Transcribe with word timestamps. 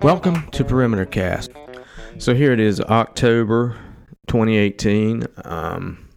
Welcome 0.00 0.48
to 0.52 0.64
Perimeter 0.64 1.06
Cast. 1.06 1.50
So 2.18 2.36
here 2.36 2.52
it 2.52 2.60
is, 2.60 2.80
October 2.80 3.76
2018. 4.28 5.24
Um, 5.44 6.08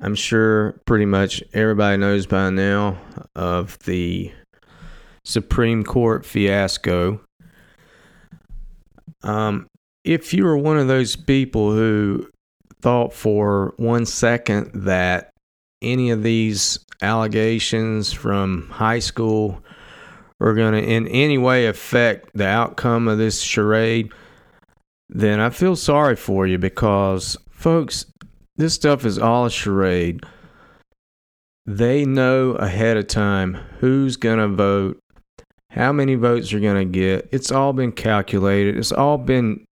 I'm 0.00 0.16
sure 0.16 0.80
pretty 0.86 1.06
much 1.06 1.40
everybody 1.52 1.98
knows 1.98 2.26
by 2.26 2.50
now 2.50 2.98
of 3.36 3.78
the 3.84 4.32
Supreme 5.24 5.84
Court 5.84 6.26
fiasco. 6.26 7.20
Um, 9.22 9.68
if 10.02 10.34
you 10.34 10.42
were 10.42 10.58
one 10.58 10.78
of 10.78 10.88
those 10.88 11.14
people 11.14 11.70
who 11.70 12.28
thought 12.80 13.12
for 13.12 13.72
one 13.76 14.04
second 14.04 14.72
that 14.74 15.30
any 15.82 16.10
of 16.10 16.22
these 16.22 16.78
allegations 17.02 18.12
from 18.12 18.68
high 18.70 18.98
school 18.98 19.62
are 20.40 20.54
going 20.54 20.72
to 20.72 20.82
in 20.82 21.08
any 21.08 21.38
way 21.38 21.66
affect 21.66 22.30
the 22.34 22.46
outcome 22.46 23.08
of 23.08 23.18
this 23.18 23.40
charade, 23.40 24.12
then 25.08 25.40
I 25.40 25.50
feel 25.50 25.76
sorry 25.76 26.16
for 26.16 26.46
you 26.46 26.58
because, 26.58 27.36
folks, 27.50 28.06
this 28.56 28.74
stuff 28.74 29.04
is 29.04 29.18
all 29.18 29.46
a 29.46 29.50
charade. 29.50 30.24
They 31.64 32.04
know 32.04 32.52
ahead 32.52 32.96
of 32.96 33.06
time 33.06 33.54
who's 33.80 34.16
going 34.16 34.38
to 34.38 34.48
vote, 34.48 34.98
how 35.70 35.92
many 35.92 36.14
votes 36.14 36.52
you're 36.52 36.60
going 36.60 36.92
to 36.92 36.98
get. 36.98 37.28
It's 37.32 37.50
all 37.50 37.72
been 37.72 37.92
calculated, 37.92 38.76
it's 38.76 38.92
all 38.92 39.18
been 39.18 39.64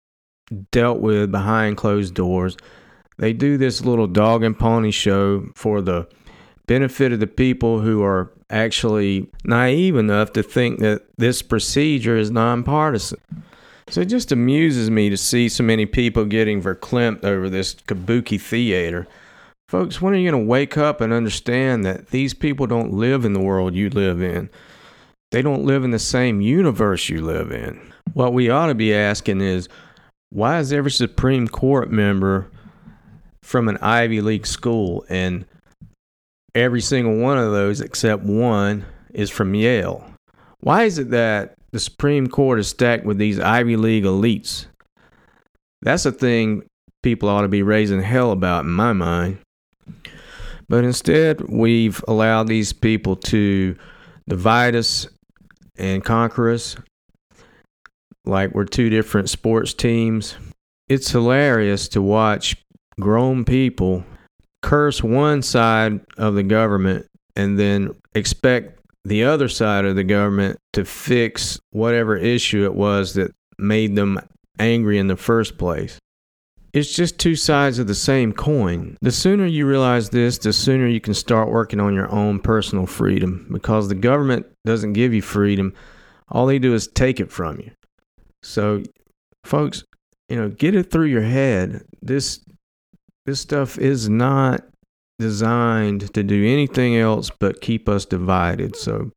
dealt 0.71 1.01
with 1.01 1.30
behind 1.30 1.77
closed 1.77 2.15
doors. 2.15 2.57
They 3.22 3.32
do 3.32 3.56
this 3.56 3.84
little 3.84 4.08
dog 4.08 4.42
and 4.42 4.58
pony 4.58 4.90
show 4.90 5.46
for 5.54 5.80
the 5.80 6.08
benefit 6.66 7.12
of 7.12 7.20
the 7.20 7.28
people 7.28 7.78
who 7.78 8.02
are 8.02 8.32
actually 8.51 9.30
naive 9.45 9.95
enough 9.95 10.32
to 10.32 10.42
think 10.42 10.80
that 10.80 11.02
this 11.18 11.40
procedure 11.40 12.16
is 12.16 12.32
nonpartisan. 12.32 13.20
So 13.87 14.01
it 14.01 14.06
just 14.06 14.32
amuses 14.32 14.90
me 14.90 15.09
to 15.09 15.16
see 15.16 15.48
so 15.48 15.62
many 15.62 15.87
people 15.87 16.24
getting 16.24 16.60
verklempt 16.60 17.23
over 17.23 17.48
this 17.48 17.76
kabuki 17.76 18.40
theater. 18.40 19.06
Folks, 19.68 20.02
when 20.02 20.14
are 20.14 20.16
you 20.16 20.29
going 20.29 20.42
to 20.42 20.51
wake 20.51 20.76
up 20.76 21.01
and 21.01 21.12
understand 21.12 21.84
that 21.84 22.09
these 22.09 22.34
people 22.34 22.66
don't 22.66 22.92
live 22.92 23.24
in 23.24 23.34
the 23.34 23.40
world 23.40 23.76
you 23.76 23.88
live 23.88 24.20
in? 24.20 24.51
They 25.30 25.42
don't 25.42 25.64
live 25.64 25.84
in 25.84 25.92
the 25.92 26.01
same 26.01 26.40
universe 26.40 27.09
you 27.09 27.20
live 27.20 27.52
in. 27.52 27.92
What 28.14 28.34
we 28.34 28.51
ought 28.51 28.66
to 28.66 28.74
be 28.74 28.92
asking 28.92 29.42
is 29.42 29.68
why 30.30 30.59
is 30.59 30.73
every 30.73 30.90
Supreme 30.90 31.46
Court 31.46 31.88
member 31.88 32.51
from 33.43 33.68
an 33.68 33.79
Ivy 33.79 34.21
League 34.21 34.46
school, 34.46 35.04
and 35.09 35.45
every 36.54 36.80
single 36.80 37.16
one 37.16 37.38
of 37.38 37.52
those 37.52 37.80
except 37.80 38.23
one 38.23 38.85
is 39.12 39.30
from 39.30 39.54
Yale. 39.54 40.04
Why 40.60 40.85
is 40.85 40.98
it 40.98 41.10
that 41.10 41.54
the 41.73 41.80
Supreme 41.80 42.29
Court 42.29 42.60
is 42.60 42.68
stacked 42.68 43.04
with 43.04 43.18
these 43.18 43.40
Ivy 43.40 43.76
League 43.76 44.04
elites? 44.04 44.66
That's 45.82 46.07
a 46.07 46.13
thing 46.13 46.63
people 47.02 47.29
ought 47.29 47.43
to 47.43 47.48
be 47.48 47.63
raising 47.63 48.01
hell 48.01 48.30
about, 48.30 48.65
in 48.65 48.70
my 48.70 48.93
mind. 48.93 49.38
But 50.68 50.85
instead, 50.85 51.40
we've 51.48 52.02
allowed 52.07 52.46
these 52.46 52.73
people 52.73 53.16
to 53.16 53.76
divide 54.29 54.76
us 54.76 55.09
and 55.76 56.04
conquer 56.04 56.51
us 56.51 56.76
like 58.24 58.54
we're 58.54 58.65
two 58.65 58.88
different 58.88 59.29
sports 59.29 59.74
teams. 59.74 60.37
It's 60.88 61.10
hilarious 61.10 61.88
to 61.88 62.02
watch 62.02 62.62
grown 63.01 63.45
people 63.45 64.04
curse 64.62 65.03
one 65.03 65.43
side 65.43 66.00
of 66.16 66.34
the 66.34 66.43
government 66.43 67.06
and 67.37 67.59
then 67.59 67.94
expect 68.15 68.78
the 69.04 69.25
other 69.25 69.48
side 69.48 69.84
of 69.84 69.97
the 69.97 70.04
government 70.04 70.59
to 70.72 70.84
fix 70.84 71.59
whatever 71.70 72.16
issue 72.16 72.64
it 72.64 72.75
was 72.75 73.14
that 73.14 73.32
made 73.58 73.97
them 73.97 74.19
angry 74.58 74.98
in 74.98 75.08
the 75.08 75.16
first 75.16 75.58
place. 75.58 75.98
It's 76.72 76.94
just 76.94 77.19
two 77.19 77.36
sides 77.36 77.78
of 77.78 77.86
the 77.86 77.94
same 77.94 78.32
coin. 78.32 78.97
The 79.03 79.12
sooner 79.12 79.44
you 79.44 79.66
realize 79.66 80.09
this, 80.09 80.38
the 80.38 80.54
sooner 80.54 80.86
you 80.86 81.00
can 81.00 81.12
start 81.12 81.50
working 81.50 81.80
on 81.80 81.94
your 81.94 82.10
own 82.10 82.38
personal 82.38 82.86
freedom 82.86 83.47
because 83.53 83.88
the 83.88 83.94
government 83.94 84.47
doesn't 84.64 84.94
give 84.94 85.12
you 85.12 85.20
freedom. 85.20 85.74
All 86.30 86.47
they 86.47 86.59
do 86.59 86.72
is 86.72 86.86
take 86.86 87.20
it 87.20 87.30
from 87.30 87.60
you. 87.60 87.72
So, 88.42 88.82
folks, 89.44 89.84
you 90.30 90.36
know, 90.36 90.48
get 90.48 90.74
it 90.74 90.91
through 90.91 91.06
your 91.06 91.22
head. 91.22 91.84
This 92.00 92.41
this 93.27 93.41
stuff 93.41 93.78
is 93.78 94.09
not 94.09 94.65
designed 95.19 96.12
to 96.15 96.22
do 96.22 96.44
anything 96.44 96.97
else 96.97 97.31
but 97.31 97.60
keep 97.60 97.88
us 97.88 98.05
divided. 98.05 98.75
So 98.77 99.12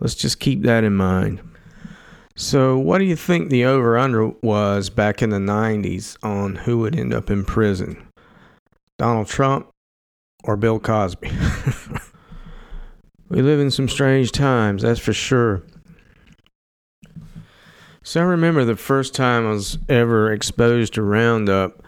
let's 0.00 0.14
just 0.14 0.40
keep 0.40 0.62
that 0.62 0.84
in 0.84 0.96
mind. 0.96 1.40
So, 2.36 2.78
what 2.78 2.98
do 2.98 3.04
you 3.04 3.16
think 3.16 3.50
the 3.50 3.66
over 3.66 3.98
under 3.98 4.28
was 4.28 4.88
back 4.88 5.20
in 5.20 5.28
the 5.28 5.36
90s 5.36 6.16
on 6.22 6.56
who 6.56 6.78
would 6.78 6.96
end 6.96 7.12
up 7.12 7.28
in 7.28 7.44
prison? 7.44 8.02
Donald 8.98 9.26
Trump 9.26 9.68
or 10.44 10.56
Bill 10.56 10.80
Cosby? 10.80 11.30
we 13.28 13.42
live 13.42 13.60
in 13.60 13.70
some 13.70 13.90
strange 13.90 14.32
times, 14.32 14.80
that's 14.80 15.00
for 15.00 15.12
sure. 15.12 15.62
So, 18.02 18.22
I 18.22 18.24
remember 18.24 18.64
the 18.64 18.74
first 18.74 19.14
time 19.14 19.46
I 19.46 19.50
was 19.50 19.76
ever 19.90 20.32
exposed 20.32 20.94
to 20.94 21.02
Roundup 21.02 21.84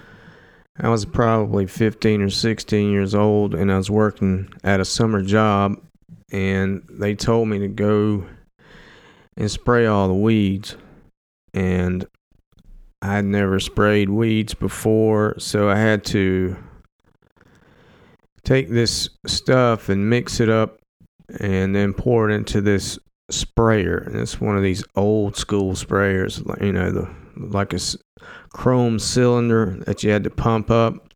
I 0.79 0.89
was 0.89 1.05
probably 1.05 1.67
15 1.67 2.23
or 2.23 2.31
16 2.31 2.91
years 2.91 3.15
old 3.15 3.55
and 3.55 3.71
I 3.71 3.77
was 3.77 3.91
working 3.91 4.49
at 4.65 4.81
a 4.81 4.85
summer 4.85 5.23
job 5.23 5.81
and 6.31 6.83
they 6.89 7.15
told 7.15 7.49
me 7.49 7.59
to 7.59 7.69
go 7.69 8.27
and 9.37 9.51
spray 9.51 9.87
all 9.87 10.09
the 10.09 10.15
weeds 10.15 10.77
and 11.53 12.07
I 13.03 13.17
had 13.17 13.25
never 13.27 13.61
sprayed 13.61 14.09
weeds 14.09 14.55
before 14.55 15.39
so 15.39 15.69
I 15.69 15.77
had 15.77 16.05
to 16.07 16.57
take 18.45 18.71
this 18.71 19.11
stuff 19.27 19.89
and 19.89 20.09
mix 20.09 20.41
it 20.41 20.49
up 20.49 20.79
and 21.41 21.75
then 21.75 21.93
pour 21.93 22.29
it 22.29 22.35
into 22.35 22.61
this 22.61 22.99
sprayer. 23.31 23.99
And 23.99 24.17
it's 24.17 24.41
one 24.41 24.57
of 24.57 24.63
these 24.63 24.85
old 24.97 25.37
school 25.37 25.73
sprayers 25.75 26.43
you 26.63 26.73
know 26.73 26.91
the 26.91 27.22
like 27.37 27.73
a 27.73 27.81
chrome 28.51 28.99
cylinder 28.99 29.79
that 29.87 30.03
you 30.03 30.11
had 30.11 30.25
to 30.25 30.31
pump 30.31 30.71
up. 30.71 31.13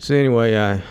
So 0.00 0.14
anyway, 0.14 0.58
I 0.58 0.82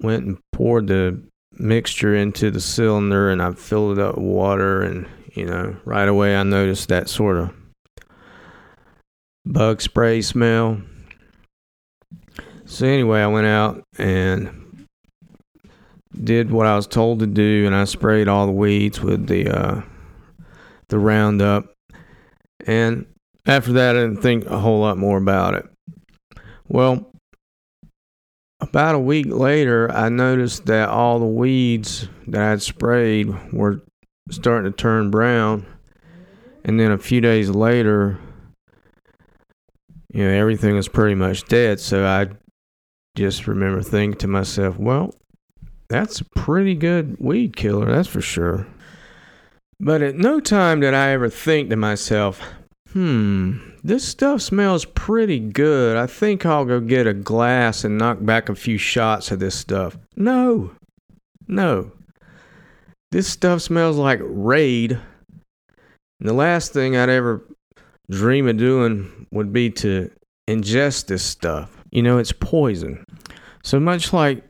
went 0.00 0.24
and 0.24 0.38
poured 0.52 0.86
the 0.86 1.22
mixture 1.52 2.14
into 2.14 2.50
the 2.50 2.60
cylinder 2.60 3.30
and 3.30 3.42
I 3.42 3.52
filled 3.52 3.98
it 3.98 4.02
up 4.02 4.16
with 4.16 4.24
water 4.24 4.82
and 4.82 5.06
you 5.34 5.46
know, 5.46 5.76
right 5.84 6.08
away 6.08 6.36
I 6.36 6.42
noticed 6.42 6.88
that 6.88 7.08
sort 7.08 7.36
of 7.36 7.50
bug 9.46 9.80
spray 9.80 10.22
smell. 10.22 10.80
So 12.64 12.86
anyway, 12.86 13.20
I 13.20 13.26
went 13.26 13.46
out 13.46 13.82
and 13.98 14.86
did 16.22 16.50
what 16.50 16.66
I 16.66 16.76
was 16.76 16.86
told 16.86 17.20
to 17.20 17.26
do 17.26 17.66
and 17.66 17.74
I 17.74 17.84
sprayed 17.84 18.28
all 18.28 18.46
the 18.46 18.52
weeds 18.52 19.00
with 19.00 19.26
the 19.26 19.48
uh 19.48 19.82
the 20.88 20.98
Roundup. 20.98 21.72
And 22.66 23.06
after 23.46 23.72
that, 23.72 23.96
I 23.96 24.00
didn't 24.00 24.22
think 24.22 24.46
a 24.46 24.58
whole 24.58 24.80
lot 24.80 24.98
more 24.98 25.18
about 25.18 25.54
it. 25.54 25.66
Well, 26.68 27.10
about 28.60 28.94
a 28.94 29.00
week 29.00 29.26
later, 29.26 29.90
I 29.90 30.08
noticed 30.08 30.66
that 30.66 30.88
all 30.88 31.18
the 31.18 31.26
weeds 31.26 32.08
that 32.26 32.52
I'd 32.52 32.62
sprayed 32.62 33.52
were 33.52 33.82
starting 34.30 34.70
to 34.70 34.76
turn 34.76 35.10
brown. 35.10 35.66
And 36.64 36.78
then 36.78 36.92
a 36.92 36.98
few 36.98 37.20
days 37.20 37.48
later, 37.48 38.18
you 40.12 40.24
know, 40.24 40.30
everything 40.30 40.74
was 40.74 40.88
pretty 40.88 41.14
much 41.14 41.44
dead. 41.46 41.80
So 41.80 42.04
I 42.04 42.28
just 43.16 43.46
remember 43.46 43.82
thinking 43.82 44.18
to 44.18 44.28
myself, 44.28 44.78
well, 44.78 45.14
that's 45.88 46.20
a 46.20 46.24
pretty 46.36 46.74
good 46.74 47.16
weed 47.18 47.56
killer, 47.56 47.86
that's 47.86 48.08
for 48.08 48.20
sure. 48.20 48.66
But 49.80 50.02
at 50.02 50.16
no 50.16 50.40
time 50.40 50.80
did 50.80 50.94
I 50.94 51.10
ever 51.10 51.28
think 51.28 51.70
to 51.70 51.76
myself, 51.76 52.40
Hmm, 52.92 53.58
this 53.84 54.06
stuff 54.06 54.42
smells 54.42 54.84
pretty 54.84 55.38
good. 55.38 55.96
I 55.96 56.06
think 56.08 56.44
I'll 56.44 56.64
go 56.64 56.80
get 56.80 57.06
a 57.06 57.14
glass 57.14 57.84
and 57.84 57.96
knock 57.96 58.18
back 58.20 58.48
a 58.48 58.54
few 58.56 58.78
shots 58.78 59.30
of 59.30 59.38
this 59.38 59.54
stuff. 59.54 59.96
No, 60.16 60.72
no. 61.46 61.92
This 63.12 63.28
stuff 63.28 63.62
smells 63.62 63.96
like 63.96 64.18
Raid. 64.22 64.92
And 64.92 66.28
the 66.28 66.32
last 66.32 66.72
thing 66.72 66.96
I'd 66.96 67.08
ever 67.08 67.46
dream 68.10 68.48
of 68.48 68.56
doing 68.56 69.26
would 69.30 69.52
be 69.52 69.70
to 69.70 70.10
ingest 70.48 71.06
this 71.06 71.22
stuff. 71.22 71.76
You 71.92 72.02
know, 72.02 72.18
it's 72.18 72.32
poison. 72.32 73.04
So 73.62 73.78
much 73.78 74.12
like 74.12 74.42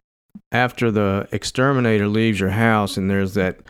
after 0.50 0.90
the 0.90 1.28
exterminator 1.30 2.08
leaves 2.08 2.40
your 2.40 2.50
house 2.50 2.96
and 2.96 3.10
there's 3.10 3.34
that 3.34 3.60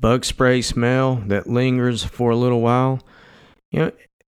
bug 0.00 0.24
spray 0.24 0.62
smell 0.62 1.16
that 1.26 1.46
lingers 1.46 2.02
for 2.02 2.30
a 2.30 2.36
little 2.36 2.60
while 2.60 3.00
you 3.70 3.80
know, 3.80 3.92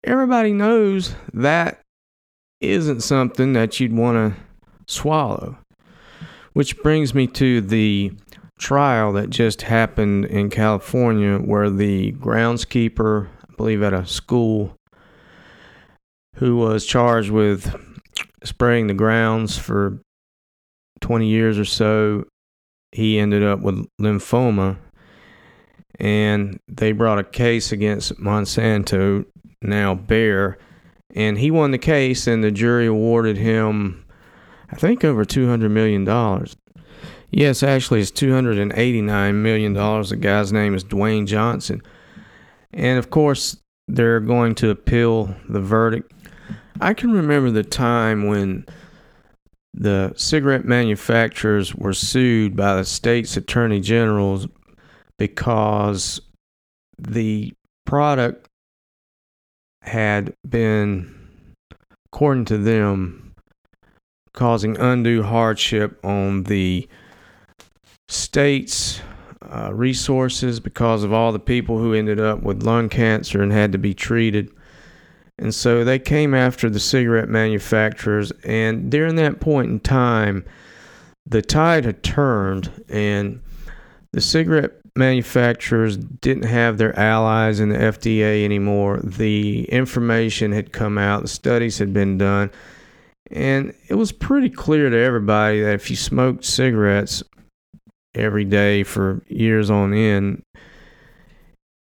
everybody 0.05 0.53
knows 0.53 1.15
that 1.33 1.81
isn't 2.61 3.01
something 3.01 3.55
that 3.55 3.81
you'd 3.81 3.97
want 3.97 4.35
to 4.35 4.41
swallow. 4.87 5.59
Which 6.53 6.79
brings 6.83 7.15
me 7.15 7.27
to 7.29 7.63
the 7.63 8.13
trial 8.59 9.13
that 9.15 9.31
just 9.31 9.63
happened 9.63 10.27
in 10.27 10.51
California 10.51 11.39
where 11.39 11.71
the 11.71 12.13
groundskeeper, 12.13 13.29
I 13.29 13.55
believe 13.57 13.83
at 13.83 13.95
a 13.95 14.07
school, 14.07 14.77
who 16.37 16.57
was 16.57 16.85
charged 16.85 17.31
with 17.31 17.75
spraying 18.45 18.89
the 18.89 18.95
grounds 18.95 19.57
for 19.57 19.99
20 21.01 21.27
years 21.27 21.59
or 21.59 21.65
so, 21.65 22.25
he 22.93 23.19
ended 23.19 23.43
up 23.43 23.61
with 23.61 23.87
lymphoma. 23.99 24.77
And 26.03 26.59
they 26.67 26.91
brought 26.91 27.21
a 27.21 27.25
case 27.25 27.71
against 27.71 28.19
Monsanto, 28.19 29.25
now 29.63 29.95
Bayer, 29.95 30.59
and 31.15 31.39
he 31.39 31.51
won 31.53 31.71
the 31.71 31.79
case, 31.79 32.27
and 32.27 32.43
the 32.43 32.51
jury 32.51 32.87
awarded 32.87 33.37
him, 33.37 34.05
I 34.69 34.75
think, 34.75 35.05
over 35.05 35.25
$200 35.25 35.71
million. 35.71 36.05
Yes, 37.31 37.63
actually, 37.63 38.01
it's 38.01 38.11
$289 38.11 39.35
million. 39.35 39.75
The 39.75 40.17
guy's 40.19 40.53
name 40.53 40.75
is 40.75 40.83
Dewayne 40.83 41.27
Johnson. 41.27 41.81
And 42.73 42.99
of 42.99 43.11
course, 43.11 43.59
they're 43.87 44.19
going 44.19 44.57
to 44.57 44.71
appeal 44.71 45.35
the 45.49 45.61
verdict. 45.61 46.13
I 46.81 46.95
can 46.95 47.13
remember 47.13 47.53
the 47.53 47.63
time 47.63 48.27
when 48.27 48.67
the 49.73 50.15
cigarette 50.17 50.65
manufacturers 50.65 51.77
were 51.77 51.95
sued 51.95 52.57
by 52.57 52.75
the 52.75 52.85
state's 52.85 53.37
attorney 53.37 53.81
generals 53.81 54.49
because 55.19 56.21
the 56.99 57.53
product 57.87 58.49
had 59.83 60.35
been, 60.49 61.15
according 62.13 62.45
to 62.47 62.59
them, 62.59 63.35
causing 64.33 64.79
undue 64.79 65.23
hardship 65.23 65.99
on 66.05 66.45
the 66.45 66.89
state's 68.09 69.01
uh, 69.43 69.71
resources 69.75 70.61
because 70.61 71.05
of 71.05 71.13
all 71.13 71.33
the 71.33 71.39
people 71.39 71.79
who 71.79 71.93
ended 71.93 72.21
up 72.21 72.43
with 72.43 72.63
lung 72.63 72.89
cancer 72.89 73.43
and 73.43 73.53
had 73.53 73.73
to 73.73 73.79
be 73.79 73.93
treated. 73.93 74.51
And 75.39 75.55
so 75.55 75.85
they 75.85 75.99
came 75.99 76.35
after 76.35 76.71
the 76.71 76.81
cigarette 76.81 77.29
manufacturers. 77.29 78.31
And 78.45 78.91
during 78.91 79.17
that 79.17 79.41
point 79.41 79.71
in 79.71 79.81
time, 79.81 80.45
the 81.27 81.43
tide 81.43 81.85
had 81.85 82.03
turned, 82.03 82.71
and 82.89 83.41
the 84.13 84.21
cigarette 84.21 84.73
manufacturers 84.97 85.97
didn't 85.97 86.45
have 86.45 86.79
their 86.79 86.99
allies 86.99 87.61
in 87.61 87.71
the 87.71 87.79
FDA 87.79 88.45
anymore. 88.45 89.01
The 89.03 89.65
information 89.65 90.53
had 90.53 90.73
come 90.73 90.99
out, 90.99 91.23
the 91.23 91.29
studies 91.29 91.79
had 91.79 91.93
been 91.93 92.19
done, 92.19 92.51
and 93.31 93.75
it 93.89 93.95
was 93.95 94.13
pretty 94.13 94.51
clear 94.51 94.91
to 94.91 94.97
everybody 94.97 95.61
that 95.61 95.75
if 95.75 95.91
you 95.91 95.97
smoked 95.97 96.45
cigarettes 96.45 97.23
every 98.15 98.45
day 98.45 98.83
for 98.83 99.23
years 99.29 99.71
on 99.71 99.95
end, 99.95 100.43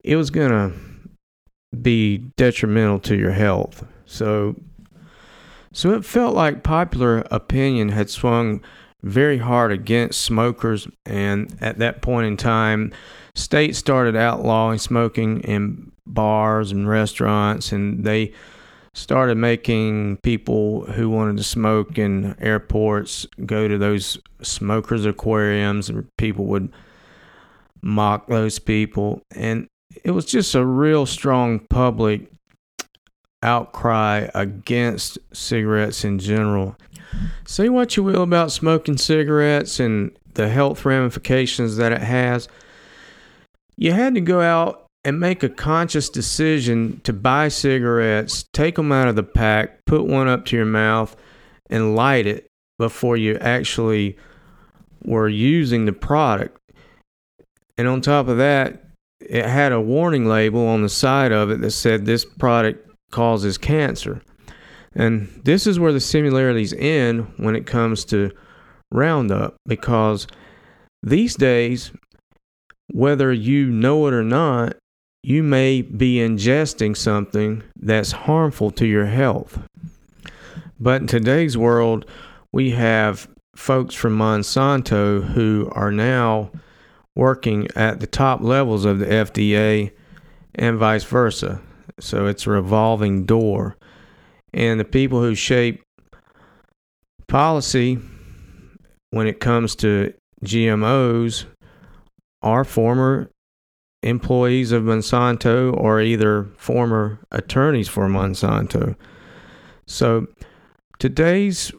it 0.04 0.16
was 0.16 0.30
going 0.30 0.50
to 0.50 1.76
be 1.76 2.18
detrimental 2.36 2.98
to 3.00 3.16
your 3.16 3.32
health. 3.32 3.84
So 4.04 4.56
so 5.72 5.92
it 5.92 6.04
felt 6.04 6.34
like 6.34 6.64
popular 6.64 7.18
opinion 7.30 7.90
had 7.90 8.10
swung 8.10 8.60
very 9.02 9.38
hard 9.38 9.72
against 9.72 10.20
smokers. 10.20 10.88
And 11.06 11.56
at 11.60 11.78
that 11.78 12.02
point 12.02 12.26
in 12.26 12.36
time, 12.36 12.92
states 13.34 13.78
started 13.78 14.16
outlawing 14.16 14.78
smoking 14.78 15.40
in 15.40 15.92
bars 16.06 16.72
and 16.72 16.88
restaurants, 16.88 17.72
and 17.72 18.04
they 18.04 18.32
started 18.94 19.36
making 19.36 20.18
people 20.22 20.84
who 20.86 21.08
wanted 21.08 21.36
to 21.36 21.44
smoke 21.44 21.96
in 21.96 22.34
airports 22.40 23.26
go 23.46 23.68
to 23.68 23.78
those 23.78 24.18
smokers 24.42 25.06
aquariums 25.06 25.88
and 25.88 26.06
people 26.16 26.46
would 26.46 26.72
mock 27.82 28.26
those 28.26 28.58
people 28.58 29.22
and 29.34 29.66
it 30.04 30.10
was 30.10 30.24
just 30.24 30.54
a 30.54 30.64
real 30.64 31.06
strong 31.06 31.60
public 31.70 32.30
outcry 33.42 34.28
against 34.34 35.18
cigarettes 35.32 36.04
in 36.04 36.18
general 36.18 36.76
Say 37.46 37.68
what 37.68 37.96
you 37.96 38.02
will 38.02 38.22
about 38.22 38.52
smoking 38.52 38.96
cigarettes 38.96 39.80
and 39.80 40.12
the 40.34 40.48
health 40.48 40.84
ramifications 40.84 41.76
that 41.76 41.92
it 41.92 42.00
has. 42.00 42.48
You 43.76 43.92
had 43.92 44.14
to 44.14 44.20
go 44.20 44.40
out 44.40 44.86
and 45.04 45.18
make 45.18 45.42
a 45.42 45.48
conscious 45.48 46.08
decision 46.08 47.00
to 47.04 47.12
buy 47.12 47.48
cigarettes, 47.48 48.44
take 48.52 48.76
them 48.76 48.92
out 48.92 49.08
of 49.08 49.16
the 49.16 49.22
pack, 49.22 49.84
put 49.86 50.04
one 50.04 50.28
up 50.28 50.44
to 50.46 50.56
your 50.56 50.66
mouth, 50.66 51.16
and 51.70 51.96
light 51.96 52.26
it 52.26 52.46
before 52.78 53.16
you 53.16 53.36
actually 53.38 54.16
were 55.04 55.28
using 55.28 55.86
the 55.86 55.92
product. 55.92 56.58
And 57.78 57.88
on 57.88 58.02
top 58.02 58.28
of 58.28 58.36
that, 58.36 58.84
it 59.20 59.46
had 59.46 59.72
a 59.72 59.80
warning 59.80 60.26
label 60.26 60.66
on 60.66 60.82
the 60.82 60.88
side 60.88 61.32
of 61.32 61.50
it 61.50 61.60
that 61.62 61.70
said 61.70 62.04
this 62.04 62.24
product 62.24 62.89
causes 63.10 63.58
cancer. 63.58 64.22
And 64.94 65.28
this 65.44 65.66
is 65.66 65.78
where 65.78 65.92
the 65.92 66.00
similarities 66.00 66.72
end 66.72 67.32
when 67.36 67.54
it 67.54 67.66
comes 67.66 68.04
to 68.06 68.32
Roundup 68.92 69.54
because 69.66 70.26
these 71.02 71.36
days, 71.36 71.92
whether 72.92 73.32
you 73.32 73.70
know 73.70 74.06
it 74.08 74.14
or 74.14 74.24
not, 74.24 74.76
you 75.22 75.42
may 75.42 75.82
be 75.82 76.16
ingesting 76.16 76.96
something 76.96 77.62
that's 77.76 78.12
harmful 78.12 78.70
to 78.72 78.86
your 78.86 79.06
health. 79.06 79.60
But 80.78 81.02
in 81.02 81.06
today's 81.06 81.56
world, 81.56 82.06
we 82.52 82.70
have 82.70 83.28
folks 83.54 83.94
from 83.94 84.16
Monsanto 84.16 85.22
who 85.32 85.70
are 85.72 85.92
now 85.92 86.50
working 87.14 87.68
at 87.76 88.00
the 88.00 88.06
top 88.06 88.40
levels 88.40 88.84
of 88.84 88.98
the 88.98 89.06
FDA 89.06 89.92
and 90.54 90.78
vice 90.78 91.04
versa. 91.04 91.60
So 92.00 92.26
it's 92.26 92.46
a 92.46 92.50
revolving 92.50 93.24
door. 93.24 93.76
And 94.52 94.80
the 94.80 94.84
people 94.84 95.20
who 95.20 95.34
shape 95.34 95.82
policy 97.28 97.98
when 99.10 99.26
it 99.26 99.40
comes 99.40 99.76
to 99.76 100.12
GMOs 100.44 101.46
are 102.42 102.64
former 102.64 103.30
employees 104.02 104.72
of 104.72 104.82
Monsanto 104.84 105.76
or 105.76 106.00
either 106.00 106.48
former 106.56 107.20
attorneys 107.30 107.88
for 107.88 108.08
Monsanto. 108.08 108.96
So 109.86 110.26
today's 110.98 111.72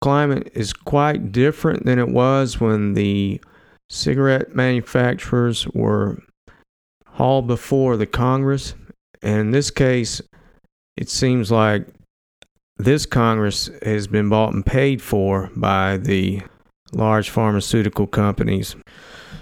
climate 0.00 0.50
is 0.54 0.72
quite 0.72 1.32
different 1.32 1.86
than 1.86 1.98
it 1.98 2.08
was 2.08 2.60
when 2.60 2.94
the 2.94 3.40
cigarette 3.88 4.54
manufacturers 4.54 5.66
were 5.68 6.22
hauled 7.06 7.46
before 7.46 7.96
the 7.96 8.06
Congress. 8.06 8.74
And 9.26 9.40
in 9.40 9.50
this 9.50 9.72
case, 9.72 10.22
it 10.96 11.10
seems 11.10 11.50
like 11.50 11.88
this 12.76 13.06
Congress 13.06 13.68
has 13.82 14.06
been 14.06 14.28
bought 14.28 14.54
and 14.54 14.64
paid 14.64 15.02
for 15.02 15.50
by 15.56 15.96
the 15.96 16.42
large 16.92 17.30
pharmaceutical 17.30 18.06
companies. 18.06 18.76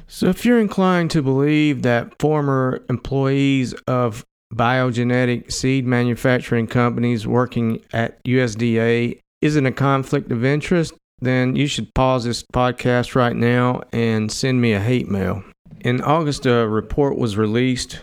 So, 0.07 0.29
if 0.29 0.47
you're 0.47 0.59
inclined 0.59 1.11
to 1.11 1.21
believe 1.21 1.83
that 1.83 2.19
former 2.19 2.83
employees 2.89 3.75
of 3.87 4.25
biogenetic 4.55 5.53
seed 5.53 5.87
manufacturing 5.87 6.67
companies 6.67 7.27
working 7.27 7.83
at 7.93 8.25
USDA 8.25 9.19
isn't 9.43 9.67
a 9.67 9.73
conflict 9.73 10.33
of 10.33 10.47
interest, 10.47 10.95
then 11.21 11.57
you 11.57 11.67
should 11.67 11.93
pause 11.93 12.25
this 12.25 12.43
podcast 12.55 13.15
right 13.15 13.37
now 13.37 13.83
and 13.93 14.33
send 14.33 14.63
me 14.63 14.73
a 14.73 14.81
hate 14.81 15.11
mail. 15.11 15.45
In 15.81 16.01
August, 16.01 16.47
a 16.47 16.67
report 16.67 17.19
was 17.19 17.37
released 17.37 18.01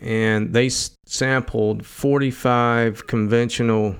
and 0.00 0.52
they 0.52 0.68
sampled 0.68 1.86
45 1.86 3.06
conventional 3.06 3.96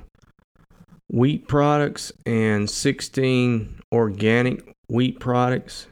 wheat 1.09 1.49
products 1.49 2.12
and 2.25 2.69
16 2.69 3.81
organic 3.93 4.75
wheat 4.88 5.21
products. 5.21 5.87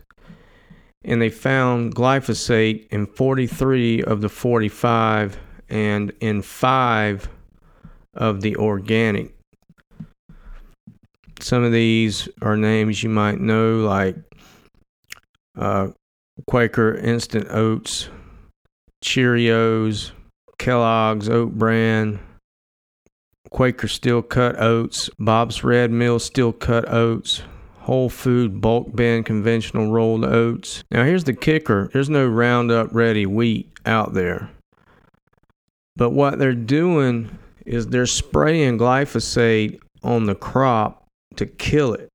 And 1.04 1.20
they 1.20 1.30
found 1.30 1.94
glyphosate 1.94 2.88
in 2.88 3.06
43 3.06 4.02
of 4.04 4.20
the 4.20 4.28
45 4.28 5.38
and 5.68 6.12
in 6.20 6.42
5 6.42 7.28
of 8.14 8.40
the 8.40 8.56
organic. 8.56 9.34
Some 11.40 11.62
of 11.62 11.73
these 11.73 12.28
are 12.40 12.56
names 12.56 13.02
you 13.02 13.11
might 13.11 13.38
know, 13.38 13.78
like 13.80 14.16
uh, 15.58 15.88
Quaker 16.46 16.94
Instant 16.94 17.49
Oats, 17.50 18.08
Cheerios, 19.04 20.12
Kellogg's 20.58 21.28
Oat 21.28 21.52
Bran, 21.52 22.18
Quaker 23.50 23.87
Steel 23.87 24.23
Cut 24.23 24.58
Oats, 24.58 25.11
Bob's 25.18 25.62
Red 25.62 25.90
Mill 25.90 26.18
Steel 26.18 26.52
Cut 26.52 26.90
Oats, 26.90 27.42
Whole 27.80 28.08
Food 28.08 28.62
Bulk 28.62 28.96
Bin 28.96 29.23
Conventional 29.23 29.92
Rolled 29.92 30.25
Oats. 30.25 30.82
Now, 30.90 31.04
here's 31.04 31.25
the 31.25 31.34
kicker 31.34 31.90
there's 31.92 32.08
no 32.08 32.26
Roundup 32.26 32.94
Ready 32.94 33.26
wheat 33.26 33.70
out 33.84 34.14
there. 34.14 34.50
But 35.96 36.11
what 36.11 36.38
they're 36.38 36.54
doing 36.54 37.38
is 37.66 37.87
they're 37.87 38.06
spraying 38.06 38.78
glyphosate 38.78 39.78
on 40.02 40.25
the 40.25 40.34
crop 40.34 41.06
to 41.37 41.44
kill 41.44 41.92
it. 41.92 42.08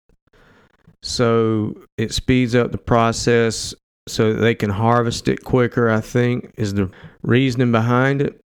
So 1.04 1.76
it 1.98 2.14
speeds 2.14 2.56
up 2.56 2.72
the 2.72 2.78
process 2.80 3.76
so 4.10 4.34
they 4.34 4.56
can 4.56 4.70
harvest 4.70 5.28
it 5.28 5.44
quicker, 5.44 5.90
I 5.90 6.02
think, 6.02 6.52
is 6.56 6.74
the 6.74 6.90
reasoning 7.22 7.72
behind 7.72 8.22
it. 8.22 8.40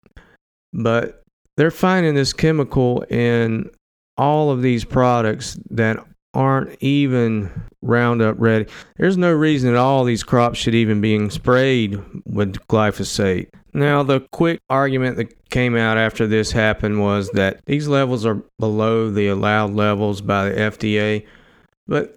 But 0.74 1.24
they're 1.58 1.72
finding 1.72 2.16
this 2.16 2.34
chemical 2.34 3.02
in 3.04 3.70
all 4.18 4.52
of 4.52 4.62
these 4.62 4.86
products 4.86 5.58
that 5.70 5.98
aren't 6.34 6.82
even 6.82 7.52
Roundup 7.84 8.36
ready. 8.40 8.66
There's 8.98 9.18
no 9.18 9.32
reason 9.32 9.70
at 9.70 9.76
all 9.76 10.04
these 10.04 10.24
crops 10.24 10.58
should 10.58 10.74
even 10.74 11.02
be 11.02 11.30
sprayed 11.30 12.02
with 12.26 12.56
glyphosate. 12.68 13.50
Now, 13.74 14.04
the 14.04 14.22
quick 14.32 14.60
argument 14.70 15.18
that 15.18 15.50
came 15.50 15.76
out 15.76 15.98
after 15.98 16.26
this 16.26 16.52
happened 16.52 17.02
was 17.02 17.30
that 17.32 17.60
these 17.66 17.88
levels 17.88 18.26
are 18.26 18.42
below 18.58 19.10
the 19.10 19.28
allowed 19.28 19.74
levels 19.74 20.22
by 20.22 20.50
the 20.50 20.56
FDA. 20.56 21.26
But 21.88 22.16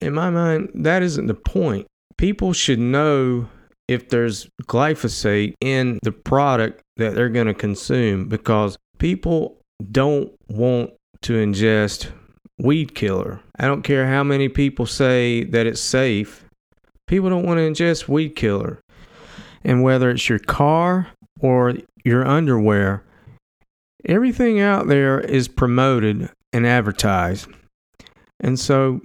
in 0.00 0.12
my 0.12 0.30
mind, 0.30 0.70
that 0.74 1.02
isn't 1.02 1.26
the 1.26 1.34
point. 1.34 1.86
People 2.18 2.52
should 2.52 2.78
know 2.78 3.48
if 3.88 4.08
there's 4.08 4.48
glyphosate 4.62 5.54
in 5.60 5.98
the 6.02 6.12
product 6.12 6.82
that 6.96 7.14
they're 7.14 7.28
going 7.28 7.46
to 7.46 7.54
consume 7.54 8.28
because 8.28 8.76
people 8.98 9.58
don't 9.92 10.32
want 10.48 10.90
to 11.22 11.34
ingest 11.34 12.10
weed 12.58 12.94
killer. 12.94 13.40
I 13.58 13.66
don't 13.66 13.82
care 13.82 14.06
how 14.06 14.24
many 14.24 14.48
people 14.48 14.86
say 14.86 15.44
that 15.44 15.66
it's 15.66 15.80
safe. 15.80 16.44
People 17.06 17.30
don't 17.30 17.44
want 17.46 17.58
to 17.58 17.70
ingest 17.70 18.08
weed 18.08 18.30
killer. 18.30 18.80
And 19.62 19.82
whether 19.82 20.10
it's 20.10 20.28
your 20.28 20.38
car 20.38 21.08
or 21.40 21.74
your 22.04 22.26
underwear, 22.26 23.02
everything 24.04 24.60
out 24.60 24.86
there 24.86 25.20
is 25.20 25.48
promoted 25.48 26.30
and 26.52 26.66
advertised. 26.66 27.48
And 28.40 28.58
so, 28.58 29.00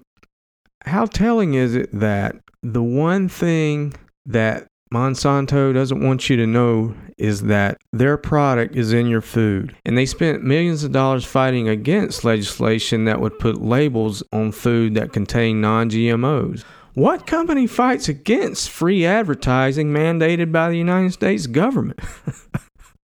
how 0.85 1.05
telling 1.05 1.53
is 1.53 1.75
it 1.75 1.89
that 1.99 2.40
the 2.63 2.83
one 2.83 3.27
thing 3.27 3.93
that 4.25 4.67
Monsanto 4.93 5.73
doesn't 5.73 6.03
want 6.03 6.29
you 6.29 6.35
to 6.35 6.45
know 6.45 6.93
is 7.17 7.43
that 7.43 7.77
their 7.93 8.17
product 8.17 8.75
is 8.75 8.91
in 8.91 9.07
your 9.07 9.21
food. 9.21 9.75
And 9.85 9.97
they 9.97 10.05
spent 10.05 10.43
millions 10.43 10.83
of 10.83 10.91
dollars 10.91 11.23
fighting 11.23 11.69
against 11.69 12.25
legislation 12.25 13.05
that 13.05 13.21
would 13.21 13.39
put 13.39 13.61
labels 13.61 14.21
on 14.33 14.51
food 14.51 14.95
that 14.95 15.13
contain 15.13 15.61
non 15.61 15.89
GMOs. 15.89 16.63
What 16.93 17.25
company 17.25 17.67
fights 17.67 18.09
against 18.09 18.69
free 18.69 19.05
advertising 19.05 19.93
mandated 19.93 20.51
by 20.51 20.69
the 20.69 20.77
United 20.77 21.13
States 21.13 21.47
government? 21.47 21.99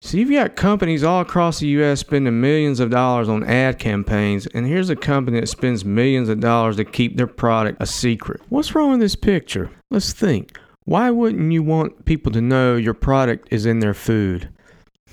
See, 0.05 0.19
you've 0.19 0.31
got 0.31 0.57
companies 0.57 1.01
all 1.01 1.21
across 1.21 1.59
the 1.59 1.67
U.S. 1.67 2.01
spending 2.01 2.41
millions 2.41 2.81
of 2.81 2.89
dollars 2.89 3.29
on 3.29 3.41
ad 3.45 3.79
campaigns, 3.79 4.45
and 4.47 4.67
here's 4.67 4.89
a 4.89 4.97
company 4.97 5.39
that 5.39 5.47
spends 5.47 5.85
millions 5.85 6.27
of 6.27 6.41
dollars 6.41 6.75
to 6.75 6.83
keep 6.83 7.15
their 7.15 7.25
product 7.25 7.81
a 7.81 7.85
secret. 7.85 8.41
What's 8.49 8.75
wrong 8.75 8.91
with 8.91 8.99
this 8.99 9.15
picture? 9.15 9.69
Let's 9.89 10.11
think. 10.11 10.59
Why 10.83 11.09
wouldn't 11.09 11.53
you 11.53 11.63
want 11.63 12.03
people 12.03 12.33
to 12.33 12.41
know 12.41 12.75
your 12.75 12.93
product 12.93 13.47
is 13.49 13.65
in 13.65 13.79
their 13.79 13.93
food? 13.93 14.49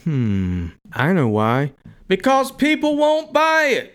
Hmm, 0.03 0.71
I 0.93 1.13
know 1.13 1.29
why. 1.29 1.73
Because 2.09 2.51
people 2.51 2.97
won't 2.97 3.33
buy 3.33 3.67
it. 3.67 3.95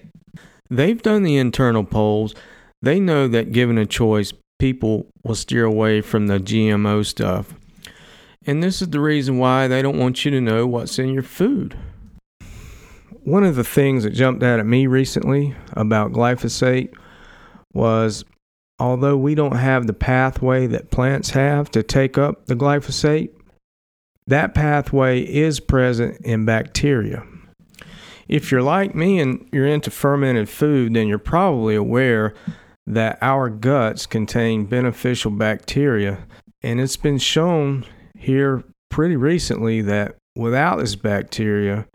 They've 0.69 1.01
done 1.01 1.23
the 1.23 1.35
internal 1.35 1.83
polls. 1.83 2.33
They 2.81 3.01
know 3.01 3.27
that 3.27 3.51
given 3.51 3.77
a 3.77 3.85
choice, 3.85 4.31
people 4.59 5.07
will 5.25 5.35
steer 5.35 5.65
away 5.65 5.99
from 5.99 6.27
the 6.27 6.39
GMO 6.39 7.05
stuff. 7.05 7.53
And 8.45 8.61
this 8.61 8.81
is 8.81 8.89
the 8.89 8.99
reason 8.99 9.39
why 9.39 9.67
they 9.67 9.81
don't 9.81 9.99
want 9.99 10.23
you 10.23 10.31
to 10.31 10.41
know 10.41 10.67
what's 10.67 10.99
in 10.99 11.09
your 11.09 11.23
food. 11.23 11.77
One 13.23 13.43
of 13.43 13.55
the 13.55 13.63
things 13.63 14.03
that 14.03 14.11
jumped 14.11 14.43
out 14.43 14.59
at 14.59 14.67
me 14.67 14.85
recently 14.85 15.55
about 15.73 16.11
glyphosate 16.11 16.93
was 17.73 18.23
although 18.79 19.17
we 19.17 19.33
don't 19.33 19.57
have 19.57 19.87
the 19.87 19.93
pathway 19.93 20.67
that 20.67 20.91
plants 20.91 21.31
have 21.31 21.71
to 21.71 21.81
take 21.81 22.17
up 22.19 22.45
the 22.45 22.55
glyphosate, 22.55 23.29
that 24.27 24.53
pathway 24.53 25.21
is 25.21 25.59
present 25.59 26.21
in 26.21 26.45
bacteria. 26.45 27.23
If 28.27 28.51
you're 28.51 28.61
like 28.61 28.95
me 28.95 29.19
and 29.19 29.47
you're 29.51 29.67
into 29.67 29.91
fermented 29.91 30.49
food, 30.49 30.93
then 30.93 31.07
you're 31.07 31.17
probably 31.17 31.75
aware 31.75 32.33
that 32.87 33.17
our 33.21 33.49
guts 33.49 34.05
contain 34.05 34.65
beneficial 34.65 35.31
bacteria. 35.31 36.25
And 36.61 36.79
it's 36.79 36.97
been 36.97 37.19
shown 37.19 37.85
here 38.17 38.63
pretty 38.89 39.15
recently 39.15 39.81
that 39.81 40.15
without 40.35 40.79
this 40.79 40.95
bacteria, 40.95 41.87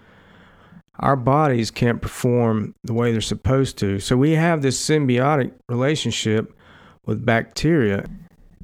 our 0.98 1.16
bodies 1.16 1.70
can't 1.70 2.02
perform 2.02 2.74
the 2.84 2.92
way 2.92 3.12
they're 3.12 3.20
supposed 3.20 3.78
to. 3.78 3.98
So 3.98 4.16
we 4.16 4.32
have 4.32 4.62
this 4.62 4.78
symbiotic 4.78 5.52
relationship 5.68 6.54
with 7.06 7.24
bacteria. 7.24 8.04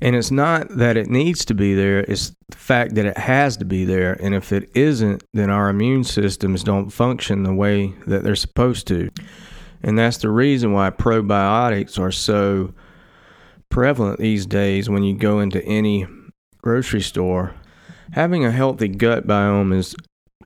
And 0.02 0.14
it's 0.14 0.30
not 0.30 0.68
that 0.76 0.98
it 0.98 1.08
needs 1.08 1.46
to 1.46 1.54
be 1.54 1.74
there, 1.74 2.00
it's 2.00 2.32
the 2.50 2.56
fact 2.56 2.94
that 2.96 3.06
it 3.06 3.16
has 3.16 3.56
to 3.56 3.64
be 3.64 3.86
there. 3.86 4.12
And 4.22 4.34
if 4.34 4.52
it 4.52 4.70
isn't, 4.74 5.24
then 5.32 5.48
our 5.48 5.70
immune 5.70 6.04
systems 6.04 6.62
don't 6.62 6.90
function 6.90 7.42
the 7.42 7.54
way 7.54 7.94
that 8.06 8.22
they're 8.22 8.36
supposed 8.36 8.86
to. 8.88 9.10
And 9.82 9.98
that's 9.98 10.18
the 10.18 10.28
reason 10.28 10.72
why 10.72 10.90
probiotics 10.90 11.98
are 11.98 12.12
so 12.12 12.74
prevalent 13.70 14.20
these 14.20 14.44
days 14.44 14.90
when 14.90 15.02
you 15.02 15.16
go 15.16 15.40
into 15.40 15.64
any 15.64 16.06
grocery 16.66 17.00
store. 17.00 17.54
Having 18.10 18.44
a 18.44 18.50
healthy 18.50 18.88
gut 18.88 19.24
biome 19.24 19.72
is 19.72 19.94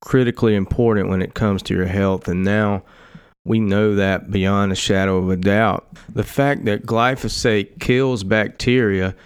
critically 0.02 0.54
important 0.54 1.08
when 1.08 1.22
it 1.22 1.32
comes 1.32 1.62
to 1.62 1.74
your 1.74 1.86
health. 1.86 2.28
And 2.28 2.44
now, 2.44 2.82
we 3.46 3.58
know 3.58 3.94
that 3.94 4.30
beyond 4.30 4.70
a 4.70 4.74
shadow 4.74 5.16
of 5.16 5.30
a 5.30 5.36
doubt. 5.36 5.88
The 6.10 6.22
fact 6.22 6.66
that 6.66 6.84
glyphosate 6.84 7.80
kills 7.80 8.22
bacteria 8.22 9.16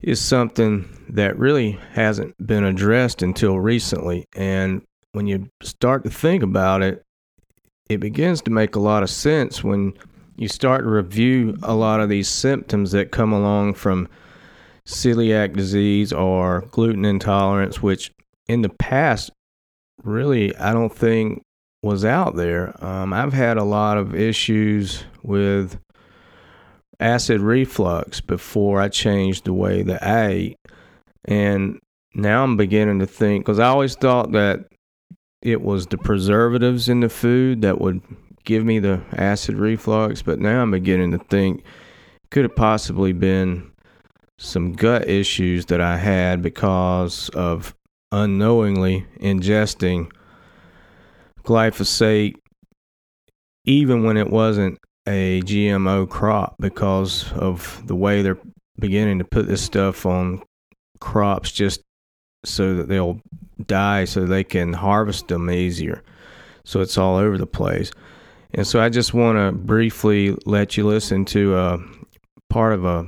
is 0.00 0.20
something 0.20 0.88
that 1.08 1.36
really 1.40 1.72
hasn't 1.90 2.36
been 2.46 2.62
addressed 2.62 3.20
until 3.20 3.58
recently. 3.58 4.24
And 4.36 4.82
when 5.14 5.26
you 5.26 5.48
start 5.60 6.04
to 6.04 6.10
think 6.10 6.44
about 6.44 6.82
it, 6.82 7.02
it 7.88 7.98
begins 7.98 8.42
to 8.42 8.52
make 8.52 8.76
a 8.76 8.80
lot 8.80 9.02
of 9.02 9.10
sense 9.10 9.64
when 9.64 9.94
you 10.36 10.46
start 10.46 10.84
to 10.84 10.88
review 10.88 11.58
a 11.64 11.74
lot 11.74 11.98
of 11.98 12.08
these 12.08 12.28
symptoms 12.28 12.92
that 12.92 13.10
come 13.10 13.32
along 13.32 13.74
from 13.74 14.08
celiac 14.86 15.54
disease 15.54 16.12
or 16.12 16.62
gluten 16.70 17.04
intolerance, 17.04 17.82
which 17.82 18.10
in 18.48 18.62
the 18.62 18.68
past, 18.68 19.30
really, 20.02 20.54
I 20.56 20.72
don't 20.72 20.94
think 20.94 21.42
was 21.82 22.04
out 22.04 22.36
there. 22.36 22.72
Um, 22.84 23.12
I've 23.12 23.32
had 23.32 23.56
a 23.56 23.64
lot 23.64 23.98
of 23.98 24.14
issues 24.14 25.04
with 25.22 25.78
acid 27.00 27.40
reflux 27.40 28.20
before 28.20 28.80
I 28.80 28.88
changed 28.88 29.44
the 29.44 29.52
way 29.52 29.82
that 29.82 30.02
I 30.02 30.26
ate. 30.28 30.56
And 31.24 31.80
now 32.14 32.44
I'm 32.44 32.56
beginning 32.56 33.00
to 33.00 33.06
think, 33.06 33.44
because 33.44 33.58
I 33.58 33.66
always 33.66 33.96
thought 33.96 34.32
that 34.32 34.66
it 35.40 35.62
was 35.62 35.86
the 35.88 35.98
preservatives 35.98 36.88
in 36.88 37.00
the 37.00 37.08
food 37.08 37.62
that 37.62 37.80
would 37.80 38.00
give 38.44 38.64
me 38.64 38.78
the 38.78 39.00
acid 39.12 39.56
reflux, 39.56 40.22
but 40.22 40.38
now 40.38 40.62
I'm 40.62 40.70
beginning 40.70 41.10
to 41.12 41.18
think 41.18 41.64
could 42.30 42.44
have 42.44 42.56
possibly 42.56 43.12
been 43.12 43.71
some 44.42 44.72
gut 44.72 45.08
issues 45.08 45.66
that 45.66 45.80
I 45.80 45.96
had 45.96 46.42
because 46.42 47.28
of 47.30 47.74
unknowingly 48.10 49.06
ingesting 49.20 50.10
glyphosate 51.44 52.34
even 53.64 54.02
when 54.02 54.16
it 54.16 54.28
wasn't 54.30 54.78
a 55.06 55.40
GMO 55.42 56.08
crop 56.08 56.56
because 56.58 57.32
of 57.32 57.82
the 57.86 57.94
way 57.94 58.22
they're 58.22 58.38
beginning 58.78 59.18
to 59.18 59.24
put 59.24 59.46
this 59.46 59.62
stuff 59.62 60.04
on 60.04 60.42
crops 61.00 61.52
just 61.52 61.80
so 62.44 62.74
that 62.74 62.88
they'll 62.88 63.20
die 63.66 64.04
so 64.04 64.24
they 64.24 64.42
can 64.42 64.72
harvest 64.72 65.28
them 65.28 65.48
easier. 65.50 66.02
So 66.64 66.80
it's 66.80 66.98
all 66.98 67.16
over 67.16 67.38
the 67.38 67.46
place. 67.46 67.92
And 68.54 68.66
so 68.66 68.80
I 68.80 68.88
just 68.88 69.14
want 69.14 69.38
to 69.38 69.52
briefly 69.52 70.36
let 70.46 70.76
you 70.76 70.86
listen 70.86 71.24
to 71.26 71.56
a 71.56 71.78
part 72.50 72.74
of 72.74 72.84
a 72.84 73.06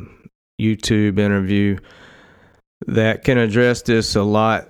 YouTube 0.60 1.18
interview 1.18 1.78
that 2.86 3.24
can 3.24 3.38
address 3.38 3.82
this 3.82 4.14
a 4.14 4.22
lot 4.22 4.68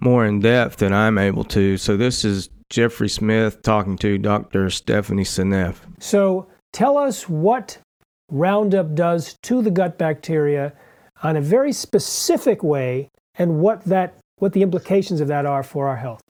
more 0.00 0.24
in 0.24 0.40
depth 0.40 0.76
than 0.76 0.92
I'm 0.92 1.18
able 1.18 1.44
to. 1.44 1.76
So 1.76 1.96
this 1.96 2.24
is 2.24 2.48
Jeffrey 2.70 3.08
Smith 3.08 3.62
talking 3.62 3.96
to 3.98 4.18
Dr. 4.18 4.70
Stephanie 4.70 5.24
Seneff. 5.24 5.76
So 6.00 6.48
tell 6.72 6.98
us 6.98 7.28
what 7.28 7.78
Roundup 8.30 8.94
does 8.94 9.36
to 9.42 9.62
the 9.62 9.70
gut 9.70 9.98
bacteria 9.98 10.74
on 11.22 11.36
a 11.36 11.40
very 11.40 11.72
specific 11.72 12.62
way 12.62 13.08
and 13.34 13.58
what 13.60 13.84
that 13.84 14.18
what 14.36 14.52
the 14.52 14.62
implications 14.62 15.20
of 15.20 15.28
that 15.28 15.46
are 15.46 15.64
for 15.64 15.88
our 15.88 15.96
health. 15.96 16.20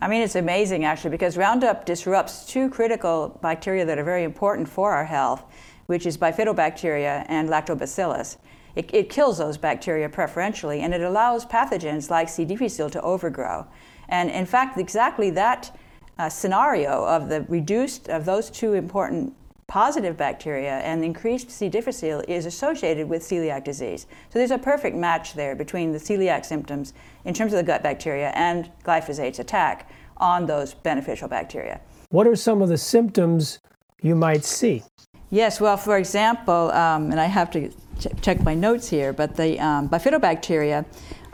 I 0.00 0.08
mean, 0.08 0.22
it's 0.22 0.34
amazing 0.36 0.84
actually 0.84 1.10
because 1.10 1.36
Roundup 1.36 1.86
disrupts 1.86 2.44
two 2.44 2.68
critical 2.68 3.38
bacteria 3.42 3.84
that 3.86 3.98
are 3.98 4.04
very 4.04 4.24
important 4.24 4.68
for 4.68 4.92
our 4.92 5.04
health, 5.04 5.44
which 5.88 6.04
is 6.04 6.18
bifidobacteria 6.18 7.24
and 7.28 7.48
lactobacillus. 7.48 8.36
It, 8.76 8.94
it 8.94 9.08
kills 9.08 9.38
those 9.38 9.56
bacteria 9.56 10.08
preferentially 10.08 10.80
and 10.80 10.92
it 10.92 11.00
allows 11.00 11.46
pathogens 11.46 12.10
like 12.10 12.28
C. 12.28 12.44
difficile 12.44 12.90
to 12.90 13.00
overgrow. 13.00 13.66
And 14.08 14.30
in 14.30 14.44
fact, 14.44 14.78
exactly 14.78 15.30
that 15.30 15.76
uh, 16.18 16.28
scenario 16.28 17.04
of 17.06 17.30
the 17.30 17.42
reduced 17.48 18.08
of 18.10 18.26
those 18.26 18.50
two 18.50 18.74
important 18.74 19.34
positive 19.66 20.16
bacteria, 20.16 20.78
and 20.78 21.04
increased 21.04 21.50
C. 21.50 21.68
difficile 21.68 22.22
is 22.26 22.46
associated 22.46 23.06
with 23.06 23.22
celiac 23.22 23.64
disease. 23.64 24.06
So 24.30 24.38
there's 24.38 24.50
a 24.50 24.58
perfect 24.58 24.96
match 24.96 25.34
there 25.34 25.54
between 25.54 25.92
the 25.92 25.98
celiac 25.98 26.46
symptoms 26.46 26.94
in 27.26 27.34
terms 27.34 27.52
of 27.52 27.58
the 27.58 27.62
gut 27.62 27.82
bacteria 27.82 28.30
and 28.34 28.70
glyphosate's 28.82 29.38
attack 29.38 29.90
on 30.16 30.46
those 30.46 30.72
beneficial 30.72 31.28
bacteria. 31.28 31.80
What 32.08 32.26
are 32.26 32.34
some 32.34 32.62
of 32.62 32.70
the 32.70 32.78
symptoms 32.78 33.58
you 34.00 34.14
might 34.14 34.42
see? 34.42 34.82
Yes, 35.30 35.60
well, 35.60 35.76
for 35.76 35.98
example, 35.98 36.70
um, 36.72 37.10
and 37.10 37.20
I 37.20 37.26
have 37.26 37.50
to 37.50 37.68
ch- 37.68 38.22
check 38.22 38.42
my 38.42 38.54
notes 38.54 38.88
here, 38.88 39.12
but 39.12 39.36
the 39.36 39.60
um, 39.60 39.88
bifidobacteria 39.88 40.86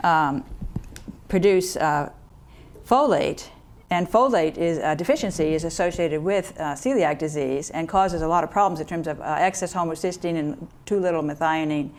um, 0.03 0.43
produce 1.29 1.77
uh, 1.77 2.11
folate, 2.85 3.47
and 3.89 4.09
folate 4.09 4.57
is 4.57 4.79
uh, 4.79 4.95
deficiency 4.95 5.53
is 5.53 5.63
associated 5.63 6.21
with 6.21 6.53
uh, 6.59 6.73
celiac 6.73 7.19
disease 7.19 7.69
and 7.69 7.87
causes 7.87 8.21
a 8.21 8.27
lot 8.27 8.43
of 8.43 8.51
problems 8.51 8.81
in 8.81 8.87
terms 8.87 9.07
of 9.07 9.21
uh, 9.21 9.37
excess 9.39 9.73
homocysteine 9.73 10.37
and 10.37 10.67
too 10.85 10.99
little 10.99 11.21
methionine. 11.21 11.91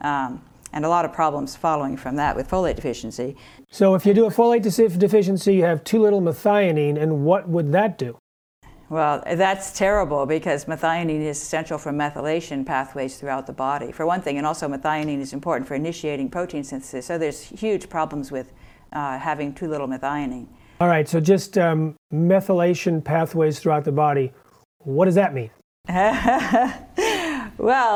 Um, 0.00 0.42
and 0.72 0.84
a 0.84 0.88
lot 0.88 1.04
of 1.04 1.12
problems 1.12 1.54
following 1.54 1.96
from 1.96 2.16
that 2.16 2.34
with 2.34 2.50
folate 2.50 2.74
deficiency. 2.74 3.36
So, 3.70 3.94
if 3.94 4.04
you 4.04 4.12
do 4.12 4.26
a 4.26 4.30
folate 4.30 4.62
deficiency, 4.98 5.54
you 5.54 5.62
have 5.62 5.84
too 5.84 6.02
little 6.02 6.20
methionine, 6.20 7.00
and 7.00 7.24
what 7.24 7.48
would 7.48 7.70
that 7.70 7.96
do? 7.96 8.18
Well, 8.94 9.24
that's 9.26 9.76
terrible 9.76 10.24
because 10.24 10.66
methionine 10.66 11.20
is 11.20 11.42
essential 11.42 11.78
for 11.78 11.90
methylation 11.90 12.64
pathways 12.64 13.16
throughout 13.16 13.44
the 13.44 13.52
body, 13.52 13.90
for 13.90 14.06
one 14.06 14.20
thing, 14.20 14.38
and 14.38 14.46
also 14.46 14.68
methionine 14.68 15.18
is 15.18 15.32
important 15.32 15.66
for 15.66 15.74
initiating 15.74 16.30
protein 16.30 16.62
synthesis. 16.62 17.04
So, 17.04 17.18
there's 17.18 17.42
huge 17.42 17.88
problems 17.88 18.30
with 18.30 18.52
uh, 18.92 19.18
having 19.18 19.52
too 19.52 19.66
little 19.66 19.88
methionine. 19.88 20.46
All 20.80 20.86
right, 20.86 21.08
so 21.08 21.18
just 21.18 21.58
um, 21.58 21.96
methylation 22.12 23.02
pathways 23.02 23.58
throughout 23.58 23.84
the 23.84 23.90
body. 23.90 24.32
What 24.78 25.06
does 25.06 25.16
that 25.16 25.34
mean? 25.34 25.50
well, 25.88 26.78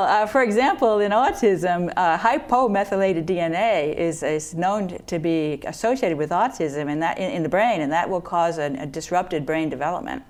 uh, 0.03 0.27
for 0.27 0.43
example, 0.43 0.99
in 0.99 1.13
autism, 1.13 1.93
uh, 1.97 2.19
hypomethylated 2.19 3.25
DNA 3.25 3.95
is, 3.95 4.25
is 4.25 4.53
known 4.57 4.99
to 5.07 5.21
be 5.21 5.61
associated 5.65 6.19
with 6.19 6.31
autism 6.31 6.91
in, 6.91 6.99
that, 6.99 7.19
in, 7.19 7.31
in 7.31 7.45
the 7.45 7.49
brain, 7.49 7.83
and 7.83 7.93
that 7.93 8.11
will 8.11 8.21
cause 8.21 8.59
a, 8.59 8.75
a 8.81 8.87
disrupted 8.87 9.47
brain 9.47 9.69
development. 9.69 10.25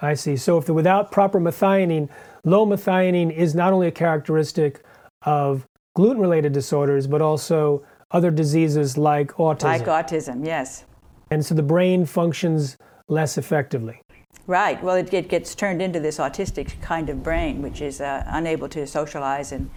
I 0.00 0.14
see. 0.14 0.36
So, 0.36 0.58
if 0.58 0.66
the, 0.66 0.74
without 0.74 1.12
proper 1.12 1.40
methionine, 1.40 2.08
low 2.44 2.66
methionine 2.66 3.32
is 3.32 3.54
not 3.54 3.72
only 3.72 3.88
a 3.88 3.92
characteristic 3.92 4.82
of 5.22 5.66
gluten 5.94 6.20
related 6.20 6.52
disorders, 6.52 7.06
but 7.06 7.22
also 7.22 7.84
other 8.10 8.30
diseases 8.30 8.96
like 8.96 9.32
autism. 9.32 9.64
Like 9.64 9.84
autism, 9.84 10.44
yes. 10.44 10.84
And 11.30 11.44
so 11.44 11.54
the 11.54 11.62
brain 11.62 12.04
functions 12.04 12.76
less 13.08 13.38
effectively. 13.38 14.00
Right. 14.46 14.82
Well, 14.82 14.96
it, 14.96 15.12
it 15.14 15.28
gets 15.28 15.54
turned 15.54 15.80
into 15.80 16.00
this 16.00 16.18
autistic 16.18 16.80
kind 16.82 17.08
of 17.08 17.22
brain, 17.22 17.62
which 17.62 17.80
is 17.80 18.00
uh, 18.00 18.24
unable 18.26 18.68
to 18.70 18.86
socialize 18.86 19.52
and 19.52 19.70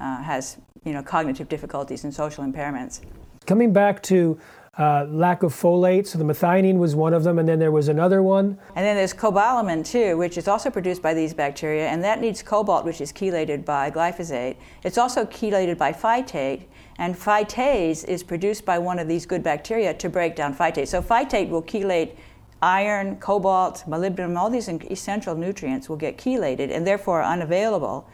uh, 0.00 0.22
has 0.22 0.58
you 0.84 0.92
know 0.92 1.02
cognitive 1.02 1.48
difficulties 1.48 2.04
and 2.04 2.14
social 2.14 2.44
impairments. 2.44 3.00
Coming 3.46 3.72
back 3.72 4.02
to 4.04 4.38
uh, 4.76 5.06
lack 5.08 5.42
of 5.42 5.52
folate, 5.52 6.06
so 6.06 6.18
the 6.18 6.24
methionine 6.24 6.78
was 6.78 6.96
one 6.96 7.14
of 7.14 7.22
them, 7.22 7.38
and 7.38 7.48
then 7.48 7.58
there 7.58 7.70
was 7.70 7.88
another 7.88 8.22
one. 8.22 8.58
And 8.74 8.84
then 8.84 8.96
there's 8.96 9.14
cobalamin 9.14 9.84
too, 9.84 10.16
which 10.16 10.36
is 10.36 10.48
also 10.48 10.70
produced 10.70 11.00
by 11.00 11.14
these 11.14 11.32
bacteria, 11.32 11.88
and 11.88 12.02
that 12.02 12.20
needs 12.20 12.42
cobalt, 12.42 12.84
which 12.84 13.00
is 13.00 13.12
chelated 13.12 13.64
by 13.64 13.90
glyphosate. 13.90 14.56
It's 14.82 14.98
also 14.98 15.24
chelated 15.24 15.78
by 15.78 15.92
phytate, 15.92 16.64
and 16.98 17.14
phytase 17.14 18.04
is 18.04 18.22
produced 18.22 18.64
by 18.64 18.78
one 18.78 18.98
of 18.98 19.06
these 19.06 19.26
good 19.26 19.42
bacteria 19.42 19.94
to 19.94 20.08
break 20.08 20.34
down 20.34 20.54
phytate. 20.54 20.88
So 20.88 21.00
phytate 21.00 21.48
will 21.48 21.62
chelate 21.62 22.16
iron, 22.62 23.16
cobalt, 23.16 23.84
molybdenum, 23.86 24.36
all 24.36 24.48
these 24.50 24.68
essential 24.68 25.34
nutrients 25.34 25.88
will 25.88 25.96
get 25.96 26.16
chelated 26.16 26.74
and 26.74 26.86
therefore 26.86 27.22
unavailable 27.22 28.08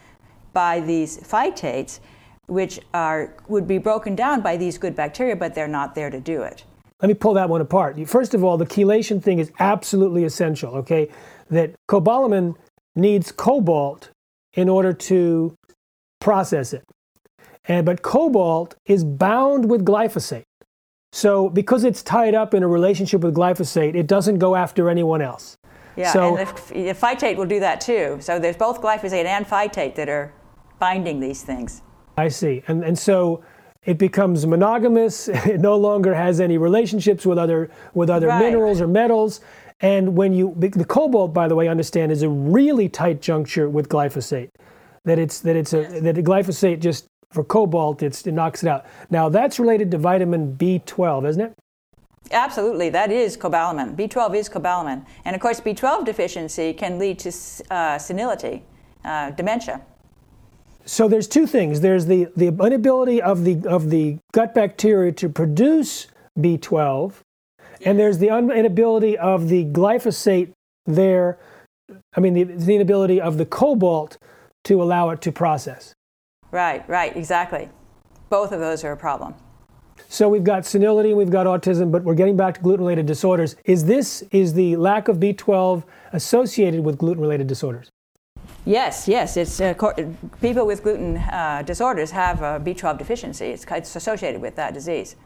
by 0.52 0.80
these 0.80 1.18
phytates, 1.18 2.00
which 2.50 2.80
are, 2.92 3.34
would 3.48 3.66
be 3.68 3.78
broken 3.78 4.16
down 4.16 4.40
by 4.40 4.56
these 4.56 4.76
good 4.76 4.96
bacteria, 4.96 5.36
but 5.36 5.54
they're 5.54 5.68
not 5.68 5.94
there 5.94 6.10
to 6.10 6.20
do 6.20 6.42
it. 6.42 6.64
Let 7.00 7.08
me 7.08 7.14
pull 7.14 7.32
that 7.34 7.48
one 7.48 7.60
apart. 7.60 7.96
First 8.08 8.34
of 8.34 8.44
all, 8.44 8.58
the 8.58 8.66
chelation 8.66 9.22
thing 9.22 9.38
is 9.38 9.52
absolutely 9.60 10.24
essential, 10.24 10.74
okay? 10.74 11.08
That 11.48 11.74
cobalamin 11.88 12.56
needs 12.96 13.32
cobalt 13.32 14.10
in 14.54 14.68
order 14.68 14.92
to 14.92 15.54
process 16.20 16.72
it. 16.72 16.82
And, 17.66 17.86
but 17.86 18.02
cobalt 18.02 18.74
is 18.84 19.04
bound 19.04 19.70
with 19.70 19.84
glyphosate. 19.84 20.42
So 21.12 21.48
because 21.48 21.84
it's 21.84 22.02
tied 22.02 22.34
up 22.34 22.52
in 22.52 22.62
a 22.62 22.68
relationship 22.68 23.22
with 23.22 23.34
glyphosate, 23.34 23.94
it 23.94 24.06
doesn't 24.06 24.38
go 24.38 24.56
after 24.56 24.90
anyone 24.90 25.22
else. 25.22 25.56
Yeah, 25.96 26.12
so, 26.12 26.36
and 26.36 26.48
the, 26.48 26.52
the 26.72 26.94
phytate 26.94 27.36
will 27.36 27.46
do 27.46 27.60
that 27.60 27.80
too. 27.80 28.18
So 28.20 28.38
there's 28.38 28.56
both 28.56 28.80
glyphosate 28.80 29.24
and 29.24 29.46
phytate 29.46 29.94
that 29.94 30.08
are 30.08 30.32
binding 30.78 31.20
these 31.20 31.42
things. 31.42 31.82
I 32.20 32.28
see. 32.28 32.62
And, 32.68 32.84
and 32.84 32.98
so 32.98 33.42
it 33.84 33.98
becomes 33.98 34.46
monogamous. 34.46 35.28
It 35.46 35.60
no 35.60 35.76
longer 35.76 36.14
has 36.14 36.40
any 36.40 36.58
relationships 36.58 37.24
with 37.24 37.38
other, 37.38 37.70
with 37.94 38.10
other 38.10 38.28
right. 38.28 38.44
minerals 38.44 38.80
or 38.80 38.86
metals. 38.86 39.40
And 39.80 40.14
when 40.14 40.32
you, 40.34 40.54
the 40.56 40.84
cobalt, 40.84 41.32
by 41.32 41.48
the 41.48 41.54
way, 41.54 41.66
understand 41.68 42.12
is 42.12 42.22
a 42.22 42.28
really 42.28 42.88
tight 42.88 43.22
juncture 43.22 43.68
with 43.70 43.88
glyphosate. 43.88 44.50
That 45.04 45.18
it's, 45.18 45.40
that 45.40 45.56
it's 45.56 45.72
a, 45.72 46.00
that 46.00 46.14
the 46.14 46.22
glyphosate 46.22 46.80
just 46.80 47.06
for 47.30 47.42
cobalt, 47.42 48.02
it's 48.02 48.26
it 48.26 48.32
knocks 48.32 48.62
it 48.62 48.68
out. 48.68 48.84
Now, 49.08 49.30
that's 49.30 49.58
related 49.58 49.90
to 49.92 49.98
vitamin 49.98 50.56
B12, 50.56 51.28
isn't 51.28 51.42
it? 51.42 51.54
Absolutely, 52.32 52.90
that 52.90 53.10
is 53.10 53.36
cobalamin. 53.36 53.96
B12 53.96 54.36
is 54.36 54.48
cobalamin. 54.48 55.06
And 55.24 55.34
of 55.34 55.40
course, 55.40 55.60
B12 55.60 56.04
deficiency 56.04 56.74
can 56.74 56.98
lead 56.98 57.18
to 57.20 57.32
uh, 57.70 57.98
senility, 57.98 58.62
uh, 59.04 59.30
dementia. 59.30 59.80
So 60.90 61.06
there's 61.06 61.28
two 61.28 61.46
things. 61.46 61.82
There's 61.82 62.06
the, 62.06 62.26
the 62.34 62.48
inability 62.48 63.22
of 63.22 63.44
the, 63.44 63.64
of 63.64 63.90
the 63.90 64.18
gut 64.32 64.56
bacteria 64.56 65.12
to 65.12 65.28
produce 65.28 66.08
B12, 66.36 67.12
and 67.84 67.96
there's 67.96 68.18
the 68.18 68.36
inability 68.36 69.16
of 69.16 69.48
the 69.48 69.66
glyphosate 69.66 70.50
there, 70.86 71.38
I 72.16 72.18
mean, 72.18 72.34
the, 72.34 72.42
the 72.42 72.74
inability 72.74 73.20
of 73.20 73.38
the 73.38 73.46
cobalt 73.46 74.18
to 74.64 74.82
allow 74.82 75.10
it 75.10 75.20
to 75.20 75.30
process. 75.30 75.94
Right, 76.50 76.86
right, 76.88 77.16
exactly. 77.16 77.68
Both 78.28 78.50
of 78.50 78.58
those 78.58 78.82
are 78.82 78.90
a 78.90 78.96
problem. 78.96 79.36
So 80.08 80.28
we've 80.28 80.42
got 80.42 80.66
senility 80.66 81.10
and 81.10 81.18
we've 81.18 81.30
got 81.30 81.46
autism, 81.46 81.92
but 81.92 82.02
we're 82.02 82.16
getting 82.16 82.36
back 82.36 82.56
to 82.56 82.60
gluten-related 82.62 83.06
disorders. 83.06 83.54
Is 83.64 83.84
this 83.84 84.22
is 84.32 84.54
the 84.54 84.74
lack 84.74 85.06
of 85.06 85.18
B12 85.18 85.84
associated 86.12 86.80
with 86.80 86.98
gluten-related 86.98 87.46
disorders? 87.46 87.90
Yes, 88.64 89.08
yes. 89.08 89.36
It's 89.36 89.60
uh, 89.60 89.74
people 90.40 90.66
with 90.66 90.82
gluten 90.82 91.16
uh, 91.16 91.62
disorders 91.64 92.10
have 92.10 92.42
a 92.42 92.60
B12 92.60 92.98
deficiency. 92.98 93.46
It's, 93.46 93.64
it's 93.70 93.96
associated 93.96 94.40
with 94.40 94.56
that 94.56 94.74
disease. 94.74 95.16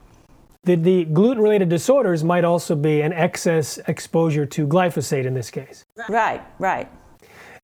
The, 0.64 0.76
the 0.76 1.04
gluten-related 1.04 1.68
disorders 1.68 2.24
might 2.24 2.44
also 2.44 2.74
be 2.74 3.02
an 3.02 3.12
excess 3.12 3.78
exposure 3.86 4.46
to 4.46 4.66
glyphosate 4.66 5.26
in 5.26 5.34
this 5.34 5.50
case. 5.50 5.84
Right, 6.08 6.42
right. 6.58 6.88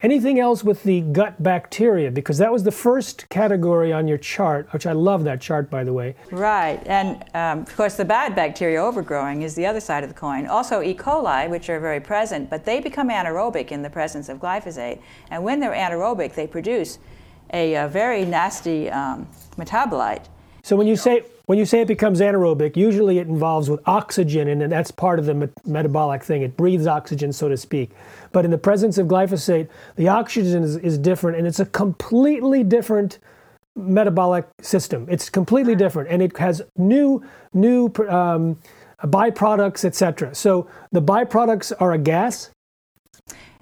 Anything 0.02 0.40
else 0.40 0.64
with 0.64 0.82
the 0.84 1.02
gut 1.02 1.42
bacteria? 1.42 2.10
Because 2.10 2.38
that 2.38 2.50
was 2.50 2.64
the 2.64 2.72
first 2.72 3.28
category 3.28 3.92
on 3.92 4.08
your 4.08 4.16
chart, 4.16 4.72
which 4.72 4.86
I 4.86 4.92
love 4.92 5.24
that 5.24 5.42
chart, 5.42 5.68
by 5.68 5.84
the 5.84 5.92
way. 5.92 6.14
Right. 6.30 6.80
And 6.86 7.22
um, 7.34 7.60
of 7.60 7.76
course, 7.76 7.96
the 7.96 8.04
bad 8.06 8.34
bacteria 8.34 8.82
overgrowing 8.82 9.42
is 9.42 9.54
the 9.54 9.66
other 9.66 9.80
side 9.80 10.02
of 10.02 10.08
the 10.08 10.14
coin. 10.14 10.46
Also, 10.46 10.80
E. 10.80 10.94
coli, 10.94 11.50
which 11.50 11.68
are 11.68 11.78
very 11.78 12.00
present, 12.00 12.48
but 12.48 12.64
they 12.64 12.80
become 12.80 13.10
anaerobic 13.10 13.72
in 13.72 13.82
the 13.82 13.90
presence 13.90 14.30
of 14.30 14.38
glyphosate. 14.38 15.02
And 15.30 15.44
when 15.44 15.60
they're 15.60 15.74
anaerobic, 15.74 16.34
they 16.34 16.46
produce 16.46 16.98
a, 17.52 17.74
a 17.74 17.88
very 17.88 18.24
nasty 18.24 18.88
um, 18.88 19.28
metabolite. 19.58 20.26
So 20.62 20.76
when 20.76 20.86
you 20.86 20.96
say 20.96 21.24
when 21.50 21.58
you 21.58 21.66
say 21.66 21.80
it 21.80 21.88
becomes 21.88 22.20
anaerobic, 22.20 22.76
usually 22.76 23.18
it 23.18 23.26
involves 23.26 23.68
with 23.68 23.80
oxygen, 23.84 24.46
and 24.46 24.70
that's 24.70 24.92
part 24.92 25.18
of 25.18 25.26
the 25.26 25.34
me- 25.34 25.48
metabolic 25.66 26.22
thing. 26.22 26.42
It 26.42 26.56
breathes 26.56 26.86
oxygen, 26.86 27.32
so 27.32 27.48
to 27.48 27.56
speak. 27.56 27.90
But 28.30 28.44
in 28.44 28.52
the 28.52 28.56
presence 28.56 28.98
of 28.98 29.08
glyphosate, 29.08 29.66
the 29.96 30.06
oxygen 30.06 30.62
is, 30.62 30.76
is 30.76 30.96
different, 30.96 31.38
and 31.38 31.48
it's 31.48 31.58
a 31.58 31.66
completely 31.66 32.62
different 32.62 33.18
metabolic 33.74 34.46
system. 34.60 35.08
It's 35.10 35.28
completely 35.28 35.74
different, 35.74 36.08
and 36.08 36.22
it 36.22 36.36
has 36.36 36.62
new 36.76 37.20
new 37.52 37.86
um, 38.08 38.56
byproducts, 39.02 39.84
etc. 39.84 40.32
So 40.36 40.68
the 40.92 41.02
byproducts 41.02 41.72
are 41.80 41.90
a 41.94 41.98
gas. 41.98 42.50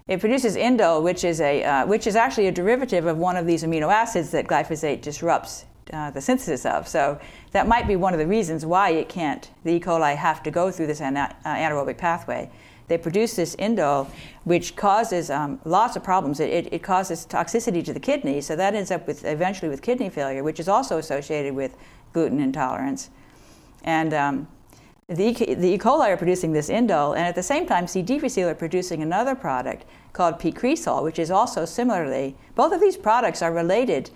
It 0.07 0.19
produces 0.19 0.55
indole, 0.55 1.01
which 1.01 1.23
is 1.23 1.41
a 1.41 1.63
uh, 1.63 1.87
which 1.87 2.05
is 2.05 2.15
actually 2.15 2.49
a 2.49 2.51
derivative 2.51 3.07
of 3.07 3.17
one 3.17 3.35
of 3.35 3.47
these 3.47 3.63
amino 3.63 3.91
acids 3.91 4.29
that 4.29 4.45
glyphosate 4.45 5.01
disrupts 5.01 5.65
uh, 5.93 6.11
the 6.11 6.21
synthesis 6.21 6.65
of. 6.65 6.87
So 6.87 7.19
that 7.51 7.67
might 7.67 7.87
be 7.87 7.95
one 7.95 8.13
of 8.13 8.19
the 8.19 8.27
reasons 8.27 8.65
why 8.65 8.91
it 8.91 9.09
can't, 9.09 9.49
the 9.63 9.73
E. 9.73 9.79
coli 9.79 10.15
have 10.15 10.43
to 10.43 10.51
go 10.51 10.71
through 10.71 10.87
this 10.87 11.01
ana- 11.01 11.35
uh, 11.45 11.49
anaerobic 11.49 11.97
pathway. 11.97 12.49
They 12.87 12.97
produce 12.97 13.35
this 13.35 13.55
indole, 13.57 14.09
which 14.45 14.75
causes 14.75 15.29
um, 15.29 15.59
lots 15.63 15.95
of 15.95 16.03
problems. 16.03 16.39
It, 16.39 16.49
it, 16.49 16.73
it, 16.73 16.83
causes 16.83 17.25
toxicity 17.25 17.85
to 17.85 17.93
the 17.93 17.99
kidney, 17.99 18.41
so 18.41 18.55
that 18.55 18.73
ends 18.73 18.89
up 18.89 19.05
with 19.05 19.25
eventually 19.25 19.69
with 19.69 19.83
kidney 19.83 20.09
failure, 20.09 20.43
which 20.43 20.59
is 20.59 20.67
also 20.67 20.97
associated 20.97 21.53
with 21.53 21.77
gluten 22.13 22.39
intolerance. 22.39 23.11
And 23.83 24.13
um, 24.13 24.47
the, 25.07 25.27
e. 25.27 25.53
the 25.53 25.69
E. 25.69 25.77
coli 25.77 26.09
are 26.09 26.17
producing 26.17 26.51
this 26.51 26.69
indole, 26.69 27.15
and 27.15 27.25
at 27.25 27.35
the 27.35 27.43
same 27.43 27.67
time, 27.67 27.85
C. 27.87 28.01
difficile 28.01 28.49
are 28.49 28.55
producing 28.55 29.03
another 29.03 29.35
product 29.35 29.85
called 30.13 30.39
p-cresol, 30.39 31.03
which 31.03 31.19
is 31.19 31.29
also 31.29 31.65
similarly, 31.65 32.35
both 32.55 32.73
of 32.73 32.81
these 32.81 32.97
products 32.97 33.41
are 33.43 33.53
related 33.53 34.09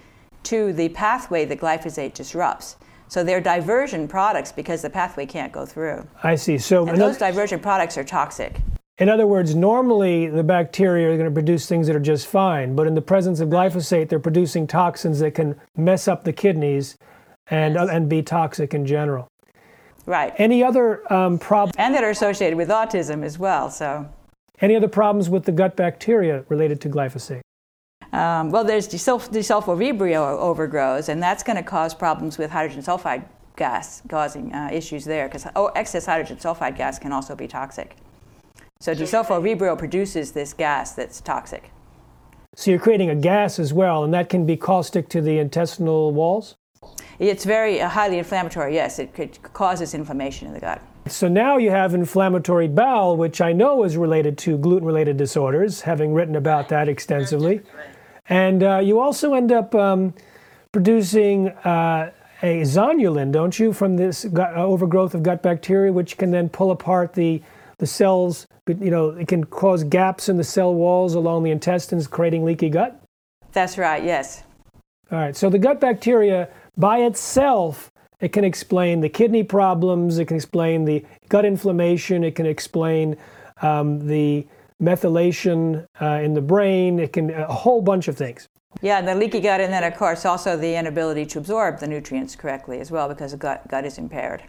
to 0.43 0.73
the 0.73 0.89
pathway 0.89 1.45
that 1.45 1.60
glyphosate 1.60 2.13
disrupts. 2.13 2.77
So 3.08 3.23
they're 3.23 3.41
diversion 3.41 4.08
products 4.08 4.51
because 4.51 4.82
the 4.82 4.89
pathway 4.89 5.25
can't 5.25 5.51
go 5.51 5.65
through. 5.65 6.08
I 6.23 6.36
see. 6.36 6.58
So 6.58 6.88
and 6.88 6.99
those 6.99 7.17
diversion 7.17 7.60
products 7.60 7.97
are 7.97 8.03
toxic. 8.03 8.60
In 8.99 9.10
other 9.10 9.25
words, 9.25 9.56
normally 9.56 10.27
the 10.27 10.43
bacteria 10.43 11.12
are 11.12 11.17
going 11.17 11.29
to 11.29 11.34
produce 11.34 11.67
things 11.67 11.88
that 11.88 11.95
are 11.95 11.99
just 11.99 12.27
fine, 12.27 12.75
but 12.75 12.86
in 12.86 12.93
the 12.93 13.01
presence 13.01 13.39
of 13.39 13.49
glyphosate, 13.49 14.10
they're 14.10 14.19
producing 14.19 14.67
toxins 14.67 15.19
that 15.19 15.36
can 15.36 15.60
mess 15.75 16.08
up 16.08 16.23
the 16.23 16.34
kidneys 16.34 16.97
and, 17.47 17.75
yes. 17.75 17.89
uh, 17.89 17.91
and 17.91 18.08
be 18.08 18.21
toxic 18.21 18.73
in 18.73 18.86
general. 18.86 19.27
Right. 20.06 20.34
Any 20.38 20.63
other 20.63 21.12
um, 21.12 21.39
problems? 21.39 21.75
And 21.77 21.95
that 21.95 22.03
are 22.03 22.10
associated 22.10 22.58
with 22.58 22.69
autism 22.69 23.23
as 23.23 23.39
well. 23.39 23.69
So. 23.69 24.08
Any 24.60 24.75
other 24.75 24.88
problems 24.88 25.29
with 25.29 25.45
the 25.45 25.51
gut 25.51 25.75
bacteria 25.75 26.45
related 26.49 26.79
to 26.82 26.89
glyphosate? 26.89 27.41
Um, 28.13 28.52
well, 28.52 28.63
there's 28.63 28.88
desulfovibrio 28.88 30.38
overgrows, 30.38 31.10
and 31.10 31.21
that's 31.21 31.41
going 31.41 31.56
to 31.56 31.63
cause 31.63 31.95
problems 31.95 32.38
with 32.38 32.52
hydrogen 32.52 32.84
sulfide 32.84 33.26
gas, 33.56 34.04
causing 34.08 34.54
uh, 34.54 34.69
issues 34.71 35.04
there, 35.04 35.28
because 35.28 35.47
oh, 35.56 35.71
excess 35.76 36.06
hydrogen 36.06 36.38
sulfide 36.38 36.78
gas 36.78 36.99
can 36.99 37.12
also 37.12 37.36
be 37.36 37.47
toxic. 37.47 37.97
So 38.80 38.93
desulfovibrio 38.93 39.78
produces 39.78 40.32
this 40.32 40.54
gas 40.54 40.93
that's 40.93 41.21
toxic. 41.21 41.71
So 42.56 42.69
you're 42.69 42.80
creating 42.80 43.10
a 43.10 43.15
gas 43.15 43.58
as 43.58 43.73
well, 43.73 44.04
and 44.04 44.13
that 44.13 44.30
can 44.30 44.45
be 44.45 44.58
caustic 44.58 45.10
to 45.10 45.21
the 45.21 45.39
intestinal 45.39 46.12
walls? 46.12 46.56
It's 47.17 47.45
very 47.45 47.82
uh, 47.82 47.89
highly 47.89 48.19
inflammatory, 48.19 48.76
yes. 48.76 48.99
It, 48.99 49.17
it 49.17 49.39
causes 49.54 49.95
inflammation 49.95 50.47
in 50.47 50.54
the 50.54 50.60
gut. 50.60 50.82
So 51.08 51.28
now 51.28 51.58
you 51.58 51.71
have 51.71 51.95
inflammatory 51.95 52.67
bowel, 52.67 53.17
which 53.17 53.41
I 53.41 53.54
know 53.54 53.84
is 53.84 53.97
related 53.97 54.38
to 54.39 54.58
gluten 54.58 54.86
related 54.86 55.17
disorders, 55.17 55.82
having 55.82 56.13
written 56.13 56.36
about 56.36 56.69
that 56.69 56.88
extensively. 56.88 57.62
And 58.29 58.63
uh, 58.63 58.79
you 58.79 58.99
also 58.99 59.33
end 59.33 59.51
up 59.51 59.75
um, 59.75 60.13
producing 60.71 61.49
uh, 61.49 62.12
a 62.41 62.62
zonulin, 62.62 63.31
don't 63.31 63.57
you, 63.57 63.73
from 63.73 63.95
this 63.95 64.25
gut, 64.25 64.55
uh, 64.55 64.65
overgrowth 64.65 65.13
of 65.13 65.23
gut 65.23 65.41
bacteria, 65.41 65.91
which 65.91 66.17
can 66.17 66.31
then 66.31 66.49
pull 66.49 66.71
apart 66.71 67.13
the, 67.13 67.41
the 67.77 67.88
cells. 67.88 68.47
You 68.67 68.91
know, 68.91 69.09
it 69.09 69.27
can 69.27 69.43
cause 69.45 69.83
gaps 69.83 70.29
in 70.29 70.38
the 70.38 70.43
cell 70.43 70.73
walls 70.73 71.15
along 71.15 71.43
the 71.43 71.51
intestines, 71.51 72.07
creating 72.07 72.45
leaky 72.45 72.69
gut? 72.69 73.01
That's 73.51 73.77
right, 73.77 74.03
yes. 74.03 74.43
All 75.12 75.19
right, 75.19 75.36
so 75.36 75.49
the 75.49 75.59
gut 75.59 75.79
bacteria 75.79 76.49
by 76.77 76.99
itself, 76.99 77.91
it 78.19 78.29
can 78.29 78.43
explain 78.43 79.01
the 79.01 79.09
kidney 79.09 79.43
problems, 79.43 80.17
it 80.17 80.25
can 80.25 80.38
explain 80.38 80.86
the 80.86 81.05
gut 81.29 81.45
inflammation, 81.45 82.23
it 82.23 82.36
can 82.36 82.45
explain 82.45 83.17
um, 83.62 84.07
the 84.07 84.47
methylation 84.83 85.85
uh, 86.01 86.19
in 86.23 86.33
the 86.33 86.41
brain. 86.41 86.99
It 86.99 87.13
can 87.13 87.29
a 87.29 87.53
whole 87.53 87.81
bunch 87.81 88.07
of 88.07 88.17
things. 88.17 88.47
Yeah, 88.81 88.97
and 88.97 89.07
the 89.07 89.15
leaky 89.15 89.39
gut, 89.39 89.61
and 89.61 89.71
then 89.71 89.83
of 89.83 89.95
course 89.97 90.25
also 90.25 90.57
the 90.57 90.75
inability 90.75 91.25
to 91.27 91.39
absorb 91.39 91.79
the 91.79 91.87
nutrients 91.87 92.35
correctly 92.35 92.79
as 92.79 92.91
well, 92.91 93.07
because 93.07 93.31
the 93.31 93.37
gut 93.37 93.67
gut 93.67 93.85
is 93.85 93.97
impaired. 93.97 94.43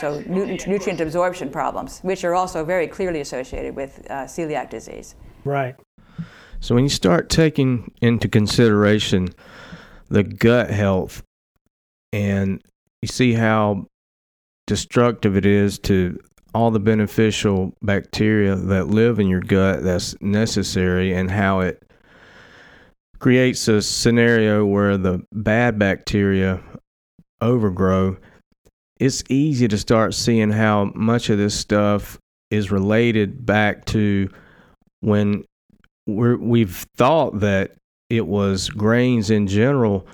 So 0.00 0.20
nutrient, 0.26 0.66
nutrient 0.66 1.00
absorption 1.00 1.50
problems, 1.50 2.00
which 2.00 2.24
are 2.24 2.34
also 2.34 2.64
very 2.64 2.88
clearly 2.88 3.20
associated 3.20 3.76
with 3.76 4.06
uh, 4.10 4.24
celiac 4.24 4.70
disease. 4.70 5.14
Right. 5.44 5.76
So 6.60 6.74
when 6.74 6.84
you 6.84 6.90
start 6.90 7.28
taking 7.28 7.92
into 8.00 8.28
consideration 8.28 9.28
the 10.08 10.22
gut 10.22 10.70
health, 10.70 11.22
and 12.12 12.60
you 13.02 13.08
see 13.08 13.34
how 13.34 13.86
destructive 14.66 15.36
it 15.36 15.44
is 15.44 15.78
to 15.80 16.18
all 16.54 16.70
the 16.70 16.80
beneficial 16.80 17.72
bacteria 17.82 18.54
that 18.54 18.88
live 18.88 19.18
in 19.18 19.28
your 19.28 19.40
gut 19.40 19.82
that's 19.82 20.14
necessary 20.20 21.12
and 21.12 21.30
how 21.30 21.60
it 21.60 21.82
creates 23.18 23.68
a 23.68 23.82
scenario 23.82 24.64
where 24.64 24.96
the 24.96 25.22
bad 25.32 25.78
bacteria 25.78 26.60
overgrow 27.40 28.16
it's 29.00 29.24
easy 29.28 29.68
to 29.68 29.76
start 29.78 30.14
seeing 30.14 30.50
how 30.50 30.92
much 30.94 31.28
of 31.28 31.38
this 31.38 31.58
stuff 31.58 32.18
is 32.50 32.70
related 32.70 33.44
back 33.44 33.84
to 33.86 34.30
when 35.00 35.44
we 36.06 36.60
have 36.60 36.86
thought 36.96 37.40
that 37.40 37.72
it 38.08 38.26
was 38.26 38.68
grains 38.70 39.30
in 39.30 39.46
general. 39.46 40.06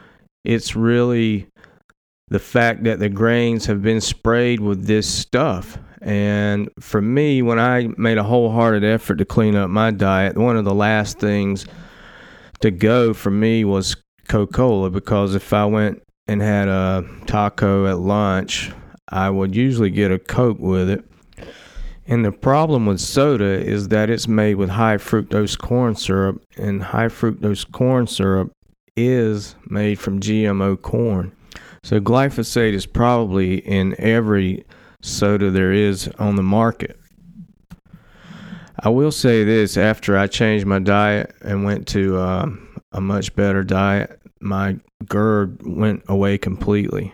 It's 0.45 0.75
really 0.75 1.49
the 2.29 2.39
fact 2.39 2.85
that 2.85 2.99
the 2.99 3.09
grains 3.09 3.67
have 3.67 3.83
been 3.83 4.01
sprayed 4.01 4.61
with 4.61 4.87
this 4.87 5.09
stuff 5.09 5.79
and 6.01 6.71
for 6.81 7.03
me, 7.03 7.43
when 7.43 7.59
I 7.59 7.89
made 7.97 8.19
a 8.19 8.23
wholehearted 8.23 8.85
effort 8.85 9.17
to 9.17 9.25
clean 9.25 9.55
up 9.55 9.71
my 9.71 9.91
diet, 9.91 10.37
one 10.37 10.57
of 10.57 10.65
the 10.65 10.75
last 10.75 11.19
things 11.19 11.67
to 12.61 12.71
go 12.71 13.13
for 13.13 13.31
me 13.31 13.65
was 13.65 13.97
Coca 14.29 14.53
Cola 14.53 14.91
because 14.91 15.35
if 15.35 15.53
I 15.53 15.65
went 15.67 16.03
and 16.27 16.41
had 16.41 16.69
a 16.69 17.05
taco 17.27 17.87
at 17.87 17.99
lunch, 17.99 18.71
I 19.09 19.29
would 19.29 19.55
usually 19.55 19.91
get 19.91 20.13
a 20.13 20.19
Coke 20.19 20.61
with 20.61 20.89
it. 20.89 21.05
And 22.07 22.25
the 22.25 22.33
problem 22.33 22.87
with 22.87 23.01
soda 23.01 23.45
is 23.45 23.89
that 23.89 24.11
it's 24.11 24.27
made 24.27 24.57
with 24.57 24.71
high 24.71 24.97
fructose 24.97 25.59
corn 25.59 25.95
syrup, 25.95 26.43
and 26.57 26.83
high 26.83 27.07
fructose 27.07 27.71
corn 27.71 28.07
syrup 28.07 28.53
is 28.97 29.55
made 29.69 29.99
from 29.99 30.21
GMO 30.21 30.81
corn. 30.81 31.33
So 31.83 32.01
glyphosate 32.01 32.75
is 32.75 32.87
probably 32.87 33.59
in 33.59 33.95
every 33.99 34.65
soda 35.01 35.51
there 35.51 35.73
is 35.73 36.09
on 36.19 36.37
the 36.37 36.43
market. 36.43 36.99
I 38.79 38.89
will 38.89 39.13
say 39.13 39.45
this 39.45 39.77
after 39.77 40.17
I 40.17 40.27
changed 40.27 40.67
my 40.67 40.79
diet 40.79 41.35
and 41.43 41.65
went 41.65 41.87
to 41.89 42.17
uh, 42.17 42.47
a 42.93 43.01
much 43.01 43.35
better 43.35 43.63
diet, 43.63 44.21
my 44.41 44.79
GERD 45.07 45.61
went 45.67 46.03
away 46.09 46.39
completely. 46.39 47.13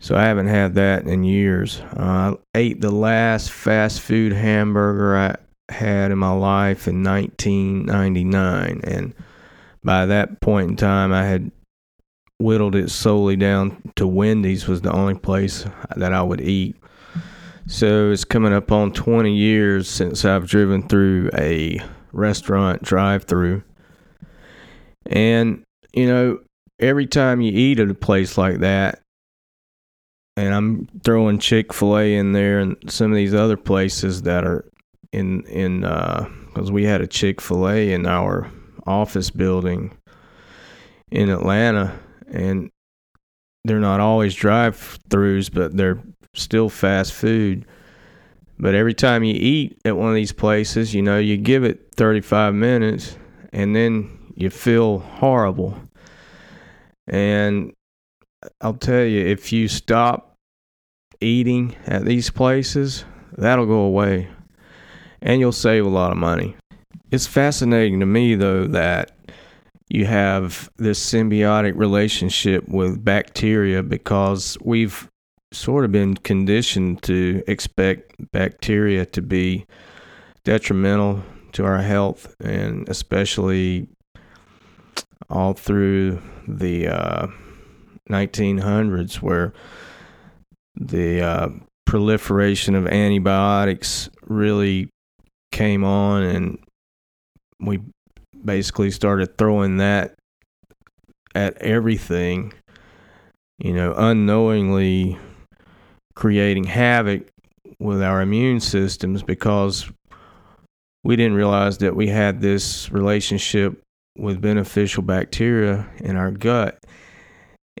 So 0.00 0.16
I 0.16 0.24
haven't 0.24 0.46
had 0.48 0.74
that 0.74 1.06
in 1.06 1.24
years. 1.24 1.80
Uh, 1.96 2.34
I 2.54 2.58
ate 2.58 2.80
the 2.80 2.90
last 2.90 3.50
fast 3.50 4.00
food 4.00 4.32
hamburger 4.32 5.16
I 5.16 5.36
had 5.72 6.12
in 6.12 6.18
my 6.18 6.32
life 6.32 6.86
in 6.86 7.02
1999. 7.02 8.80
And 8.84 9.14
by 9.82 10.06
that 10.06 10.40
point 10.40 10.70
in 10.70 10.76
time, 10.76 11.12
I 11.12 11.24
had 11.24 11.50
whittled 12.38 12.74
it 12.74 12.90
solely 12.90 13.36
down 13.36 13.82
to 13.96 14.06
Wendy's 14.06 14.68
was 14.68 14.80
the 14.80 14.92
only 14.92 15.14
place 15.14 15.66
that 15.96 16.12
I 16.12 16.22
would 16.22 16.40
eat. 16.40 16.76
So 17.66 18.10
it's 18.10 18.24
coming 18.24 18.52
up 18.52 18.72
on 18.72 18.92
20 18.92 19.34
years 19.34 19.88
since 19.88 20.24
I've 20.24 20.48
driven 20.48 20.88
through 20.88 21.30
a 21.34 21.80
restaurant 22.12 22.82
drive-through. 22.82 23.62
And 25.06 25.64
you 25.92 26.06
know, 26.06 26.38
every 26.78 27.06
time 27.06 27.40
you 27.40 27.52
eat 27.52 27.80
at 27.80 27.90
a 27.90 27.94
place 27.94 28.38
like 28.38 28.58
that, 28.60 29.00
and 30.36 30.54
I'm 30.54 30.88
throwing 31.02 31.40
Chick-fil-A 31.40 32.14
in 32.14 32.32
there 32.32 32.60
and 32.60 32.76
some 32.86 33.10
of 33.10 33.16
these 33.16 33.34
other 33.34 33.56
places 33.56 34.22
that 34.22 34.44
are 34.44 34.64
in 35.12 35.42
in 35.44 35.84
uh 35.84 36.28
cuz 36.54 36.70
we 36.70 36.84
had 36.84 37.00
a 37.00 37.06
Chick-fil-A 37.06 37.92
in 37.92 38.06
our 38.06 38.48
office 38.86 39.30
building 39.30 39.96
in 41.10 41.28
Atlanta 41.28 41.98
and 42.30 42.70
they're 43.64 43.80
not 43.80 44.00
always 44.00 44.34
drive 44.34 44.98
throughs, 45.08 45.52
but 45.52 45.76
they're 45.76 46.00
still 46.34 46.68
fast 46.68 47.12
food. 47.12 47.66
But 48.58 48.74
every 48.74 48.94
time 48.94 49.22
you 49.24 49.34
eat 49.34 49.78
at 49.84 49.96
one 49.96 50.08
of 50.08 50.14
these 50.14 50.32
places, 50.32 50.94
you 50.94 51.02
know, 51.02 51.18
you 51.18 51.36
give 51.36 51.64
it 51.64 51.94
35 51.96 52.54
minutes 52.54 53.16
and 53.52 53.74
then 53.74 54.32
you 54.34 54.50
feel 54.50 54.98
horrible. 54.98 55.78
And 57.06 57.72
I'll 58.60 58.74
tell 58.74 59.04
you, 59.04 59.26
if 59.26 59.52
you 59.52 59.68
stop 59.68 60.36
eating 61.20 61.76
at 61.86 62.04
these 62.04 62.30
places, 62.30 63.04
that'll 63.36 63.66
go 63.66 63.80
away 63.80 64.28
and 65.22 65.40
you'll 65.40 65.52
save 65.52 65.84
a 65.84 65.88
lot 65.90 66.12
of 66.12 66.16
money. 66.16 66.56
It's 67.10 67.26
fascinating 67.26 68.00
to 68.00 68.06
me, 68.06 68.34
though, 68.34 68.66
that 68.66 69.17
you 69.88 70.04
have 70.06 70.70
this 70.76 71.00
symbiotic 71.00 71.76
relationship 71.76 72.68
with 72.68 73.04
bacteria 73.04 73.82
because 73.82 74.58
we've 74.62 75.08
sort 75.52 75.84
of 75.84 75.92
been 75.92 76.14
conditioned 76.14 77.02
to 77.02 77.42
expect 77.46 78.12
bacteria 78.32 79.06
to 79.06 79.22
be 79.22 79.66
detrimental 80.44 81.22
to 81.52 81.64
our 81.64 81.78
health 81.78 82.34
and 82.40 82.88
especially 82.88 83.88
all 85.30 85.54
through 85.54 86.20
the 86.46 86.88
uh, 86.88 87.26
1900s 88.10 89.16
where 89.16 89.52
the 90.76 91.20
uh, 91.22 91.48
proliferation 91.86 92.74
of 92.74 92.86
antibiotics 92.86 94.10
really 94.26 94.90
came 95.50 95.82
on 95.82 96.22
and 96.22 96.58
we 97.60 97.80
basically 98.44 98.90
started 98.90 99.36
throwing 99.38 99.78
that 99.78 100.14
at 101.34 101.56
everything, 101.58 102.52
you 103.58 103.72
know, 103.72 103.94
unknowingly 103.96 105.18
creating 106.14 106.64
havoc 106.64 107.28
with 107.78 108.02
our 108.02 108.20
immune 108.20 108.60
systems 108.60 109.22
because 109.22 109.90
we 111.04 111.16
didn't 111.16 111.34
realize 111.34 111.78
that 111.78 111.94
we 111.94 112.08
had 112.08 112.40
this 112.40 112.90
relationship 112.90 113.80
with 114.16 114.40
beneficial 114.40 115.02
bacteria 115.02 115.88
in 116.00 116.16
our 116.16 116.30
gut. 116.30 116.78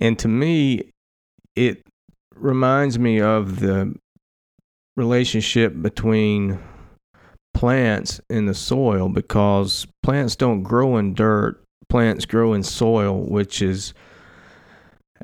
And 0.00 0.18
to 0.20 0.28
me, 0.28 0.90
it 1.56 1.82
reminds 2.36 2.98
me 2.98 3.20
of 3.20 3.58
the 3.58 3.94
relationship 4.96 5.74
between 5.82 6.60
plants 7.58 8.20
in 8.30 8.46
the 8.46 8.54
soil 8.54 9.08
because 9.08 9.84
plants 10.04 10.36
don't 10.36 10.62
grow 10.62 10.96
in 10.96 11.12
dirt, 11.12 11.60
plants 11.88 12.24
grow 12.24 12.52
in 12.52 12.62
soil, 12.62 13.20
which 13.28 13.60
is 13.60 13.94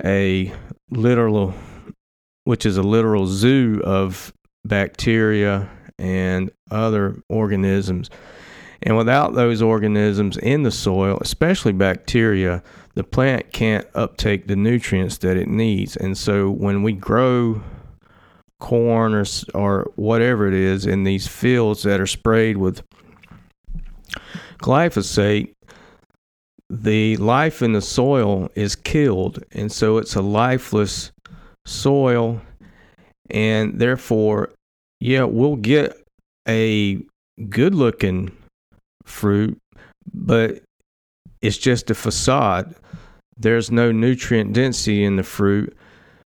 a 0.04 0.52
literal 0.90 1.54
which 2.42 2.66
is 2.66 2.76
a 2.76 2.82
literal 2.82 3.28
zoo 3.28 3.80
of 3.84 4.32
bacteria 4.64 5.70
and 5.96 6.50
other 6.72 7.22
organisms. 7.28 8.10
And 8.82 8.96
without 8.96 9.34
those 9.34 9.62
organisms 9.62 10.36
in 10.36 10.64
the 10.64 10.72
soil, 10.72 11.18
especially 11.20 11.72
bacteria, 11.72 12.64
the 12.94 13.04
plant 13.04 13.52
can't 13.52 13.86
uptake 13.94 14.48
the 14.48 14.56
nutrients 14.56 15.18
that 15.18 15.36
it 15.36 15.46
needs. 15.46 15.96
And 15.96 16.18
so 16.18 16.50
when 16.50 16.82
we 16.82 16.94
grow 16.94 17.62
corn 18.64 19.14
or, 19.14 19.26
or 19.52 19.92
whatever 19.96 20.48
it 20.48 20.54
is 20.54 20.86
in 20.86 21.04
these 21.04 21.26
fields 21.26 21.82
that 21.82 22.00
are 22.00 22.06
sprayed 22.06 22.56
with 22.56 22.82
glyphosate, 24.56 25.52
the 26.70 27.18
life 27.18 27.60
in 27.60 27.74
the 27.74 27.82
soil 27.82 28.48
is 28.54 28.74
killed. 28.74 29.44
And 29.52 29.70
so 29.70 29.98
it's 29.98 30.14
a 30.14 30.22
lifeless 30.22 31.12
soil. 31.66 32.40
And 33.28 33.78
therefore, 33.78 34.50
yeah, 34.98 35.24
we'll 35.24 35.56
get 35.56 35.94
a 36.48 37.04
good 37.50 37.74
looking 37.74 38.32
fruit, 39.04 39.58
but 40.14 40.62
it's 41.42 41.58
just 41.58 41.90
a 41.90 41.94
facade. 41.94 42.74
There's 43.36 43.70
no 43.70 43.92
nutrient 43.92 44.54
density 44.54 45.04
in 45.04 45.16
the 45.16 45.22
fruit 45.22 45.76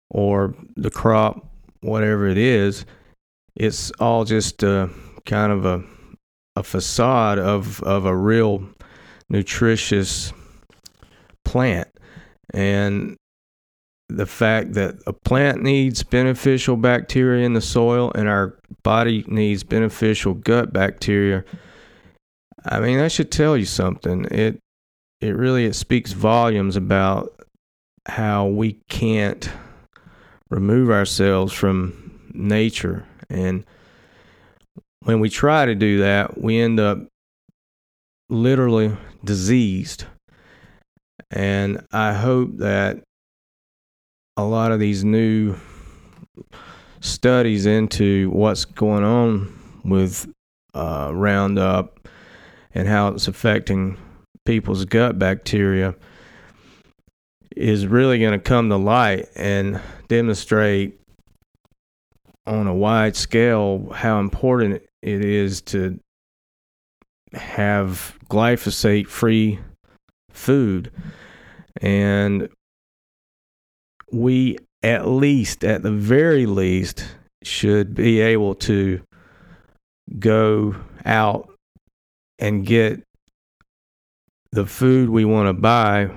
or 0.10 0.56
the 0.76 0.90
crop, 0.90 1.46
whatever 1.86 2.28
it 2.28 2.38
is. 2.38 2.86
It's 3.56 3.92
all 4.00 4.26
just 4.26 4.64
a, 4.64 4.90
kind 5.26 5.52
of 5.52 5.66
a 5.66 5.84
a 6.58 6.64
facade 6.64 7.38
of 7.38 7.82
of 7.84 8.06
a 8.06 8.16
real 8.16 8.64
nutritious 9.30 10.32
plant. 11.44 11.90
And 12.54 13.18
the 14.10 14.26
fact 14.26 14.74
that 14.74 14.96
a 15.08 15.14
plant 15.14 15.62
needs 15.62 16.04
beneficial 16.04 16.78
bacteria 16.78 17.46
in 17.46 17.54
the 17.54 17.62
soil 17.62 18.12
and 18.14 18.28
our 18.28 18.58
body 18.84 19.26
needs 19.28 19.64
beneficial 19.64 20.36
gut 20.36 20.72
bacteria 20.72 21.44
i 22.66 22.80
mean 22.80 23.00
that 23.00 23.12
should 23.12 23.32
tell 23.32 23.58
you 23.58 23.66
something 23.66 24.26
it 24.26 24.60
it 25.22 25.36
really 25.36 25.66
it 25.66 25.74
speaks 25.74 26.12
volumes 26.12 26.76
about 26.76 27.34
how 28.06 28.46
we 28.46 28.80
can't 28.90 29.50
remove 30.50 30.90
ourselves 30.90 31.54
from 31.54 32.30
nature. 32.34 33.06
And 33.30 33.66
when 35.02 35.20
we 35.20 35.30
try 35.30 35.66
to 35.66 35.76
do 35.76 36.00
that 36.00 36.42
we 36.42 36.60
end 36.60 36.80
up 36.80 37.00
literally 38.30 38.96
diseased. 39.24 40.06
And 41.32 41.86
i 41.92 42.14
hope 42.14 42.58
that 42.58 43.04
a 44.38 44.44
lot 44.44 44.72
of 44.72 44.80
these 44.80 45.04
new 45.04 45.56
studies 47.00 47.66
into 47.66 48.30
what's 48.32 48.66
going 48.66 49.04
on 49.04 49.54
with 49.86 50.28
uh, 50.74 51.12
Roundup 51.14 52.08
and 52.74 52.88
how 52.88 53.10
it's 53.10 53.28
affecting 53.28 53.98
people's 54.46 54.86
gut 54.86 55.18
bacteria 55.18 55.96
is 57.56 57.88
really 57.88 58.20
going 58.20 58.34
to 58.34 58.40
come 58.40 58.70
to 58.70 58.78
light 58.78 59.30
and 59.36 59.82
demonstrate 60.08 61.00
on 62.46 62.68
a 62.68 62.74
wide 62.74 63.16
scale 63.16 63.90
how 63.94 64.20
important 64.20 64.84
it 65.02 65.26
is 65.26 65.62
to 65.62 66.00
have 67.34 68.18
glyphosate 68.30 69.08
free 69.08 69.60
food. 70.30 70.92
And 71.82 72.50
we 74.12 74.58
at 74.84 75.08
least, 75.08 75.64
at 75.64 75.82
the 75.82 75.92
very 75.92 76.46
least, 76.46 77.06
should 77.44 77.96
be 77.96 78.22
able 78.22 78.54
to 78.56 79.02
go 80.20 80.76
out 81.04 81.50
and 82.38 82.66
get 82.66 83.02
the 84.52 84.66
food 84.66 85.10
we 85.10 85.26
want 85.26 85.48
to 85.48 85.54
buy. 85.54 86.12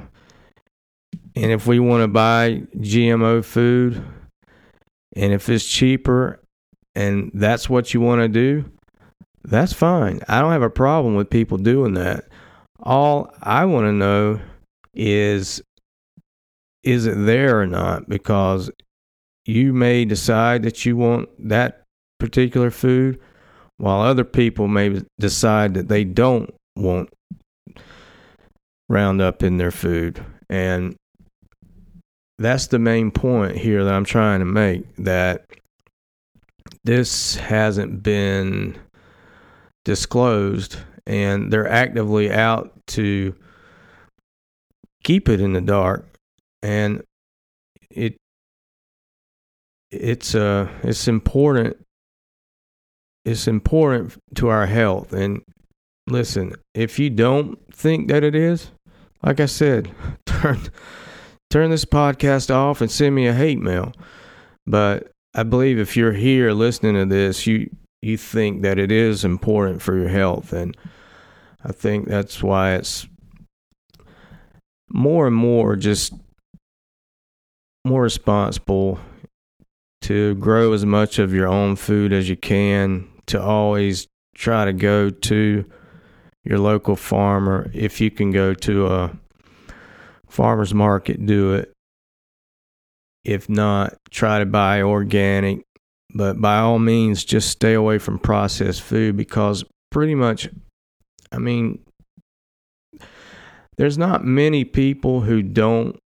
And 1.40 1.52
if 1.52 1.68
we 1.68 1.78
want 1.78 2.02
to 2.02 2.08
buy 2.08 2.62
GMO 2.78 3.44
food, 3.44 4.02
and 5.14 5.32
if 5.32 5.48
it's 5.48 5.64
cheaper 5.64 6.42
and 6.96 7.30
that's 7.32 7.70
what 7.70 7.94
you 7.94 8.00
want 8.00 8.22
to 8.22 8.28
do, 8.28 8.64
that's 9.44 9.72
fine. 9.72 10.20
I 10.28 10.40
don't 10.40 10.50
have 10.50 10.62
a 10.62 10.70
problem 10.70 11.14
with 11.14 11.30
people 11.30 11.56
doing 11.56 11.94
that. 11.94 12.24
All 12.80 13.32
I 13.40 13.66
want 13.66 13.86
to 13.86 13.92
know 13.92 14.40
is 14.94 15.62
is 16.82 17.06
it 17.06 17.24
there 17.24 17.60
or 17.60 17.66
not? 17.66 18.08
Because 18.08 18.68
you 19.46 19.72
may 19.72 20.04
decide 20.04 20.64
that 20.64 20.84
you 20.84 20.96
want 20.96 21.28
that 21.48 21.84
particular 22.18 22.72
food, 22.72 23.20
while 23.76 24.00
other 24.00 24.24
people 24.24 24.66
may 24.66 25.02
decide 25.20 25.74
that 25.74 25.86
they 25.86 26.02
don't 26.02 26.52
want 26.74 27.10
Roundup 28.88 29.44
in 29.44 29.58
their 29.58 29.70
food. 29.70 30.24
And 30.50 30.96
that's 32.38 32.68
the 32.68 32.78
main 32.78 33.10
point 33.10 33.56
here 33.56 33.84
that 33.84 33.92
I'm 33.92 34.04
trying 34.04 34.40
to 34.40 34.46
make 34.46 34.94
that 34.96 35.46
this 36.84 37.36
hasn't 37.36 38.02
been 38.02 38.78
disclosed 39.84 40.76
and 41.06 41.52
they're 41.52 41.68
actively 41.68 42.30
out 42.30 42.72
to 42.88 43.34
keep 45.02 45.28
it 45.28 45.40
in 45.40 45.52
the 45.52 45.60
dark. 45.60 46.06
And 46.62 47.02
it 47.90 48.16
it's 49.90 50.34
uh 50.34 50.68
it's 50.82 51.08
important 51.08 51.76
it's 53.24 53.48
important 53.48 54.16
to 54.36 54.48
our 54.48 54.66
health. 54.66 55.12
And 55.12 55.42
listen 56.10 56.52
if 56.74 56.98
you 56.98 57.10
don't 57.10 57.58
think 57.74 58.08
that 58.08 58.24
it 58.24 58.34
is 58.34 58.70
like 59.22 59.40
i 59.40 59.46
said 59.46 59.90
turn 60.26 60.58
turn 61.50 61.70
this 61.70 61.84
podcast 61.84 62.54
off 62.54 62.80
and 62.80 62.90
send 62.90 63.14
me 63.14 63.26
a 63.26 63.34
hate 63.34 63.58
mail 63.58 63.92
but 64.66 65.10
i 65.34 65.42
believe 65.42 65.78
if 65.78 65.96
you're 65.96 66.12
here 66.12 66.52
listening 66.52 66.94
to 66.94 67.06
this 67.06 67.46
you 67.46 67.70
you 68.02 68.16
think 68.16 68.62
that 68.62 68.78
it 68.78 68.92
is 68.92 69.24
important 69.24 69.82
for 69.82 69.98
your 69.98 70.08
health 70.08 70.52
and 70.52 70.76
i 71.64 71.72
think 71.72 72.08
that's 72.08 72.42
why 72.42 72.74
it's 72.74 73.06
more 74.90 75.26
and 75.26 75.36
more 75.36 75.76
just 75.76 76.12
more 77.84 78.02
responsible 78.02 78.98
to 80.02 80.34
grow 80.36 80.72
as 80.72 80.84
much 80.84 81.18
of 81.18 81.32
your 81.32 81.48
own 81.48 81.76
food 81.76 82.12
as 82.12 82.28
you 82.28 82.36
can, 82.36 83.08
to 83.26 83.40
always 83.40 84.06
try 84.34 84.64
to 84.64 84.72
go 84.72 85.10
to 85.10 85.64
your 86.44 86.58
local 86.58 86.96
farmer. 86.96 87.70
If 87.74 88.00
you 88.00 88.10
can 88.10 88.30
go 88.30 88.54
to 88.54 88.86
a 88.86 89.18
farmer's 90.28 90.74
market, 90.74 91.24
do 91.24 91.54
it. 91.54 91.72
If 93.24 93.48
not, 93.48 93.94
try 94.10 94.38
to 94.38 94.46
buy 94.46 94.82
organic. 94.82 95.62
But 96.14 96.40
by 96.40 96.58
all 96.58 96.78
means, 96.78 97.24
just 97.24 97.50
stay 97.50 97.74
away 97.74 97.98
from 97.98 98.18
processed 98.18 98.80
food 98.80 99.16
because 99.16 99.64
pretty 99.90 100.14
much, 100.14 100.48
I 101.30 101.38
mean, 101.38 101.80
there's 103.76 103.98
not 103.98 104.24
many 104.24 104.64
people 104.64 105.20
who 105.20 105.42
don't 105.42 105.98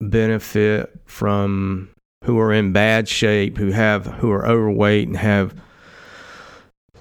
benefit 0.00 1.00
from 1.06 1.90
who 2.24 2.38
are 2.38 2.52
in 2.52 2.72
bad 2.72 3.08
shape, 3.08 3.56
who 3.56 3.70
have 3.70 4.06
who 4.06 4.30
are 4.30 4.46
overweight 4.46 5.08
and 5.08 5.16
have 5.16 5.54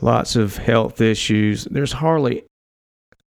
lots 0.01 0.35
of 0.35 0.57
health 0.57 1.01
issues. 1.01 1.65
There's 1.65 1.91
hardly 1.91 2.43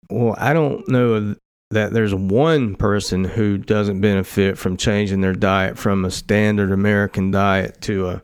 well, 0.09 0.35
I 0.37 0.53
don't 0.53 0.87
know 0.87 1.35
that 1.71 1.93
there's 1.93 2.13
one 2.13 2.75
person 2.75 3.23
who 3.23 3.57
doesn't 3.57 4.01
benefit 4.01 4.57
from 4.57 4.77
changing 4.77 5.21
their 5.21 5.33
diet 5.33 5.77
from 5.77 6.05
a 6.05 6.11
standard 6.11 6.71
American 6.71 7.31
diet 7.31 7.81
to 7.81 8.07
a 8.09 8.21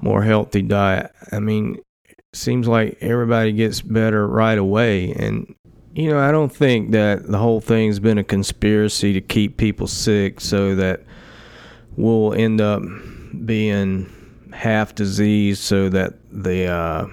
more 0.00 0.22
healthy 0.22 0.62
diet. 0.62 1.12
I 1.32 1.38
mean, 1.38 1.80
it 2.08 2.18
seems 2.32 2.66
like 2.66 2.98
everybody 3.00 3.52
gets 3.52 3.80
better 3.80 4.26
right 4.26 4.58
away 4.58 5.12
and 5.12 5.54
you 5.94 6.08
know, 6.08 6.18
I 6.18 6.32
don't 6.32 6.52
think 6.52 6.90
that 6.90 7.28
the 7.28 7.38
whole 7.38 7.60
thing's 7.60 8.00
been 8.00 8.18
a 8.18 8.24
conspiracy 8.24 9.12
to 9.12 9.20
keep 9.20 9.56
people 9.56 9.86
sick 9.86 10.40
so 10.40 10.74
that 10.74 11.04
we'll 11.96 12.34
end 12.34 12.60
up 12.60 12.82
being 13.44 14.10
half 14.52 14.96
diseased 14.96 15.62
so 15.62 15.88
that 15.90 16.14
the 16.32 16.66
uh, 16.66 17.06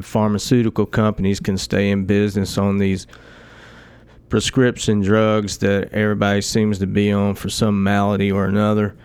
pharmaceutical 0.00 0.86
companies 0.86 1.40
can 1.40 1.58
stay 1.58 1.90
in 1.90 2.04
business 2.04 2.56
on 2.56 2.78
these 2.78 3.08
prescription 4.34 5.00
drugs 5.00 5.58
that 5.58 5.92
everybody 5.92 6.40
seems 6.40 6.80
to 6.80 6.88
be 6.88 7.12
on 7.12 7.36
for 7.36 7.48
some 7.48 7.84
malady 7.84 8.32
or 8.32 8.46
another. 8.46 8.96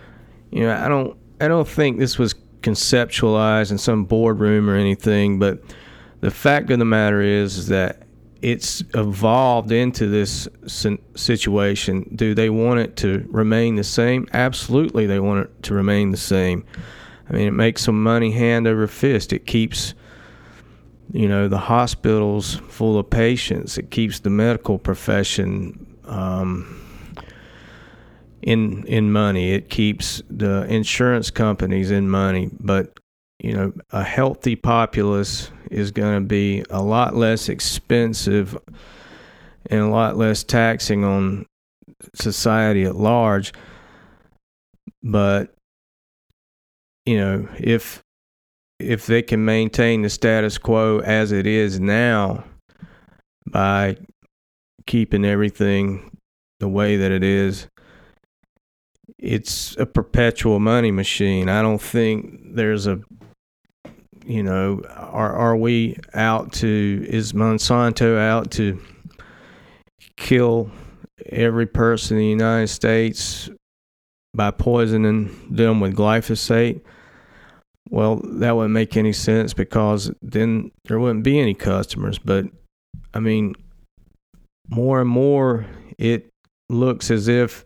You 0.50 0.64
know, 0.64 0.74
I 0.74 0.88
don't 0.88 1.16
I 1.40 1.46
don't 1.46 1.68
think 1.68 2.00
this 2.00 2.18
was 2.18 2.34
conceptualized 2.62 3.70
in 3.70 3.78
some 3.78 4.06
boardroom 4.06 4.68
or 4.68 4.74
anything, 4.74 5.38
but 5.38 5.62
the 6.18 6.32
fact 6.32 6.68
of 6.72 6.80
the 6.80 6.84
matter 6.84 7.20
is, 7.20 7.58
is 7.58 7.68
that 7.68 8.02
it's 8.42 8.82
evolved 8.94 9.70
into 9.70 10.08
this 10.08 10.48
situation. 11.14 12.10
Do 12.16 12.34
they 12.34 12.50
want 12.50 12.80
it 12.80 12.96
to 12.96 13.24
remain 13.30 13.76
the 13.76 13.84
same? 13.84 14.26
Absolutely, 14.32 15.06
they 15.06 15.20
want 15.20 15.44
it 15.44 15.62
to 15.62 15.74
remain 15.74 16.10
the 16.10 16.16
same. 16.16 16.64
I 17.28 17.34
mean, 17.34 17.46
it 17.46 17.52
makes 17.52 17.84
some 17.84 18.02
money 18.02 18.32
hand 18.32 18.66
over 18.66 18.88
fist. 18.88 19.32
It 19.32 19.46
keeps, 19.46 19.94
you 21.12 21.28
know, 21.28 21.48
the 21.48 21.58
hospitals 21.58 22.56
full 22.68 22.98
of 22.98 23.10
patients. 23.10 23.78
It 23.78 23.90
keeps 23.90 24.20
the 24.20 24.30
medical 24.30 24.78
profession 24.78 25.96
um, 26.04 26.76
in 28.42 28.84
in 28.86 29.12
money. 29.12 29.52
It 29.52 29.70
keeps 29.70 30.22
the 30.30 30.64
insurance 30.68 31.30
companies 31.30 31.90
in 31.90 32.08
money. 32.08 32.50
But 32.58 32.98
you 33.38 33.54
know, 33.54 33.72
a 33.90 34.04
healthy 34.04 34.54
populace 34.54 35.50
is 35.70 35.90
going 35.90 36.22
to 36.22 36.26
be 36.26 36.64
a 36.70 36.82
lot 36.82 37.16
less 37.16 37.48
expensive 37.48 38.56
and 39.66 39.80
a 39.80 39.88
lot 39.88 40.16
less 40.16 40.44
taxing 40.44 41.04
on 41.04 41.46
society 42.14 42.84
at 42.84 42.96
large. 42.96 43.52
But 45.02 45.54
you 47.06 47.18
know, 47.18 47.48
if 47.58 48.02
if 48.80 49.06
they 49.06 49.22
can 49.22 49.44
maintain 49.44 50.02
the 50.02 50.10
status 50.10 50.58
quo 50.58 51.00
as 51.00 51.32
it 51.32 51.46
is 51.46 51.80
now 51.80 52.44
by 53.50 53.96
keeping 54.86 55.24
everything 55.24 56.16
the 56.60 56.68
way 56.68 56.96
that 56.96 57.10
it 57.10 57.22
is, 57.22 57.66
it's 59.18 59.76
a 59.76 59.86
perpetual 59.86 60.58
money 60.58 60.90
machine. 60.90 61.48
I 61.48 61.62
don't 61.62 61.80
think 61.80 62.54
there's 62.54 62.86
a 62.86 63.00
you 64.26 64.42
know, 64.42 64.82
are 64.88 65.32
are 65.34 65.56
we 65.56 65.96
out 66.14 66.52
to 66.54 67.06
is 67.08 67.32
Monsanto 67.32 68.18
out 68.18 68.50
to 68.52 68.80
kill 70.16 70.70
every 71.26 71.66
person 71.66 72.16
in 72.16 72.22
the 72.22 72.28
United 72.28 72.68
States 72.68 73.48
by 74.34 74.50
poisoning 74.50 75.48
them 75.50 75.80
with 75.80 75.96
glyphosate? 75.96 76.80
Well, 77.90 78.20
that 78.24 78.54
wouldn't 78.54 78.72
make 78.72 78.96
any 78.96 79.12
sense 79.12 79.52
because 79.52 80.12
then 80.22 80.70
there 80.84 81.00
wouldn't 81.00 81.24
be 81.24 81.40
any 81.40 81.54
customers. 81.54 82.18
But 82.18 82.46
I 83.12 83.18
mean, 83.18 83.54
more 84.68 85.00
and 85.00 85.10
more 85.10 85.66
it 85.98 86.28
looks 86.68 87.10
as 87.10 87.26
if 87.28 87.64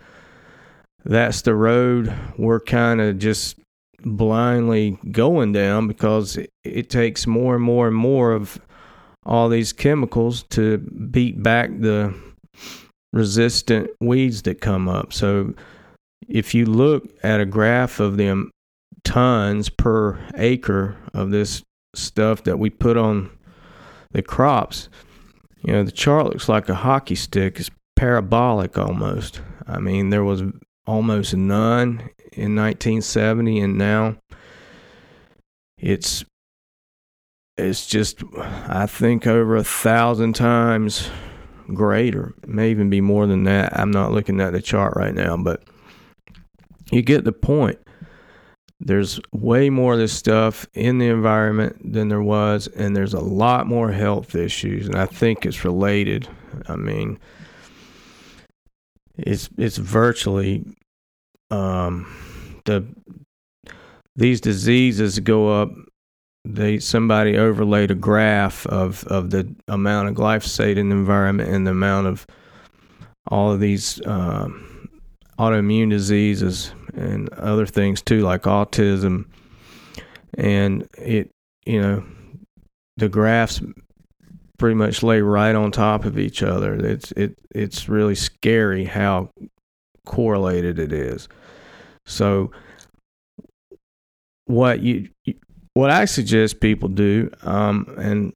that's 1.05 1.43
the 1.43 1.55
road 1.55 2.13
we're 2.39 2.61
kind 2.61 3.01
of 3.01 3.19
just 3.19 3.59
blindly 4.01 4.99
going 5.13 5.53
down 5.53 5.87
because 5.87 6.37
it, 6.39 6.51
it 6.65 6.89
takes 6.89 7.27
more 7.27 7.55
and 7.57 7.65
more 7.65 7.87
and 7.87 7.97
more 7.97 8.33
of 8.33 8.59
all 9.27 9.49
these 9.49 9.73
chemicals 9.73 10.43
to 10.45 10.79
beat 10.79 11.43
back 11.43 11.71
the 11.79 12.15
resistant 13.13 13.91
weeds 14.01 14.43
that 14.43 14.61
come 14.61 14.89
up. 14.89 15.13
So 15.13 15.55
if 16.29 16.55
you 16.55 16.67
look 16.67 17.05
at 17.23 17.41
a 17.41 17.47
graph 17.47 18.01
of 18.01 18.17
the 18.17 18.51
tons 19.03 19.69
per 19.69 20.19
acre 20.37 20.97
of 21.13 21.31
this 21.31 21.63
stuff 21.95 22.45
that 22.45 22.59
we 22.59 22.71
put 22.71 22.97
on 22.97 23.31
the 24.13 24.23
crops, 24.23 24.89
you 25.63 25.73
know, 25.73 25.83
the 25.83 25.93
chart 25.93 26.27
looks 26.27 26.49
like 26.49 26.69
a 26.69 26.75
hockey 26.75 27.15
stick. 27.15 27.59
It's 27.59 27.71
parabolic 27.97 28.79
almost. 28.79 29.41
I 29.67 29.79
mean, 29.79 30.11
there 30.11 30.25
was 30.25 30.43
almost 30.87 31.35
none 31.35 32.11
in 32.33 32.55
1970 32.55 33.61
and 33.61 33.79
now 33.79 34.17
it's 35.79 36.25
it's 37.57 37.87
just 37.87 38.23
I 38.35 38.87
think 38.87 39.27
over 39.27 39.57
a 39.57 39.65
thousand 39.65 40.35
times 40.35 41.09
greater. 41.73 42.35
It 42.43 42.49
may 42.49 42.71
even 42.71 42.91
be 42.91 43.01
more 43.01 43.27
than 43.27 43.45
that. 43.45 43.79
I'm 43.79 43.91
not 43.91 44.13
looking 44.13 44.41
at 44.41 44.53
the 44.53 44.61
chart 44.61 44.95
right 44.97 45.15
now, 45.15 45.37
but 45.37 45.63
you 46.91 47.03
get 47.03 47.25
the 47.25 47.33
point. 47.33 47.79
There's 48.85 49.19
way 49.33 49.71
more 49.71 49.95
of 49.95 49.99
this 49.99 50.13
stuff 50.13 50.67
in 50.75 50.99
the 50.99 51.09
environment 51.09 51.93
than 51.95 52.09
there 52.09 52.23
was, 52.23 52.67
and 52.67 52.95
there's 52.95 53.15
a 53.15 53.21
lot 53.21 53.67
more 53.67 53.91
health 53.91 54.35
issues, 54.35 54.87
and 54.87 54.95
I 54.95 55.07
think 55.07 55.47
it's 55.47 55.65
related. 55.65 56.29
I 56.69 56.77
mean, 56.77 57.19
it's 59.17 59.49
it's 59.57 59.79
virtually 59.79 60.67
um, 61.51 62.07
the 62.67 62.85
these 64.17 64.43
diseases 64.43 65.19
go 65.21 65.63
up. 65.63 65.71
They 66.45 66.79
somebody 66.79 67.39
overlaid 67.39 67.91
a 67.91 67.95
graph 67.95 68.67
of 68.67 69.05
of 69.07 69.31
the 69.31 69.51
amount 69.67 70.11
of 70.11 70.15
glyphosate 70.15 70.77
in 70.77 70.91
the 70.91 70.97
environment 70.97 71.49
and 71.49 71.67
the 71.67 71.71
amount 71.71 72.07
of 72.07 72.27
all 73.29 73.51
of 73.51 73.61
these 73.61 74.07
um, 74.07 74.91
autoimmune 75.39 75.89
diseases 75.89 76.71
and 76.97 77.29
other 77.35 77.67
things 77.67 78.03
too, 78.03 78.21
like 78.21 78.43
autism. 78.43 79.27
And 80.37 80.89
it, 80.99 81.31
you 81.67 81.81
know, 81.81 82.05
the 82.97 83.09
graphs 83.09 83.61
pretty 84.59 84.75
much 84.75 85.03
lay 85.03 85.21
right 85.21 85.55
on 85.55 85.71
top 85.71 86.05
of 86.05 86.19
each 86.19 86.43
other. 86.43 86.75
It's 86.75 87.13
it 87.13 87.37
it's 87.55 87.89
really 87.89 88.15
scary 88.15 88.85
how 88.85 89.31
correlated 90.07 90.79
it 90.79 90.93
is. 90.93 91.29
So 92.07 92.51
what 94.47 94.81
you 94.81 95.09
what 95.75 95.91
I 95.91 96.05
suggest 96.05 96.61
people 96.61 96.89
do, 96.89 97.31
um, 97.43 97.95
and 97.99 98.33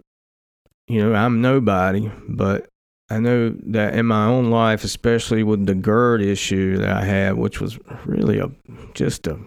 you 0.89 1.03
know 1.03 1.15
I'm 1.15 1.41
nobody, 1.41 2.11
but 2.29 2.69
I 3.11 3.19
know 3.21 3.55
that 3.69 3.95
in 3.95 4.07
my 4.07 4.27
own 4.27 4.51
life, 4.51 4.85
especially 4.85 5.43
with 5.43 5.65
the 5.67 5.75
GERD 5.75 6.21
issue 6.21 6.77
that 6.79 6.91
I 6.91 7.05
had, 7.05 7.37
which 7.37 7.61
was 7.61 7.79
really 8.05 8.39
a 8.39 8.51
just 8.95 9.27
a 9.27 9.39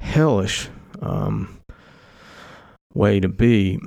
hellish 0.00 0.68
um, 1.00 1.60
way 2.94 3.20
to 3.20 3.28
be, 3.28 3.80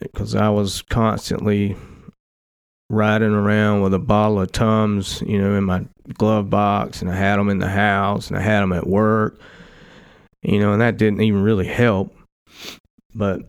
because 0.00 0.34
I 0.34 0.48
was 0.48 0.82
constantly 0.82 1.76
riding 2.90 3.32
around 3.32 3.82
with 3.82 3.94
a 3.94 3.98
bottle 3.98 4.40
of 4.40 4.50
Tums, 4.50 5.22
you 5.24 5.40
know, 5.40 5.54
in 5.54 5.64
my 5.64 5.86
glove 6.14 6.50
box, 6.50 7.02
and 7.02 7.10
I 7.10 7.14
had 7.14 7.36
them 7.36 7.48
in 7.48 7.58
the 7.58 7.68
house, 7.68 8.28
and 8.28 8.36
I 8.36 8.42
had 8.42 8.60
them 8.60 8.72
at 8.72 8.86
work, 8.86 9.40
you 10.42 10.58
know, 10.58 10.72
and 10.72 10.82
that 10.82 10.96
didn't 10.96 11.22
even 11.22 11.42
really 11.42 11.66
help. 11.66 12.14
But 13.14 13.42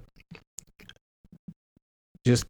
just 2.26 2.46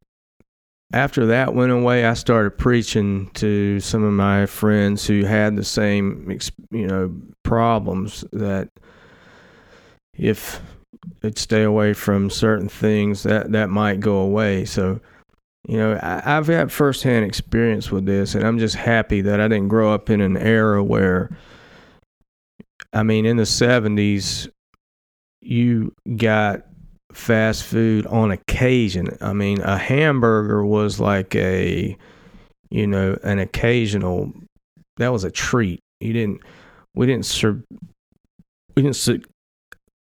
after 0.93 1.25
that 1.27 1.53
went 1.53 1.71
away, 1.71 2.05
I 2.05 2.13
started 2.13 2.51
preaching 2.51 3.29
to 3.35 3.79
some 3.79 4.03
of 4.03 4.13
my 4.13 4.45
friends 4.45 5.05
who 5.05 5.25
had 5.25 5.55
the 5.55 5.63
same, 5.63 6.37
you 6.71 6.87
know, 6.87 7.13
problems 7.43 8.23
that 8.31 8.69
if 10.13 10.61
they'd 11.21 11.37
stay 11.37 11.63
away 11.63 11.93
from 11.93 12.29
certain 12.29 12.69
things, 12.69 13.23
that 13.23 13.51
that 13.51 13.69
might 13.69 13.99
go 13.99 14.17
away. 14.17 14.65
So 14.65 15.01
you 15.67 15.77
know, 15.77 15.97
I, 16.01 16.21
have 16.25 16.47
had 16.47 16.71
firsthand 16.71 17.25
experience 17.25 17.89
with 17.89 18.05
this, 18.05 18.35
and 18.35 18.45
I'm 18.45 18.59
just 18.59 18.75
happy 18.75 19.21
that 19.21 19.39
I 19.39 19.47
didn't 19.47 19.69
grow 19.69 19.93
up 19.93 20.09
in 20.09 20.19
an 20.19 20.35
era 20.35 20.83
where, 20.83 21.35
I 22.91 23.03
mean, 23.03 23.25
in 23.25 23.37
the 23.37 23.43
70s, 23.43 24.49
you 25.41 25.95
got 26.17 26.65
fast 27.13 27.63
food 27.63 28.05
on 28.07 28.31
occasion. 28.31 29.17
I 29.21 29.33
mean, 29.33 29.61
a 29.61 29.77
hamburger 29.77 30.65
was 30.65 30.99
like 30.99 31.35
a, 31.35 31.97
you 32.69 32.87
know, 32.87 33.17
an 33.23 33.39
occasional, 33.39 34.33
that 34.97 35.11
was 35.11 35.23
a 35.23 35.31
treat. 35.31 35.79
You 35.99 36.13
didn't, 36.13 36.41
we 36.95 37.05
didn't 37.05 37.25
serve, 37.25 37.63
we 38.75 38.83
didn't, 38.83 39.25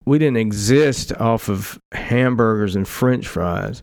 we 0.07 0.19
didn't 0.19 0.39
exist 0.39 1.13
off 1.15 1.49
of 1.49 1.79
hamburgers 1.93 2.75
and 2.75 2.89
french 2.89 3.29
fries 3.29 3.83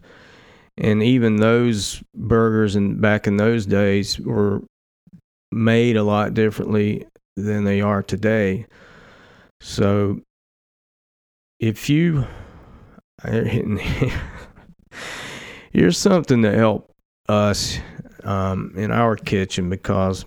and 0.77 1.01
even 1.01 1.37
those 1.37 2.03
burgers 2.15 2.75
and 2.75 3.01
back 3.01 3.27
in 3.27 3.37
those 3.37 3.65
days 3.65 4.19
were 4.19 4.61
made 5.51 5.97
a 5.97 6.03
lot 6.03 6.33
differently 6.33 7.07
than 7.35 7.63
they 7.63 7.81
are 7.81 8.03
today. 8.03 8.65
So 9.59 10.21
if 11.59 11.89
you 11.89 12.27
here's 15.71 15.97
something 15.97 16.43
to 16.43 16.55
help 16.55 16.93
us 17.27 17.79
um, 18.23 18.73
in 18.75 18.91
our 18.91 19.15
kitchen 19.15 19.69
because 19.69 20.23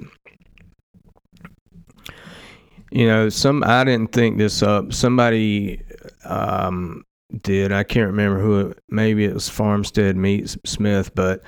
you 2.91 3.07
know 3.07 3.29
some 3.29 3.63
I 3.65 3.85
didn't 3.85 4.13
think 4.13 4.39
this 4.39 4.63
up. 4.63 4.93
Somebody 4.93 5.83
um, 6.25 7.05
did. 7.43 7.73
I 7.73 7.85
can't 7.85 8.09
remember 8.09 8.41
who. 8.41 8.71
It, 8.71 8.79
maybe 8.89 9.25
it 9.25 9.35
was 9.35 9.49
Farmstead 9.49 10.17
Meat 10.17 10.57
Smith, 10.67 11.15
but 11.15 11.43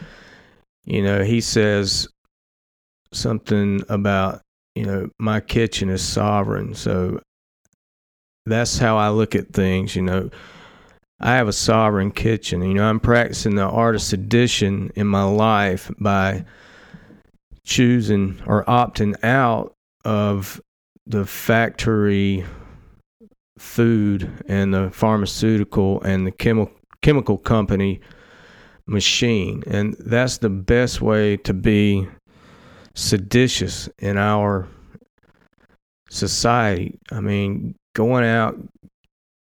you 0.85 1.03
know, 1.03 1.25
he 1.25 1.41
says 1.41 2.09
something 3.13 3.83
about 3.89 4.43
you 4.75 4.85
know 4.85 5.09
my 5.19 5.41
kitchen 5.41 5.91
is 5.91 6.03
sovereign. 6.03 6.75
So 6.75 7.21
that's 8.47 8.79
how 8.79 8.97
I 8.97 9.09
look 9.11 9.35
at 9.35 9.53
things. 9.53 9.97
You 9.97 10.03
know, 10.03 10.31
I 11.23 11.37
have 11.37 11.47
a 11.47 11.53
sovereign 11.53 12.11
kitchen. 12.11 12.63
You 12.63 12.75
know, 12.75 12.85
I'm 12.85 12.99
practicing 12.99 13.55
the 13.55 13.63
art 13.63 13.95
of 13.95 14.03
sedition 14.03 14.91
in 14.97 15.07
my 15.07 15.23
life 15.23 15.91
by 16.01 16.45
choosing 17.65 18.43
or 18.47 18.65
opting 18.65 19.23
out 19.25 19.75
of 20.05 20.61
the 21.07 21.25
factory 21.25 22.45
food 23.57 24.45
and 24.49 24.75
the 24.75 24.91
pharmaceutical 24.91 26.03
and 26.03 26.27
the 26.27 26.33
chemical 26.33 26.75
chemical 27.03 27.39
company 27.39 28.01
machine 28.87 29.63
and 29.67 29.95
that's 30.01 30.39
the 30.39 30.49
best 30.49 31.01
way 31.01 31.37
to 31.37 31.53
be 31.53 32.07
seditious 32.95 33.89
in 33.99 34.17
our 34.17 34.69
society 36.09 36.99
i 37.11 37.21
mean 37.21 37.75
going 37.95 38.25
out 38.25 38.57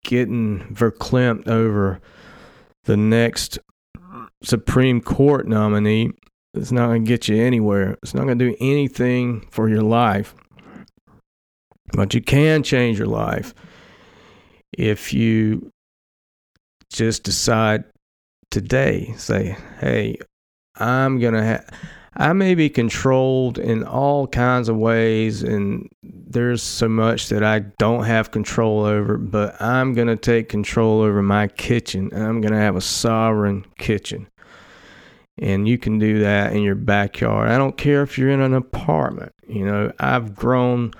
getting 0.05 0.61
verklempt 0.73 1.49
over 1.49 2.01
the 2.85 2.97
next 2.97 3.59
supreme 4.43 5.01
court 5.01 5.47
nominee 5.47 6.11
is 6.55 6.73
not 6.73 6.89
going 6.89 7.05
to 7.05 7.09
get 7.09 7.29
you 7.29 7.37
anywhere 7.37 7.97
it's 8.03 8.15
not 8.15 8.25
going 8.25 8.39
to 8.39 8.51
do 8.51 8.57
anything 8.61 9.47
for 9.51 9.69
your 9.69 9.83
life 9.83 10.35
but 11.93 12.15
you 12.15 12.21
can 12.21 12.63
change 12.63 12.99
your 12.99 13.07
life 13.07 13.55
if 14.77 15.13
you 15.13 15.71
just 16.91 17.25
decide 17.25 17.85
today, 18.51 19.15
say, 19.17 19.57
hey, 19.81 20.17
I'm 20.77 21.19
going 21.19 21.35
to 21.35 21.43
have. 21.43 21.69
I 22.15 22.35
may 22.35 22.55
be 22.55 22.69
controlled 22.69 23.59
in 23.59 23.85
all 23.85 24.27
kinds 24.27 24.69
of 24.69 24.77
ways, 24.77 25.43
and 25.43 25.89
there's 26.33 26.63
so 26.63 26.89
much 26.89 27.29
that 27.29 27.43
I 27.45 27.61
don't 27.61 28.05
have 28.05 28.31
control 28.31 28.85
over, 28.85 29.17
but 29.17 29.61
I'm 29.61 29.93
going 29.95 30.09
to 30.09 30.17
take 30.17 30.49
control 30.49 31.01
over 31.01 31.23
my 31.23 31.49
kitchen, 31.49 32.11
I'm 32.13 32.41
going 32.41 32.53
to 32.53 32.59
have 32.59 32.77
a 32.77 32.81
sovereign 32.81 33.65
kitchen. 33.79 34.29
And 35.39 35.67
you 35.67 35.79
can 35.79 35.99
do 35.99 36.21
that 36.21 36.53
in 36.53 36.63
your 36.63 36.75
backyard. 36.75 37.51
I 37.51 37.57
don't 37.57 37.77
care 37.77 38.03
if 38.03 38.19
you're 38.19 38.31
in 38.31 38.43
an 38.43 38.55
apartment. 38.55 39.33
You 39.49 39.65
know, 39.65 39.93
I've 39.99 40.35
grown 40.35 40.93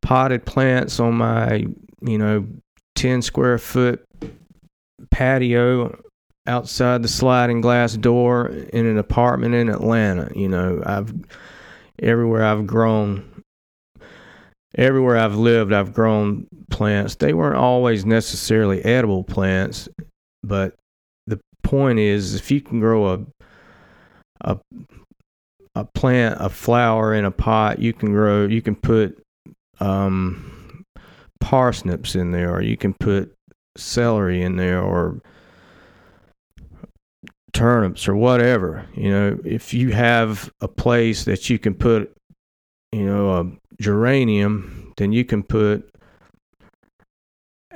potted 0.00 0.44
plants 0.44 0.98
on 0.98 1.14
my, 1.14 1.66
you 2.00 2.18
know, 2.18 2.46
10 2.96 3.22
square 3.22 3.58
foot 3.58 4.04
patio 5.10 5.96
outside 6.46 7.02
the 7.02 7.08
sliding 7.08 7.60
glass 7.60 7.96
door 7.96 8.48
in 8.48 8.86
an 8.86 8.98
apartment 8.98 9.54
in 9.54 9.68
Atlanta. 9.68 10.30
You 10.34 10.48
know, 10.48 10.82
I've 10.84 11.14
everywhere 12.00 12.44
I've 12.44 12.66
grown, 12.66 13.31
everywhere 14.74 15.18
I've 15.18 15.36
lived, 15.36 15.72
I've 15.72 15.92
grown 15.92 16.46
plants. 16.70 17.16
They 17.16 17.34
weren't 17.34 17.56
always 17.56 18.04
necessarily 18.04 18.84
edible 18.84 19.24
plants, 19.24 19.88
but 20.42 20.74
the 21.26 21.40
point 21.62 21.98
is, 21.98 22.34
if 22.34 22.50
you 22.50 22.60
can 22.60 22.80
grow 22.80 23.14
a 23.14 23.20
a 24.40 24.58
a 25.74 25.84
plant, 25.84 26.36
a 26.40 26.50
flower 26.50 27.14
in 27.14 27.24
a 27.24 27.30
pot, 27.30 27.78
you 27.78 27.92
can 27.92 28.12
grow. 28.12 28.46
You 28.46 28.60
can 28.60 28.76
put 28.76 29.22
um, 29.80 30.84
parsnips 31.40 32.14
in 32.14 32.30
there, 32.32 32.54
or 32.54 32.62
you 32.62 32.76
can 32.76 32.92
put 32.94 33.34
celery 33.76 34.42
in 34.42 34.56
there, 34.56 34.82
or 34.82 35.20
turnips, 37.52 38.06
or 38.06 38.16
whatever. 38.16 38.86
You 38.94 39.10
know, 39.10 39.38
if 39.44 39.72
you 39.72 39.92
have 39.92 40.52
a 40.60 40.68
place 40.68 41.24
that 41.24 41.48
you 41.48 41.58
can 41.58 41.74
put, 41.74 42.14
you 42.92 43.06
know, 43.06 43.30
a 43.30 43.44
geranium, 43.82 44.92
then 44.96 45.12
you 45.12 45.24
can 45.24 45.42
put 45.42 45.88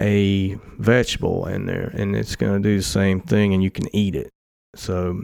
a 0.01 0.57
vegetable 0.79 1.47
in 1.47 1.67
there, 1.67 1.91
and 1.95 2.15
it's 2.15 2.37
going 2.37 2.63
to 2.63 2.69
do 2.69 2.77
the 2.77 2.83
same 2.83 3.21
thing, 3.21 3.55
and 3.55 3.63
you 3.63 3.71
can 3.71 3.95
eat 3.95 4.15
it. 4.15 4.31
So 4.75 5.23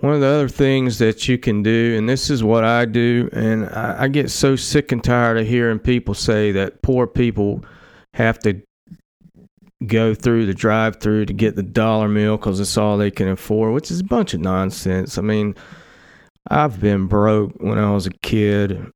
one 0.00 0.14
of 0.14 0.20
the 0.20 0.26
other 0.26 0.48
things 0.48 0.98
that 0.98 1.26
you 1.28 1.38
can 1.38 1.62
do, 1.62 1.96
and 1.98 2.08
this 2.08 2.30
is 2.30 2.44
what 2.44 2.64
I 2.64 2.84
do, 2.84 3.28
and 3.32 3.66
I, 3.66 4.04
I, 4.04 4.08
get 4.08 4.30
so 4.30 4.54
sick 4.54 4.92
and 4.92 5.02
tired 5.02 5.38
of 5.38 5.46
hearing 5.46 5.80
people 5.80 6.14
say 6.14 6.52
that 6.52 6.82
poor 6.82 7.08
people 7.08 7.64
have 8.14 8.38
to 8.40 8.62
go 9.86 10.14
through 10.14 10.46
the 10.46 10.54
drive 10.54 11.00
through 11.00 11.24
to 11.26 11.32
get 11.32 11.56
the 11.56 11.62
dollar 11.64 12.08
meal 12.08 12.36
because 12.36 12.60
it's 12.60 12.76
all 12.76 12.96
they 12.96 13.10
can 13.10 13.28
afford, 13.28 13.74
which 13.74 13.90
is 13.90 14.00
a 14.00 14.04
bunch 14.04 14.34
of 14.34 14.40
nonsense. 14.40 15.18
I 15.18 15.22
mean, 15.22 15.56
I've 16.50 16.80
been 16.80 17.06
broke 17.06 17.52
when 17.58 17.78
I 17.78 17.92
was 17.92 18.06
a 18.06 18.10
kid, 18.22 18.90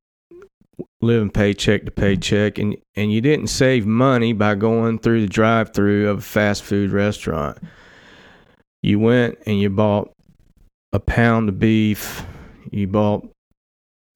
living 1.01 1.29
paycheck 1.29 1.85
to 1.85 1.91
paycheck, 1.91 2.57
and, 2.57 2.75
and 2.95 3.13
you 3.13 3.21
didn't 3.21 3.47
save 3.47 3.85
money 3.85 4.33
by 4.33 4.55
going 4.55 4.97
through 4.97 5.21
the 5.21 5.27
drive 5.27 5.71
through 5.71 6.09
of 6.09 6.17
a 6.17 6.21
fast 6.21 6.63
food 6.63 6.91
restaurant. 6.91 7.59
You 8.81 8.99
went 8.99 9.37
and 9.45 9.59
you 9.59 9.69
bought 9.69 10.11
a 10.91 10.99
pound 10.99 11.47
of 11.47 11.59
beef, 11.59 12.25
you 12.71 12.87
bought 12.87 13.29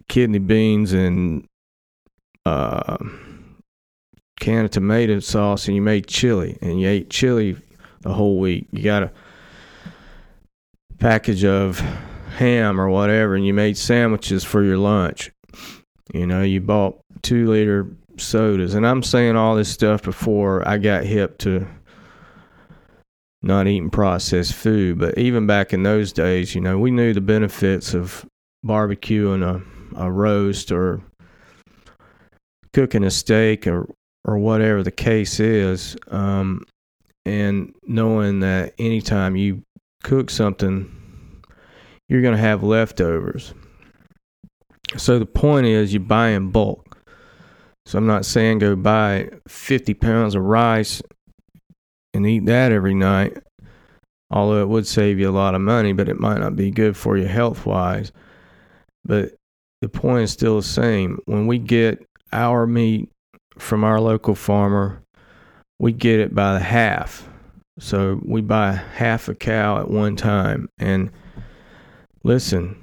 kidney 0.09 0.39
beans 0.39 0.93
and 0.93 1.45
uh, 2.43 2.97
can 4.39 4.65
of 4.65 4.71
tomato 4.71 5.19
sauce, 5.19 5.67
and 5.67 5.75
you 5.75 5.81
made 5.81 6.07
chili, 6.07 6.57
and 6.61 6.81
you 6.81 6.87
ate 6.87 7.11
chili 7.11 7.55
the 8.01 8.13
whole 8.13 8.39
week. 8.39 8.65
You 8.71 8.81
got 8.81 9.03
a 9.03 9.11
package 10.97 11.45
of 11.45 11.83
ham 12.37 12.79
or 12.79 12.89
whatever, 12.89 13.35
and 13.35 13.45
you 13.45 13.53
made 13.53 13.77
sandwiches 13.77 14.43
for 14.43 14.63
your 14.63 14.77
lunch. 14.77 15.31
You 16.13 16.27
know, 16.27 16.43
you 16.43 16.61
bought 16.61 16.99
two 17.23 17.49
liter 17.49 17.87
sodas, 18.17 18.75
and 18.75 18.85
I'm 18.85 19.03
saying 19.03 19.35
all 19.35 19.55
this 19.55 19.69
stuff 19.69 20.03
before 20.03 20.67
I 20.67 20.77
got 20.77 21.03
hip 21.03 21.37
to 21.39 21.67
not 23.41 23.67
eating 23.67 23.89
processed 23.89 24.53
food. 24.53 24.99
But 24.99 25.17
even 25.17 25.47
back 25.47 25.73
in 25.73 25.83
those 25.83 26.13
days, 26.13 26.53
you 26.53 26.61
know, 26.61 26.77
we 26.77 26.91
knew 26.91 27.13
the 27.13 27.21
benefits 27.21 27.93
of 27.93 28.25
barbecuing 28.65 29.43
a, 29.43 29.99
a 29.99 30.11
roast 30.11 30.71
or 30.71 31.01
cooking 32.73 33.03
a 33.03 33.11
steak 33.11 33.65
or 33.67 33.89
or 34.25 34.37
whatever 34.37 34.83
the 34.83 34.91
case 34.91 35.39
is, 35.39 35.95
um, 36.09 36.65
and 37.25 37.73
knowing 37.87 38.41
that 38.41 38.73
anytime 38.77 39.37
you 39.37 39.63
cook 40.03 40.29
something, 40.29 40.96
you're 42.09 42.21
going 42.21 42.35
to 42.35 42.41
have 42.41 42.63
leftovers. 42.63 43.53
So 44.95 45.19
the 45.19 45.25
point 45.25 45.67
is, 45.67 45.93
you 45.93 45.99
buy 45.99 46.29
in 46.29 46.51
bulk. 46.51 46.97
So 47.85 47.97
I'm 47.97 48.07
not 48.07 48.25
saying 48.25 48.59
go 48.59 48.75
buy 48.75 49.29
50 49.47 49.93
pounds 49.93 50.35
of 50.35 50.43
rice 50.43 51.01
and 52.13 52.25
eat 52.25 52.45
that 52.45 52.71
every 52.71 52.93
night. 52.93 53.37
Although 54.29 54.61
it 54.61 54.67
would 54.67 54.85
save 54.85 55.19
you 55.19 55.29
a 55.29 55.31
lot 55.31 55.55
of 55.55 55.61
money, 55.61 55.93
but 55.93 56.09
it 56.09 56.19
might 56.19 56.39
not 56.39 56.55
be 56.55 56.69
good 56.69 56.97
for 56.97 57.17
you 57.17 57.25
health 57.25 57.65
wise. 57.65 58.11
But 59.05 59.35
the 59.81 59.87
point 59.87 60.23
is 60.23 60.31
still 60.31 60.57
the 60.57 60.63
same. 60.63 61.19
When 61.25 61.47
we 61.47 61.59
get 61.59 62.05
our 62.33 62.67
meat 62.67 63.09
from 63.57 63.83
our 63.85 64.01
local 64.01 64.35
farmer, 64.35 65.01
we 65.79 65.93
get 65.93 66.19
it 66.19 66.35
by 66.35 66.53
the 66.53 66.59
half. 66.59 67.29
So 67.79 68.19
we 68.25 68.41
buy 68.41 68.73
half 68.73 69.29
a 69.29 69.35
cow 69.35 69.79
at 69.79 69.89
one 69.89 70.15
time. 70.17 70.67
And 70.77 71.11
listen, 72.27 72.77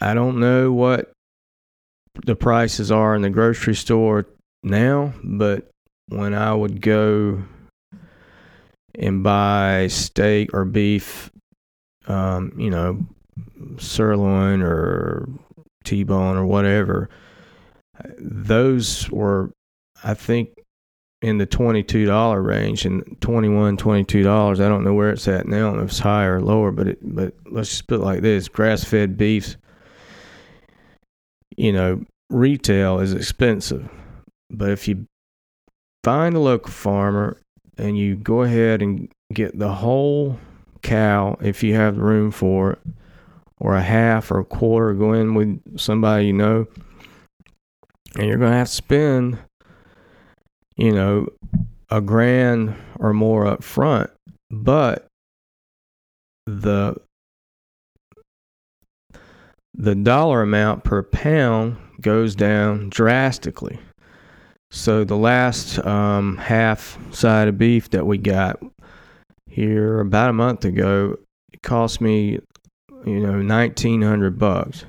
I 0.00 0.14
don't 0.14 0.38
know 0.38 0.72
what 0.72 1.10
the 2.24 2.36
prices 2.36 2.92
are 2.92 3.16
in 3.16 3.22
the 3.22 3.28
grocery 3.28 3.74
store 3.74 4.24
now, 4.62 5.12
but 5.24 5.68
when 6.08 6.32
I 6.32 6.54
would 6.54 6.80
go 6.80 7.42
and 8.94 9.24
buy 9.24 9.88
steak 9.88 10.54
or 10.54 10.64
beef, 10.64 11.28
um, 12.06 12.52
you 12.56 12.70
know, 12.70 13.04
sirloin 13.78 14.62
or 14.62 15.28
T-bone 15.82 16.36
or 16.36 16.46
whatever, 16.46 17.10
those 18.16 19.10
were, 19.10 19.50
I 20.04 20.14
think, 20.14 20.50
in 21.26 21.38
the 21.38 21.46
twenty-two 21.46 22.06
dollar 22.06 22.40
range 22.40 22.86
and 22.86 23.16
21 23.20 23.76
22 23.76 24.22
dollars. 24.22 24.60
I 24.60 24.68
don't 24.68 24.84
know 24.84 24.94
where 24.94 25.10
it's 25.10 25.26
at 25.26 25.48
now, 25.48 25.76
if 25.78 25.90
it's 25.90 25.98
higher 25.98 26.36
or 26.36 26.40
lower, 26.40 26.70
but 26.70 26.86
it, 26.86 26.98
but 27.02 27.34
let's 27.50 27.70
just 27.70 27.88
put 27.88 28.00
it 28.00 28.04
like 28.04 28.22
this: 28.22 28.48
grass-fed 28.48 29.16
beefs, 29.16 29.56
you 31.56 31.72
know, 31.72 32.04
retail 32.30 33.00
is 33.00 33.12
expensive, 33.12 33.88
but 34.50 34.70
if 34.70 34.86
you 34.86 35.06
find 36.04 36.36
a 36.36 36.40
local 36.40 36.70
farmer 36.70 37.40
and 37.76 37.98
you 37.98 38.14
go 38.14 38.42
ahead 38.42 38.80
and 38.80 39.10
get 39.32 39.58
the 39.58 39.72
whole 39.72 40.38
cow 40.82 41.36
if 41.40 41.64
you 41.64 41.74
have 41.74 41.98
room 41.98 42.30
for 42.30 42.74
it, 42.74 42.78
or 43.58 43.74
a 43.74 43.82
half 43.82 44.30
or 44.30 44.38
a 44.38 44.44
quarter, 44.44 44.94
go 44.94 45.12
in 45.12 45.34
with 45.34 45.80
somebody 45.80 46.26
you 46.26 46.32
know, 46.32 46.68
and 48.14 48.28
you're 48.28 48.38
going 48.38 48.52
to 48.52 48.58
have 48.58 48.68
to 48.68 48.72
spend, 48.72 49.38
you 50.76 50.92
know, 50.92 51.28
a 51.90 52.00
grand 52.00 52.74
or 52.98 53.12
more 53.12 53.46
up 53.46 53.62
front, 53.62 54.10
but 54.50 55.06
the 56.46 56.96
the 59.74 59.94
dollar 59.94 60.42
amount 60.42 60.84
per 60.84 61.02
pound 61.02 61.76
goes 62.00 62.34
down 62.34 62.88
drastically. 62.88 63.78
So 64.70 65.04
the 65.04 65.16
last 65.16 65.78
um, 65.86 66.36
half 66.38 66.98
side 67.14 67.48
of 67.48 67.58
beef 67.58 67.90
that 67.90 68.06
we 68.06 68.18
got 68.18 68.60
here 69.48 70.00
about 70.00 70.30
a 70.30 70.34
month 70.34 70.64
ago, 70.64 71.18
it 71.52 71.62
cost 71.62 72.00
me, 72.00 72.40
you 73.04 73.20
know, 73.20 73.40
nineteen 73.40 74.02
hundred 74.02 74.38
bucks. 74.38 74.84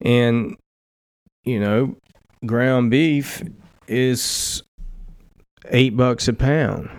And 0.00 0.56
you 1.44 1.58
know, 1.58 1.96
ground 2.46 2.90
beef 2.90 3.42
is 3.88 4.62
eight 5.68 5.96
bucks 5.96 6.28
a 6.28 6.32
pound, 6.32 6.90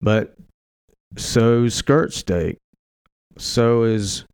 but 0.00 0.34
so 1.16 1.68
skirt 1.68 2.12
steak, 2.12 2.58
so 3.38 3.84
is 3.84 4.24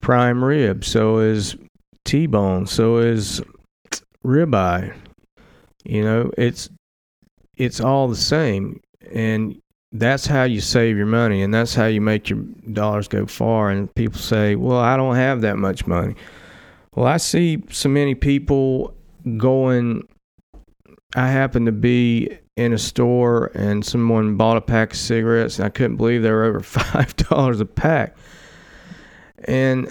prime 0.00 0.44
rib, 0.44 0.84
so 0.84 1.18
is 1.18 1.56
T-bone, 2.04 2.66
so 2.66 2.98
is 2.98 3.42
ribeye. 4.24 4.94
You 5.84 6.02
know, 6.02 6.30
it's 6.36 6.68
it's 7.56 7.80
all 7.80 8.08
the 8.08 8.16
same, 8.16 8.80
and 9.12 9.60
that's 9.92 10.26
how 10.26 10.44
you 10.44 10.60
save 10.60 10.96
your 10.96 11.06
money, 11.06 11.42
and 11.42 11.54
that's 11.54 11.74
how 11.74 11.86
you 11.86 12.00
make 12.00 12.28
your 12.28 12.40
dollars 12.72 13.08
go 13.08 13.26
far. 13.26 13.70
And 13.70 13.92
people 13.94 14.18
say, 14.18 14.56
"Well, 14.56 14.78
I 14.78 14.96
don't 14.96 15.16
have 15.16 15.40
that 15.42 15.58
much 15.58 15.86
money." 15.86 16.14
Well, 16.94 17.06
I 17.06 17.16
see 17.18 17.62
so 17.70 17.88
many 17.88 18.14
people 18.14 18.94
going. 19.36 20.06
I 21.16 21.28
happened 21.28 21.66
to 21.66 21.72
be 21.72 22.38
in 22.56 22.74
a 22.74 22.78
store 22.78 23.50
and 23.54 23.84
someone 23.84 24.36
bought 24.36 24.58
a 24.58 24.60
pack 24.60 24.92
of 24.92 24.98
cigarettes, 24.98 25.58
and 25.58 25.64
I 25.66 25.70
couldn't 25.70 25.96
believe 25.96 26.22
they 26.22 26.30
were 26.30 26.44
over 26.44 26.60
five 26.60 27.16
dollars 27.16 27.60
a 27.60 27.64
pack. 27.64 28.16
And 29.44 29.90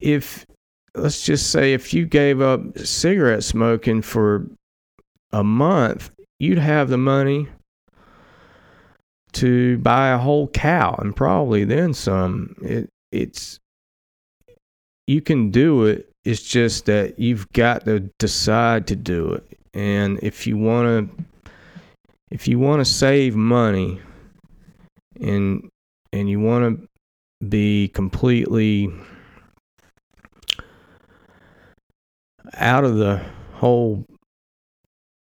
if 0.00 0.46
let's 0.94 1.22
just 1.22 1.50
say 1.50 1.74
if 1.74 1.94
you 1.94 2.06
gave 2.06 2.40
up 2.40 2.78
cigarette 2.78 3.44
smoking 3.44 4.02
for 4.02 4.46
a 5.32 5.44
month, 5.44 6.10
you'd 6.38 6.58
have 6.58 6.88
the 6.88 6.98
money 6.98 7.48
to 9.32 9.78
buy 9.78 10.08
a 10.08 10.18
whole 10.18 10.48
cow 10.48 10.96
and 10.98 11.14
probably 11.14 11.64
then 11.64 11.94
some. 11.94 12.56
It 12.62 12.88
it's 13.12 13.60
you 15.06 15.20
can 15.20 15.50
do 15.50 15.84
it. 15.84 16.09
It's 16.30 16.44
just 16.44 16.86
that 16.86 17.18
you've 17.18 17.50
got 17.54 17.86
to 17.86 17.98
decide 18.20 18.86
to 18.86 18.94
do 18.94 19.32
it. 19.32 19.58
And 19.74 20.20
if 20.22 20.46
you 20.46 20.56
want 20.56 21.16
to 21.16 21.24
if 22.30 22.46
you 22.46 22.56
want 22.60 22.78
to 22.78 22.84
save 22.84 23.34
money 23.34 24.00
and 25.20 25.68
and 26.12 26.30
you 26.30 26.38
want 26.38 26.78
to 26.78 27.46
be 27.48 27.88
completely 27.88 28.92
out 32.54 32.84
of 32.84 32.94
the 32.94 33.20
whole 33.54 34.04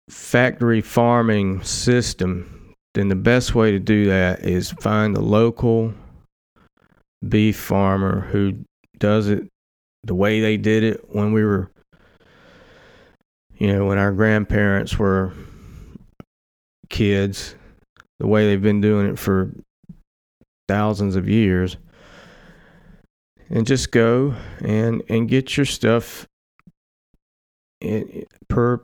factory 0.10 0.80
farming 0.80 1.64
system, 1.64 2.74
then 2.94 3.10
the 3.10 3.16
best 3.16 3.54
way 3.54 3.72
to 3.72 3.80
do 3.80 4.06
that 4.06 4.46
is 4.46 4.72
find 4.72 5.18
a 5.18 5.22
local 5.22 5.94
beef 7.28 7.58
farmer 7.58 8.22
who 8.32 8.54
does 9.00 9.28
it 9.28 9.50
the 10.04 10.16
way 10.16 10.42
they 10.42 10.58
did 10.58 10.84
it 10.84 11.06
when 11.10 11.34
we 11.34 11.44
were, 11.44 11.72
you 13.56 13.68
know, 13.68 13.86
when 13.86 13.98
our 13.98 14.12
grandparents 14.12 14.98
were 14.98 15.34
kids, 16.90 17.56
the 18.20 18.28
way 18.28 18.48
they've 18.48 18.62
been 18.62 18.82
doing 18.82 19.10
it 19.10 19.20
for 19.20 19.52
thousands 20.68 21.16
of 21.16 21.28
years. 21.30 21.78
And 23.50 23.68
just 23.68 23.92
go 23.92 24.36
and, 24.62 25.04
and 25.10 25.30
get 25.30 25.58
your 25.58 25.66
stuff 25.66 26.28
per 28.48 28.84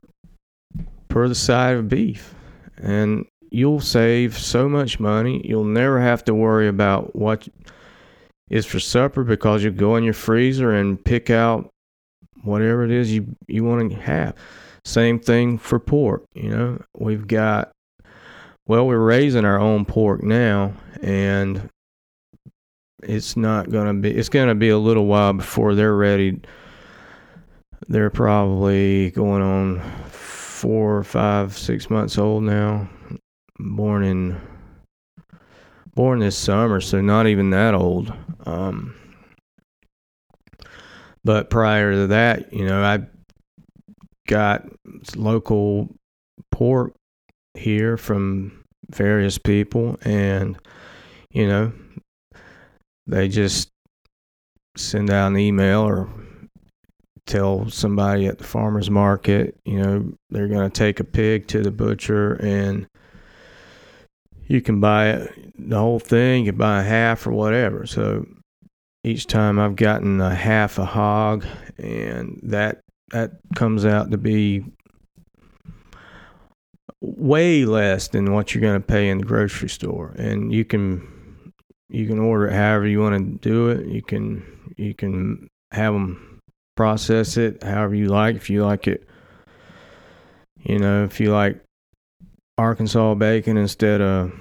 per 1.07 1.27
the 1.27 1.35
side 1.35 1.75
of 1.75 1.89
beef, 1.89 2.35
and 2.77 3.25
you'll 3.49 3.79
save 3.79 4.37
so 4.37 4.69
much 4.69 4.99
money. 4.99 5.41
You'll 5.43 5.63
never 5.63 5.99
have 5.99 6.23
to 6.25 6.35
worry 6.35 6.67
about 6.67 7.15
what 7.15 7.47
is 8.49 8.65
for 8.65 8.79
supper 8.79 9.23
because 9.23 9.63
you 9.63 9.71
go 9.71 9.95
in 9.95 10.03
your 10.03 10.13
freezer 10.13 10.71
and 10.73 11.03
pick 11.03 11.29
out 11.29 11.69
whatever 12.43 12.83
it 12.83 12.91
is 12.91 13.13
you 13.13 13.35
you 13.47 13.63
want 13.63 13.91
to 13.91 13.97
have. 13.97 14.35
Same 14.85 15.19
thing 15.19 15.57
for 15.57 15.79
pork. 15.79 16.23
You 16.33 16.49
know, 16.49 16.81
we've 16.97 17.27
got 17.27 17.71
well, 18.67 18.85
we're 18.85 18.99
raising 18.99 19.45
our 19.45 19.59
own 19.59 19.85
pork 19.85 20.23
now, 20.23 20.73
and 21.01 21.69
it's 23.03 23.35
not 23.35 23.69
going 23.69 23.87
to 23.87 24.01
be. 24.01 24.15
It's 24.15 24.29
going 24.29 24.49
to 24.49 24.55
be 24.55 24.69
a 24.69 24.77
little 24.77 25.05
while 25.05 25.33
before 25.33 25.75
they're 25.75 25.95
ready 25.95 26.39
they're 27.87 28.09
probably 28.09 29.11
going 29.11 29.41
on 29.41 29.79
four, 30.09 31.03
five, 31.03 31.57
six 31.57 31.89
months 31.89 32.17
old 32.17 32.43
now. 32.43 32.89
Born 33.57 34.03
in 34.03 34.39
born 35.99 36.19
this 36.19 36.37
summer, 36.37 36.79
so 36.79 37.01
not 37.01 37.27
even 37.27 37.49
that 37.49 37.73
old. 37.73 38.13
Um, 38.45 38.95
but 41.25 41.49
prior 41.49 41.91
to 41.91 42.07
that, 42.07 42.53
you 42.53 42.65
know, 42.65 42.81
I 42.81 43.01
got 44.25 44.63
local 45.17 45.93
pork 46.53 46.93
here 47.53 47.97
from 47.97 48.63
various 48.89 49.37
people, 49.37 49.97
and 50.03 50.57
you 51.31 51.45
know, 51.45 51.73
they 53.05 53.27
just 53.27 53.67
send 54.77 55.09
out 55.09 55.33
an 55.33 55.37
email 55.37 55.81
or 55.81 56.09
tell 57.25 57.69
somebody 57.69 58.25
at 58.25 58.37
the 58.37 58.45
farmer's 58.45 58.89
market, 58.89 59.57
you 59.65 59.81
know, 59.81 60.13
they're 60.29 60.47
going 60.47 60.69
to 60.69 60.73
take 60.73 61.01
a 61.01 61.03
pig 61.03 61.45
to 61.47 61.61
the 61.61 61.71
butcher 61.71 62.35
and 62.35 62.87
you 64.49 64.61
can 64.61 64.81
buy 64.81 65.29
the 65.57 65.77
whole 65.77 65.99
thing, 65.99 66.45
you 66.45 66.51
can 66.51 66.57
buy 66.57 66.81
a 66.81 66.83
half 66.83 67.25
or 67.25 67.31
whatever. 67.31 67.85
So 67.85 68.25
each 69.05 69.27
time 69.27 69.57
I've 69.57 69.77
gotten 69.77 70.19
a 70.19 70.35
half 70.35 70.77
a 70.77 70.85
hog 70.85 71.45
and 71.77 72.37
that 72.43 72.81
that 73.11 73.31
comes 73.55 73.85
out 73.85 74.11
to 74.11 74.17
be 74.17 74.65
way 77.01 77.63
less 77.63 78.09
than 78.09 78.33
what 78.33 78.53
you're 78.53 78.61
going 78.61 78.79
to 78.79 78.85
pay 78.85 79.09
in 79.09 79.19
the 79.19 79.23
grocery 79.23 79.69
store 79.69 80.13
and 80.17 80.53
you 80.53 80.65
can 80.65 81.53
you 81.87 82.05
can 82.05 82.19
order 82.19 82.47
it 82.47 82.53
however 82.53 82.85
you 82.85 82.99
want 82.99 83.17
to 83.17 83.49
do 83.49 83.69
it 83.69 83.87
you 83.87 84.01
can 84.01 84.43
you 84.75 84.93
can 84.93 85.47
have 85.71 85.93
them 85.93 86.29
process 86.79 87.35
it 87.35 87.61
however 87.61 87.93
you 87.93 88.07
like. 88.07 88.37
If 88.37 88.49
you 88.49 88.63
like 88.63 88.87
it, 88.87 89.05
you 90.63 90.79
know, 90.79 91.03
if 91.03 91.19
you 91.19 91.33
like 91.33 91.61
Arkansas 92.59 93.15
bacon 93.15 93.55
instead 93.55 94.01
of 94.01 94.33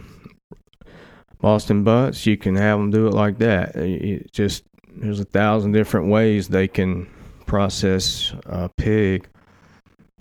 Boston 1.40 1.84
butts, 1.84 2.26
you 2.26 2.36
can 2.36 2.56
have 2.56 2.78
them 2.78 2.90
do 2.90 3.06
it 3.06 3.14
like 3.14 3.38
that. 3.38 3.76
It 3.76 4.32
just 4.32 4.64
there's 4.96 5.20
a 5.20 5.24
thousand 5.24 5.70
different 5.70 6.08
ways 6.08 6.48
they 6.48 6.66
can 6.66 7.08
process 7.46 8.34
a 8.46 8.68
pig, 8.68 9.28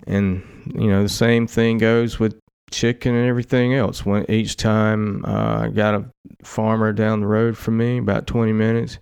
and 0.05 0.43
you 0.75 0.87
know 0.87 1.01
the 1.01 1.09
same 1.09 1.47
thing 1.47 1.79
goes 1.79 2.19
with 2.19 2.39
chicken 2.69 3.15
and 3.15 3.27
everything 3.27 3.73
else. 3.73 4.05
When 4.05 4.29
each 4.29 4.57
time 4.57 5.25
uh, 5.25 5.63
I 5.63 5.69
got 5.69 5.95
a 5.95 6.05
farmer 6.43 6.93
down 6.93 7.21
the 7.21 7.27
road 7.27 7.57
from 7.57 7.77
me, 7.77 7.97
about 7.97 8.27
20 8.27 8.53
minutes, 8.53 8.99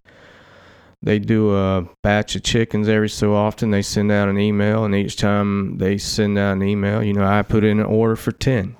they 1.01 1.19
do 1.19 1.53
a 1.53 1.85
batch 2.01 2.37
of 2.37 2.43
chickens 2.43 2.87
every 2.87 3.09
so 3.09 3.35
often. 3.35 3.71
They 3.71 3.81
send 3.81 4.09
out 4.09 4.29
an 4.29 4.39
email, 4.39 4.85
and 4.85 4.95
each 4.95 5.17
time 5.17 5.79
they 5.79 5.97
send 5.97 6.37
out 6.37 6.53
an 6.53 6.63
email, 6.63 7.03
you 7.03 7.11
know, 7.11 7.25
I 7.25 7.41
put 7.41 7.65
in 7.65 7.81
an 7.81 7.85
order 7.85 8.15
for 8.15 8.31
10. 8.31 8.77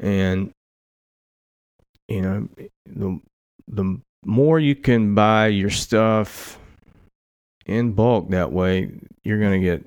And, 0.00 0.50
you 2.08 2.22
know, 2.22 2.48
the, 2.86 3.20
the 3.68 4.00
more 4.24 4.58
you 4.58 4.74
can 4.74 5.14
buy 5.14 5.48
your 5.48 5.70
stuff 5.70 6.58
in 7.66 7.92
bulk 7.92 8.30
that 8.30 8.52
way, 8.52 8.90
you're 9.24 9.40
going 9.40 9.60
to 9.60 9.64
get, 9.64 9.84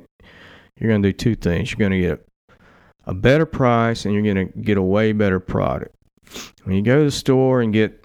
you're 0.79 0.89
going 0.89 1.01
to 1.01 1.11
do 1.11 1.17
two 1.17 1.35
things. 1.35 1.71
You're 1.71 1.89
going 1.89 2.01
to 2.01 2.07
get 2.07 2.27
a, 3.05 3.13
better 3.13 3.45
price 3.45 4.05
and 4.05 4.13
you're 4.13 4.23
going 4.23 4.47
to 4.47 4.59
get 4.59 4.77
a 4.77 4.81
way 4.81 5.11
better 5.11 5.39
product. 5.39 5.95
When 6.63 6.75
you 6.75 6.81
go 6.81 6.99
to 6.99 7.05
the 7.05 7.11
store 7.11 7.61
and 7.61 7.73
get 7.73 8.01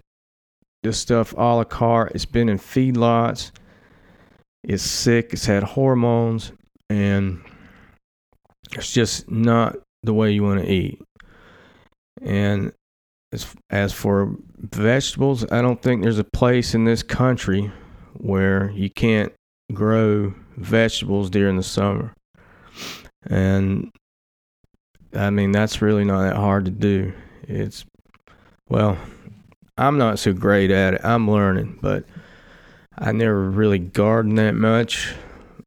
this 0.87 0.99
stuff 0.99 1.33
a 1.33 1.37
la 1.37 1.65
carte. 1.65 2.13
It's 2.15 2.25
been 2.25 2.49
in 2.49 2.59
feedlots. 2.59 3.51
It's 4.63 4.83
sick. 4.83 5.33
It's 5.33 5.45
had 5.45 5.63
hormones, 5.63 6.53
and 6.89 7.41
it's 8.73 8.93
just 8.93 9.31
not 9.31 9.77
the 10.03 10.15
way 10.15 10.31
you 10.31 10.43
want 10.43 10.61
to 10.61 10.71
eat. 10.71 11.03
And 12.23 12.73
as 13.33 13.47
as 13.71 13.93
for 13.93 14.37
vegetables, 14.59 15.45
I 15.51 15.63
don't 15.63 15.81
think 15.83 16.03
there's 16.03 16.19
a 16.19 16.25
place 16.25 16.75
in 16.75 16.85
this 16.85 17.03
country 17.03 17.73
where 18.15 18.71
you 18.71 18.91
can't 18.91 19.33
grow 19.73 20.35
vegetables 20.57 21.31
during 21.31 21.57
the 21.57 21.63
summer. 21.63 22.15
And 23.29 23.91
I 25.15 25.31
mean, 25.31 25.53
that's 25.53 25.83
really 25.83 26.05
not 26.05 26.23
that 26.23 26.37
hard 26.37 26.65
to 26.67 26.71
do. 26.71 27.13
It's, 27.49 27.85
well, 28.69 28.99
I'm 29.77 29.99
not 29.99 30.19
so 30.19 30.33
great 30.33 30.71
at 30.71 30.95
it. 30.95 31.01
I'm 31.05 31.31
learning, 31.31 31.79
but 31.83 32.05
I 32.99 33.13
never 33.13 33.51
really 33.51 33.79
gardened 33.79 34.39
that 34.39 34.55
much. 34.55 35.15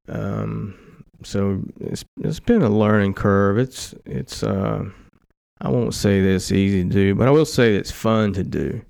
Um, 0.07 0.75
so 1.23 1.61
it's 1.79 2.03
it's 2.21 2.39
been 2.39 2.61
a 2.61 2.69
learning 2.69 3.13
curve. 3.13 3.57
It's 3.59 3.93
it's 4.05 4.41
uh, 4.41 4.85
I 5.61 5.69
won't 5.69 5.93
say 5.93 6.21
that 6.21 6.35
it's 6.35 6.51
easy 6.51 6.83
to 6.83 6.89
do, 6.89 7.15
but 7.15 7.27
I 7.27 7.31
will 7.31 7.45
say 7.45 7.75
it's 7.75 7.91
fun 7.91 8.33
to 8.33 8.43
do. 8.43 8.81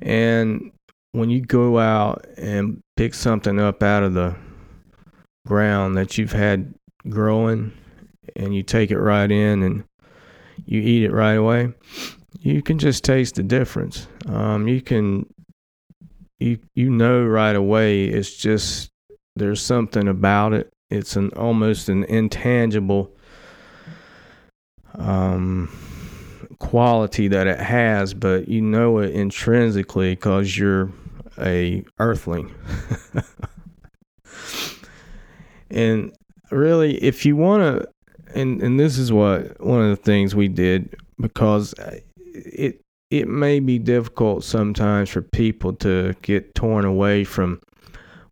And 0.00 0.72
when 1.12 1.28
you 1.30 1.40
go 1.40 1.78
out 1.78 2.24
and 2.36 2.80
pick 2.96 3.14
something 3.14 3.58
up 3.58 3.82
out 3.82 4.02
of 4.02 4.14
the 4.14 4.36
ground 5.46 5.96
that 5.96 6.16
you've 6.16 6.32
had 6.32 6.74
growing 7.08 7.72
and 8.36 8.54
you 8.54 8.62
take 8.62 8.90
it 8.90 8.98
right 8.98 9.30
in 9.30 9.62
and 9.62 9.84
you 10.66 10.80
eat 10.80 11.02
it 11.02 11.12
right 11.12 11.34
away, 11.34 11.72
you 12.38 12.62
can 12.62 12.78
just 12.78 13.04
taste 13.04 13.34
the 13.34 13.42
difference. 13.42 14.06
Um, 14.26 14.68
you 14.68 14.80
can 14.80 15.26
you 16.38 16.58
you 16.74 16.88
know 16.88 17.22
right 17.24 17.54
away 17.54 18.04
it's 18.04 18.34
just 18.34 18.90
there's 19.36 19.60
something 19.60 20.08
about 20.08 20.52
it. 20.52 20.70
It's 20.90 21.16
an 21.16 21.30
almost 21.30 21.88
an 21.88 22.04
intangible 22.04 23.14
um, 24.94 25.68
quality 26.58 27.28
that 27.28 27.46
it 27.46 27.58
has, 27.58 28.14
but 28.14 28.48
you 28.48 28.60
know 28.60 28.98
it 28.98 29.10
intrinsically 29.10 30.14
because 30.14 30.56
you're 30.56 30.90
a 31.38 31.84
earthling. 31.98 32.54
and 35.70 36.12
really, 36.50 37.02
if 37.02 37.24
you 37.24 37.36
want 37.36 37.62
to, 37.62 37.88
and 38.34 38.62
and 38.62 38.78
this 38.78 38.98
is 38.98 39.12
what 39.12 39.60
one 39.64 39.80
of 39.80 39.90
the 39.90 40.02
things 40.02 40.34
we 40.34 40.48
did 40.48 40.94
because 41.18 41.74
it 42.34 42.80
it 43.10 43.26
may 43.26 43.58
be 43.58 43.78
difficult 43.78 44.44
sometimes 44.44 45.10
for 45.10 45.20
people 45.20 45.72
to 45.72 46.14
get 46.22 46.54
torn 46.54 46.84
away 46.84 47.24
from 47.24 47.60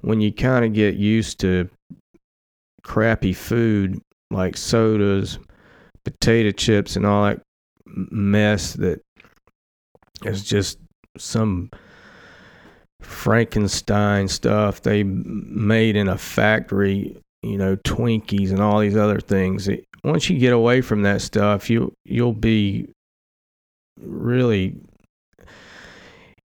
when 0.02 0.20
you 0.20 0.32
kind 0.32 0.64
of 0.64 0.72
get 0.72 0.94
used 0.94 1.40
to 1.40 1.68
crappy 2.82 3.32
food 3.32 4.00
like 4.30 4.56
sodas, 4.56 5.38
potato 6.11 6.50
chips, 6.50 6.96
and 6.96 7.06
all 7.06 7.24
that 7.24 7.40
mess 7.86 8.74
that 8.74 9.00
is 10.24 10.44
just 10.44 10.78
some 11.16 11.70
Frankenstein 13.00 14.28
stuff 14.28 14.82
they 14.82 15.02
made 15.02 15.96
in 15.96 16.09
a 16.09 16.18
factory, 16.18 17.16
you 17.42 17.56
know, 17.56 17.76
Twinkies 17.76 18.50
and 18.50 18.61
all 18.61 18.80
these 18.80 18.96
other 18.96 19.20
things. 19.20 19.68
Once 20.04 20.28
you 20.28 20.38
get 20.38 20.52
away 20.52 20.80
from 20.80 21.02
that 21.02 21.22
stuff, 21.22 21.70
you 21.70 21.92
you'll 22.04 22.32
be 22.32 22.86
really 24.00 24.76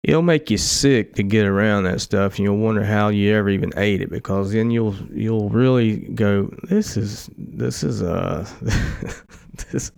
it'll 0.03 0.21
make 0.21 0.49
you 0.49 0.57
sick 0.57 1.15
to 1.15 1.23
get 1.23 1.45
around 1.45 1.83
that 1.83 2.01
stuff 2.01 2.37
and 2.37 2.45
you'll 2.45 2.57
wonder 2.57 2.83
how 2.83 3.09
you 3.09 3.33
ever 3.33 3.49
even 3.49 3.71
ate 3.77 4.01
it 4.01 4.09
because 4.09 4.51
then 4.51 4.71
you'll 4.71 4.95
you'll 5.13 5.49
really 5.49 5.97
go 5.97 6.49
this 6.63 6.97
is 6.97 7.29
this 7.37 7.83
is 7.83 8.01
uh 8.01 8.47
this 9.71 9.91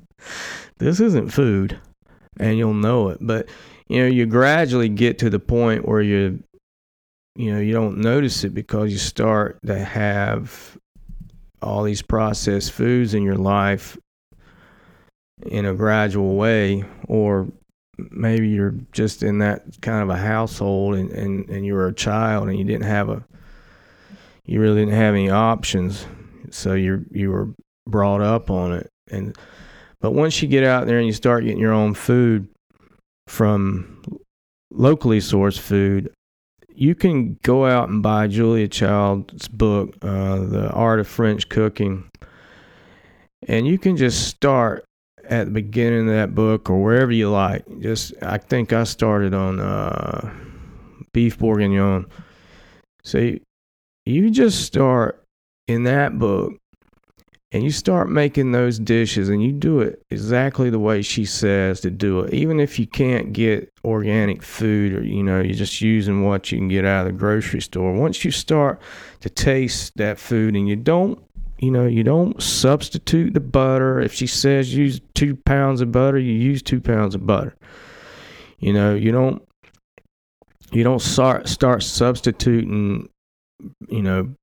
this 0.78 1.00
isn't 1.00 1.30
food 1.30 1.80
and 2.40 2.58
you'll 2.58 2.74
know 2.74 3.10
it. 3.10 3.20
But 3.22 3.50
you 3.88 4.02
know 4.02 4.08
you 4.08 4.26
gradually 4.26 4.90
get 4.90 5.20
to 5.20 5.30
the 5.30 5.40
point 5.40 5.88
where 5.88 6.02
you 6.02 6.44
you 7.36 7.54
know 7.54 7.60
you 7.60 7.74
don't 7.74 7.98
notice 7.98 8.44
it 8.44 8.54
because 8.54 8.92
you 8.92 8.98
start 8.98 9.60
to 9.66 9.78
have 9.78 10.78
all 11.62 11.84
these 11.84 12.02
processed 12.02 12.72
foods 12.72 13.14
in 13.14 13.24
your 13.24 13.38
life 13.38 13.98
in 15.46 15.66
a 15.66 15.74
gradual 15.74 16.36
way 16.36 16.84
or 17.08 17.48
maybe 17.98 18.50
you're 18.50 18.76
just 18.92 19.24
in 19.24 19.40
that 19.40 19.64
kind 19.82 20.02
of 20.02 20.10
a 20.10 20.18
household 20.18 20.96
and, 20.96 21.12
and, 21.12 21.50
and 21.50 21.66
you 21.66 21.74
were 21.74 21.88
a 21.88 21.94
child 21.94 22.50
and 22.50 22.58
you 22.58 22.66
didn't 22.66 22.86
have 22.86 23.10
a 23.10 23.24
you 24.46 24.60
really 24.60 24.82
didn't 24.82 24.96
have 24.96 25.14
any 25.14 25.30
options. 25.30 26.06
So 26.50 26.74
you 26.74 27.06
you 27.12 27.32
were 27.32 27.50
brought 27.88 28.22
up 28.22 28.50
on 28.50 28.74
it. 28.74 28.90
And 29.10 29.38
but 30.02 30.12
once 30.12 30.42
you 30.42 30.48
get 30.48 30.64
out 30.64 30.86
there 30.86 30.98
and 30.98 31.08
you 31.08 31.14
start 31.14 31.44
getting 31.44 31.60
your 31.60 31.74
own 31.74 31.94
food 31.94 32.48
from 33.28 34.02
locally 34.72 35.20
sourced 35.20 35.60
food 35.60 36.12
you 36.76 36.96
can 36.96 37.38
go 37.44 37.66
out 37.66 37.90
and 37.90 38.02
buy 38.02 38.28
Julia 38.28 38.68
Child's 38.68 39.48
book, 39.48 39.96
uh, 40.02 40.40
The 40.40 40.70
Art 40.72 41.00
of 41.00 41.08
French 41.08 41.50
Cooking, 41.50 42.10
and 43.48 43.68
you 43.68 43.78
can 43.78 43.98
just 43.98 44.28
start 44.28 44.86
at 45.26 45.46
the 45.46 45.52
beginning 45.52 46.08
of 46.08 46.14
that 46.14 46.36
book 46.36 46.70
or 46.70 46.82
wherever 46.82 47.12
you 47.12 47.30
like. 47.30 47.66
Just 47.80 48.14
I 48.22 48.38
think 48.38 48.74
I 48.74 48.84
started 48.84 49.34
on 49.34 49.60
uh, 49.60 50.34
beef 51.12 51.38
bourguignon. 51.38 52.08
So 53.04 53.36
you 54.06 54.30
just 54.30 54.66
start 54.66 55.24
in 55.68 55.84
that 55.84 56.18
book 56.20 56.54
and 57.54 57.64
you 57.64 57.70
start 57.70 58.10
making 58.10 58.52
those 58.52 58.80
dishes 58.80 59.30
and 59.30 59.42
you 59.42 59.52
do 59.52 59.80
it 59.80 60.02
exactly 60.10 60.70
the 60.70 60.80
way 60.80 61.02
she 61.02 61.24
says 61.24 61.80
to 61.80 61.92
do 61.92 62.22
it 62.22 62.34
even 62.34 62.60
if 62.60 62.78
you 62.80 62.88
can't 62.88 63.32
get 63.32 63.72
organic 63.86 64.42
food 64.42 64.94
or 64.94 65.04
you 65.04 65.24
know 65.24 65.40
you're 65.40 65.54
just 65.54 65.80
using 65.80 66.24
what 66.24 66.52
you 66.52 66.58
can 66.58 66.68
get 66.68 66.84
out 66.84 67.06
of 67.06 67.14
the 67.14 67.18
grocery 67.18 67.62
store 67.62 67.94
once 67.94 68.26
you 68.26 68.32
start 68.32 68.82
to 69.22 69.30
taste 69.30 69.96
that 69.96 70.20
food 70.20 70.56
and 70.56 70.68
you 70.68 70.76
don't 70.76 71.24
you 71.64 71.72
know 71.72 71.88
you 71.88 72.04
don't 72.04 72.42
substitute 72.42 73.34
the 73.34 73.40
butter 73.40 74.00
if 74.00 74.14
she 74.14 74.28
says 74.28 74.76
use 74.76 75.00
two 75.14 75.36
pounds 75.46 75.82
of 75.82 75.92
butter 75.92 76.20
you 76.20 76.34
use 76.34 76.62
two 76.62 76.82
pounds 76.82 77.16
of 77.16 77.26
butter 77.26 77.56
you 78.60 78.74
know 78.74 78.94
you 78.94 79.12
don't 79.12 79.42
you 80.72 80.84
don't 80.84 81.02
start 81.02 81.48
start 81.48 81.84
substituting 81.84 83.08
you 83.88 84.02
know 84.02 84.34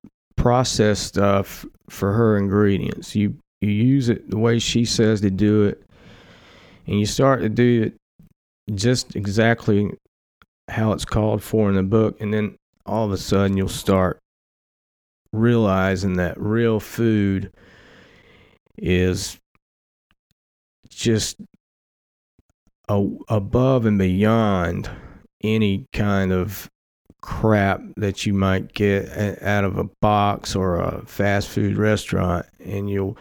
processed 0.40 1.06
stuff 1.06 1.66
for 1.90 2.12
her 2.12 2.36
ingredients. 2.36 3.14
You 3.14 3.36
you 3.60 3.70
use 3.70 4.08
it 4.08 4.30
the 4.30 4.38
way 4.38 4.58
she 4.58 4.84
says 4.84 5.20
to 5.20 5.30
do 5.30 5.64
it, 5.64 5.82
and 6.86 6.98
you 6.98 7.06
start 7.06 7.42
to 7.42 7.48
do 7.48 7.82
it 7.82 7.94
just 8.74 9.16
exactly 9.16 9.90
how 10.68 10.92
it's 10.92 11.04
called 11.04 11.42
for 11.42 11.68
in 11.68 11.74
the 11.74 11.82
book, 11.82 12.20
and 12.20 12.32
then 12.32 12.56
all 12.86 13.04
of 13.04 13.12
a 13.12 13.18
sudden 13.18 13.56
you'll 13.56 13.68
start 13.68 14.19
realizing 15.32 16.14
that 16.14 16.40
real 16.40 16.80
food 16.80 17.52
is 18.76 19.38
just 20.88 21.36
a, 22.88 23.08
above 23.28 23.86
and 23.86 23.98
beyond 23.98 24.90
any 25.42 25.86
kind 25.92 26.32
of 26.32 26.68
crap 27.20 27.80
that 27.96 28.24
you 28.26 28.32
might 28.32 28.72
get 28.72 29.42
out 29.42 29.64
of 29.64 29.78
a 29.78 29.84
box 30.00 30.56
or 30.56 30.80
a 30.80 31.04
fast 31.06 31.48
food 31.48 31.76
restaurant. 31.76 32.46
And 32.64 32.90
you'll 32.90 33.16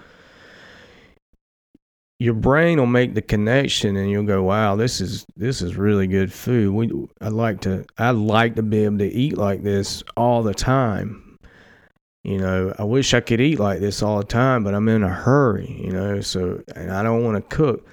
your 2.17 2.33
brain 2.33 2.77
will 2.77 2.85
make 2.85 3.13
the 3.13 3.21
connection 3.21 3.95
and 3.95 4.11
you'll 4.11 4.23
go 4.25 4.43
wow 4.43 4.75
this 4.75 4.99
is 4.99 5.25
this 5.37 5.61
is 5.61 5.77
really 5.77 6.05
good 6.05 6.33
food. 6.33 6.73
We 6.73 7.07
i'd 7.21 7.31
like 7.31 7.61
to 7.61 7.85
i'd 7.97 8.11
like 8.11 8.55
to 8.55 8.63
be 8.63 8.83
able 8.83 8.97
to 8.97 9.07
eat 9.07 9.37
like 9.37 9.63
this 9.63 10.03
all 10.17 10.43
the 10.43 10.53
time 10.53 11.28
you 12.23 12.37
know 12.37 12.73
i 12.77 12.83
wish 12.83 13.13
i 13.13 13.19
could 13.19 13.39
eat 13.39 13.59
like 13.59 13.79
this 13.79 14.01
all 14.01 14.17
the 14.17 14.23
time 14.23 14.63
but 14.63 14.73
i'm 14.73 14.89
in 14.89 15.03
a 15.03 15.09
hurry 15.09 15.79
you 15.83 15.91
know 15.91 16.19
so 16.19 16.61
and 16.75 16.91
i 16.91 17.01
don't 17.01 17.23
want 17.23 17.35
to 17.35 17.55
cook 17.55 17.87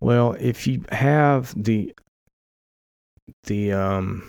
well 0.00 0.36
if 0.40 0.66
you 0.66 0.82
have 0.90 1.54
the 1.62 1.92
the 3.44 3.72
um 3.72 4.22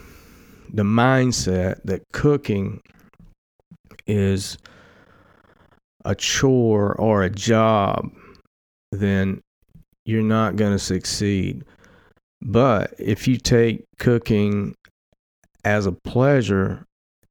the 0.74 0.84
mindset 0.84 1.82
that 1.84 2.02
cooking 2.14 2.82
is 4.08 4.58
a 6.06 6.16
chore 6.16 6.94
or 6.94 7.24
a 7.24 7.30
job, 7.30 8.10
then 8.92 9.42
you're 10.06 10.24
not 10.24 10.56
going 10.56 10.72
to 10.72 10.80
succeed. 10.80 11.64
But 12.42 12.94
if 12.98 13.28
you 13.28 13.38
take 13.38 13.84
cooking 14.00 14.74
as 15.64 15.86
a 15.86 15.92
pleasure 15.92 16.86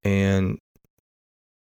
and 0.04 0.58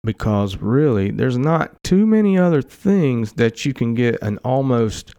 because 0.05 0.57
really 0.57 1.11
there's 1.11 1.39
not 1.39 1.83
too 1.83 2.07
many 2.07 2.39
other 2.39 2.63
things 2.63 3.33
that 3.35 3.65
you 3.65 3.73
can 3.73 3.95
get 3.95 4.21
an 4.23 4.39
almost 4.39 5.15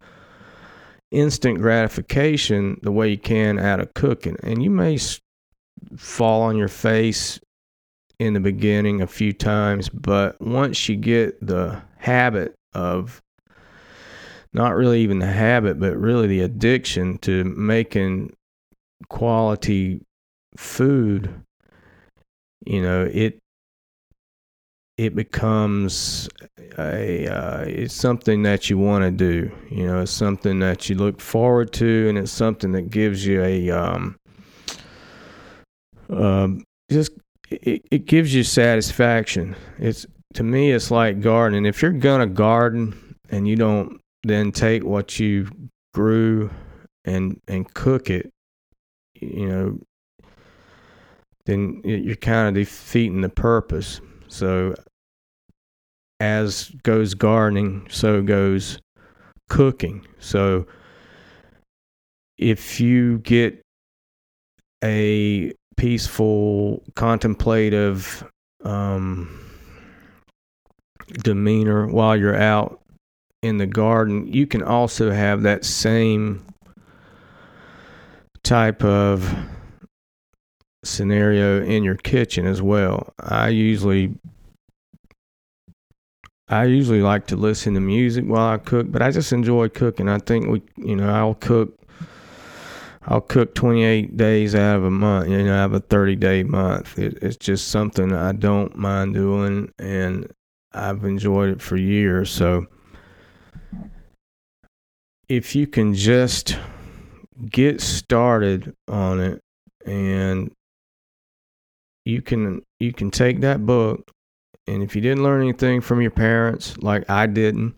instant 1.12 1.60
gratification 1.60 2.80
the 2.84 2.92
way 2.92 3.10
you 3.10 3.18
can 3.18 3.58
out 3.58 3.80
of 3.80 3.94
cooking. 3.94 4.38
And 4.44 4.64
you 4.64 4.70
may 4.70 4.98
fall 5.98 6.42
on 6.42 6.58
your 6.58 6.68
face 6.68 7.40
in 8.20 8.34
the 8.34 8.40
beginning 8.40 9.02
a 9.02 9.08
few 9.08 9.34
times, 9.34 9.90
but 9.90 10.40
once 10.40 10.88
you 10.88 10.96
get 10.96 11.46
the 11.46 11.82
habit 11.98 12.56
of 12.74 13.22
not 14.54 14.76
really 14.76 15.02
even 15.02 15.20
the 15.20 15.28
habit, 15.28 15.80
but 15.80 15.98
really 15.98 16.28
the 16.28 16.42
addiction 16.42 17.18
to 17.20 17.44
making 17.44 18.34
quality 19.10 20.02
food, 20.56 21.42
you 22.66 22.82
know, 22.82 23.10
it 23.12 23.38
it 24.98 25.16
becomes 25.16 26.30
a 26.78 27.28
uh, 27.28 27.62
it's 27.68 27.93
something 27.93 28.43
that 28.43 28.70
you 28.70 28.78
want 28.78 29.04
to 29.04 29.12
do. 29.12 29.52
You 29.70 29.88
know, 29.88 30.02
it's 30.02 30.12
something 30.12 30.60
that 30.60 30.89
you 30.89 30.96
look 30.96 31.20
forward 31.20 31.74
to, 31.74 32.08
and 32.10 32.18
it's 32.18 32.32
something 32.32 32.72
that 32.74 32.89
gives 32.89 33.26
you 33.26 33.43
a 33.43 33.70
um, 33.72 34.18
um, 36.10 36.64
just 36.89 37.12
it, 37.50 37.86
it 37.91 38.06
gives 38.06 38.34
you 38.34 38.43
satisfaction. 38.43 39.56
It's 39.80 40.06
to 40.36 40.43
me, 40.43 40.72
it's 40.72 40.91
like 40.91 41.22
gardening. 41.22 41.66
If 41.66 41.82
you're 41.82 41.91
gonna 41.91 42.28
garden 42.28 43.16
and 43.30 43.48
you 43.48 43.56
don't 43.56 44.00
then 44.24 44.52
take 44.52 44.84
what 44.84 45.20
you 45.20 45.50
grew 45.93 46.50
and 47.04 47.39
and 47.48 47.72
cook 47.74 48.10
it, 48.10 48.32
you 49.14 49.50
know, 49.50 49.80
then 51.46 51.82
you're 51.84 52.16
kind 52.16 52.48
of 52.48 52.54
defeating 52.56 53.22
the 53.22 53.30
purpose. 53.30 54.00
So 54.36 54.76
as 56.20 56.70
goes 56.84 57.14
gardening, 57.14 57.88
so 57.90 58.22
goes 58.22 58.80
cooking. 59.48 60.06
So 60.20 60.68
if 62.38 62.82
you 62.82 63.20
get 63.20 63.62
a 64.84 65.54
peaceful, 65.78 66.84
contemplative 66.96 68.26
um, 68.66 69.42
demeanor 71.24 71.88
while 71.88 72.18
you're 72.18 72.36
out 72.36 72.82
in 73.42 73.58
the 73.58 73.68
garden, 73.68 74.28
you 74.28 74.48
can 74.48 74.62
also 74.62 75.12
have 75.12 75.44
that 75.44 75.64
same 75.64 76.46
type 78.44 78.84
of 78.84 79.34
scenario 80.86 81.64
in 81.64 81.84
your 81.84 81.96
kitchen 81.96 82.46
as 82.46 82.62
well. 82.62 83.14
I 83.20 83.50
usually 83.50 84.16
I 86.48 86.66
usually 86.66 87.02
like 87.02 87.28
to 87.28 87.36
listen 87.36 87.74
to 87.74 87.80
music 87.80 88.26
while 88.26 88.54
I 88.54 88.58
cook, 88.58 88.92
but 88.92 89.02
I 89.02 89.10
just 89.12 89.34
enjoy 89.34 89.70
cooking. 89.70 90.08
I 90.08 90.20
think 90.20 90.48
we, 90.48 90.62
you 90.78 90.96
know, 90.96 91.10
I'll 91.10 91.34
cook 91.34 91.80
I'll 93.08 93.22
cook 93.22 93.54
28 93.54 94.18
days 94.18 94.56
out 94.56 94.78
of 94.78 94.84
a 94.84 94.92
month, 94.92 95.30
you 95.30 95.44
know, 95.44 95.54
I 95.54 95.58
have 95.58 95.74
a 95.74 95.80
30 95.80 96.16
day 96.16 96.44
month. 96.44 96.98
It, 96.98 97.20
it's 97.22 97.38
just 97.38 97.68
something 97.68 98.12
I 98.12 98.32
don't 98.32 98.76
mind 98.76 99.14
doing 99.14 99.72
and 99.78 100.32
I've 100.74 101.04
enjoyed 101.06 101.50
it 101.50 101.62
for 101.62 101.78
years. 101.78 102.32
So 102.32 102.66
if 105.30 105.56
you 105.56 105.68
can 105.68 105.94
just 105.94 106.58
get 107.50 107.80
started 107.80 108.76
on 108.88 109.20
it 109.20 109.42
and 109.86 110.52
you 112.06 112.22
can 112.22 112.62
you 112.80 112.93
can 112.93 113.12
take 113.12 113.41
that 113.41 113.66
book 113.66 114.12
and 114.68 114.84
if 114.84 114.95
you 114.95 115.01
didn't 115.01 115.24
learn 115.24 115.41
anything 115.41 115.82
from 115.82 116.01
your 116.01 116.12
parents 116.12 116.78
like 116.78 117.10
I 117.10 117.28
didn't 117.28 117.76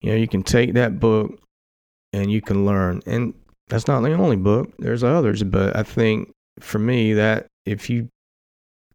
you 0.00 0.10
know 0.10 0.16
you 0.16 0.28
can 0.28 0.42
take 0.42 0.74
that 0.74 1.00
book 1.00 1.38
and 2.12 2.32
you 2.32 2.40
can 2.40 2.64
learn. 2.64 3.02
And 3.04 3.34
that's 3.68 3.86
not 3.86 4.00
the 4.00 4.14
only 4.14 4.36
book. 4.36 4.72
There's 4.78 5.04
others 5.04 5.42
but 5.42 5.76
I 5.76 5.82
think 5.82 6.32
for 6.60 6.78
me 6.78 7.14
that 7.14 7.46
if 7.66 7.90
you 7.90 8.08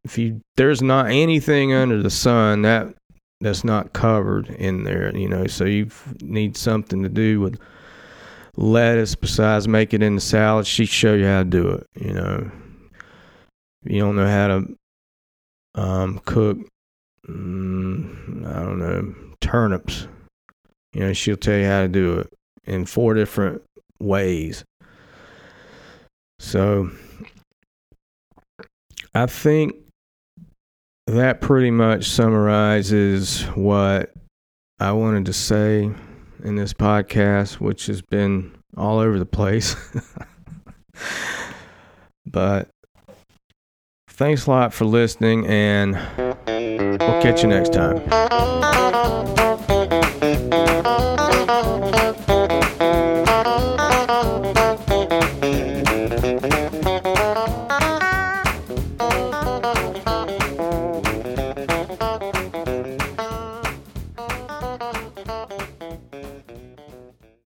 if 0.03 0.17
you 0.17 0.41
there's 0.57 0.81
not 0.81 1.07
anything 1.07 1.73
under 1.73 2.01
the 2.01 2.09
sun 2.09 2.63
that 2.63 2.93
that's 3.39 3.63
not 3.63 3.93
covered 3.93 4.49
in 4.49 4.83
there 4.83 5.15
you 5.15 5.27
know 5.27 5.47
so 5.47 5.65
you 5.65 5.89
need 6.21 6.55
something 6.57 7.03
to 7.03 7.09
do 7.09 7.39
with 7.39 7.59
lettuce 8.57 9.15
besides 9.15 9.67
make 9.67 9.93
it 9.93 10.03
into 10.03 10.21
salad, 10.21 10.67
she 10.67 10.85
show 10.85 11.13
you 11.13 11.25
how 11.25 11.39
to 11.39 11.45
do 11.45 11.69
it. 11.69 11.87
You 11.95 12.13
know, 12.13 12.51
you 13.85 13.99
don't 13.99 14.15
know 14.15 14.27
how 14.27 14.47
to 14.47 14.75
um, 15.75 16.21
cook, 16.25 16.57
mm, 17.27 18.45
I 18.47 18.59
don't 18.59 18.79
know, 18.79 19.15
turnips. 19.41 20.07
You 20.93 21.01
know, 21.01 21.13
she'll 21.13 21.37
tell 21.37 21.57
you 21.57 21.65
how 21.65 21.81
to 21.81 21.87
do 21.87 22.19
it 22.19 22.33
in 22.65 22.85
four 22.85 23.13
different 23.13 23.61
ways. 23.99 24.63
So 26.39 26.91
I 29.15 29.25
think 29.25 29.73
that 31.07 31.41
pretty 31.41 31.71
much 31.71 32.09
summarizes 32.09 33.43
what 33.55 34.13
I 34.79 34.91
wanted 34.91 35.25
to 35.25 35.33
say 35.33 35.91
in 36.43 36.55
this 36.55 36.73
podcast, 36.73 37.59
which 37.59 37.87
has 37.87 38.01
been 38.01 38.55
all 38.75 38.99
over 38.99 39.19
the 39.19 39.25
place. 39.25 39.75
but 42.25 42.69
thanks 44.23 44.45
a 44.45 44.49
lot 44.49 44.73
for 44.73 44.85
listening, 44.85 45.45
and 45.47 45.95
we'll 46.47 47.21
catch 47.21 47.43
you 47.43 47.49
next 47.49 47.73
time. 47.73 47.99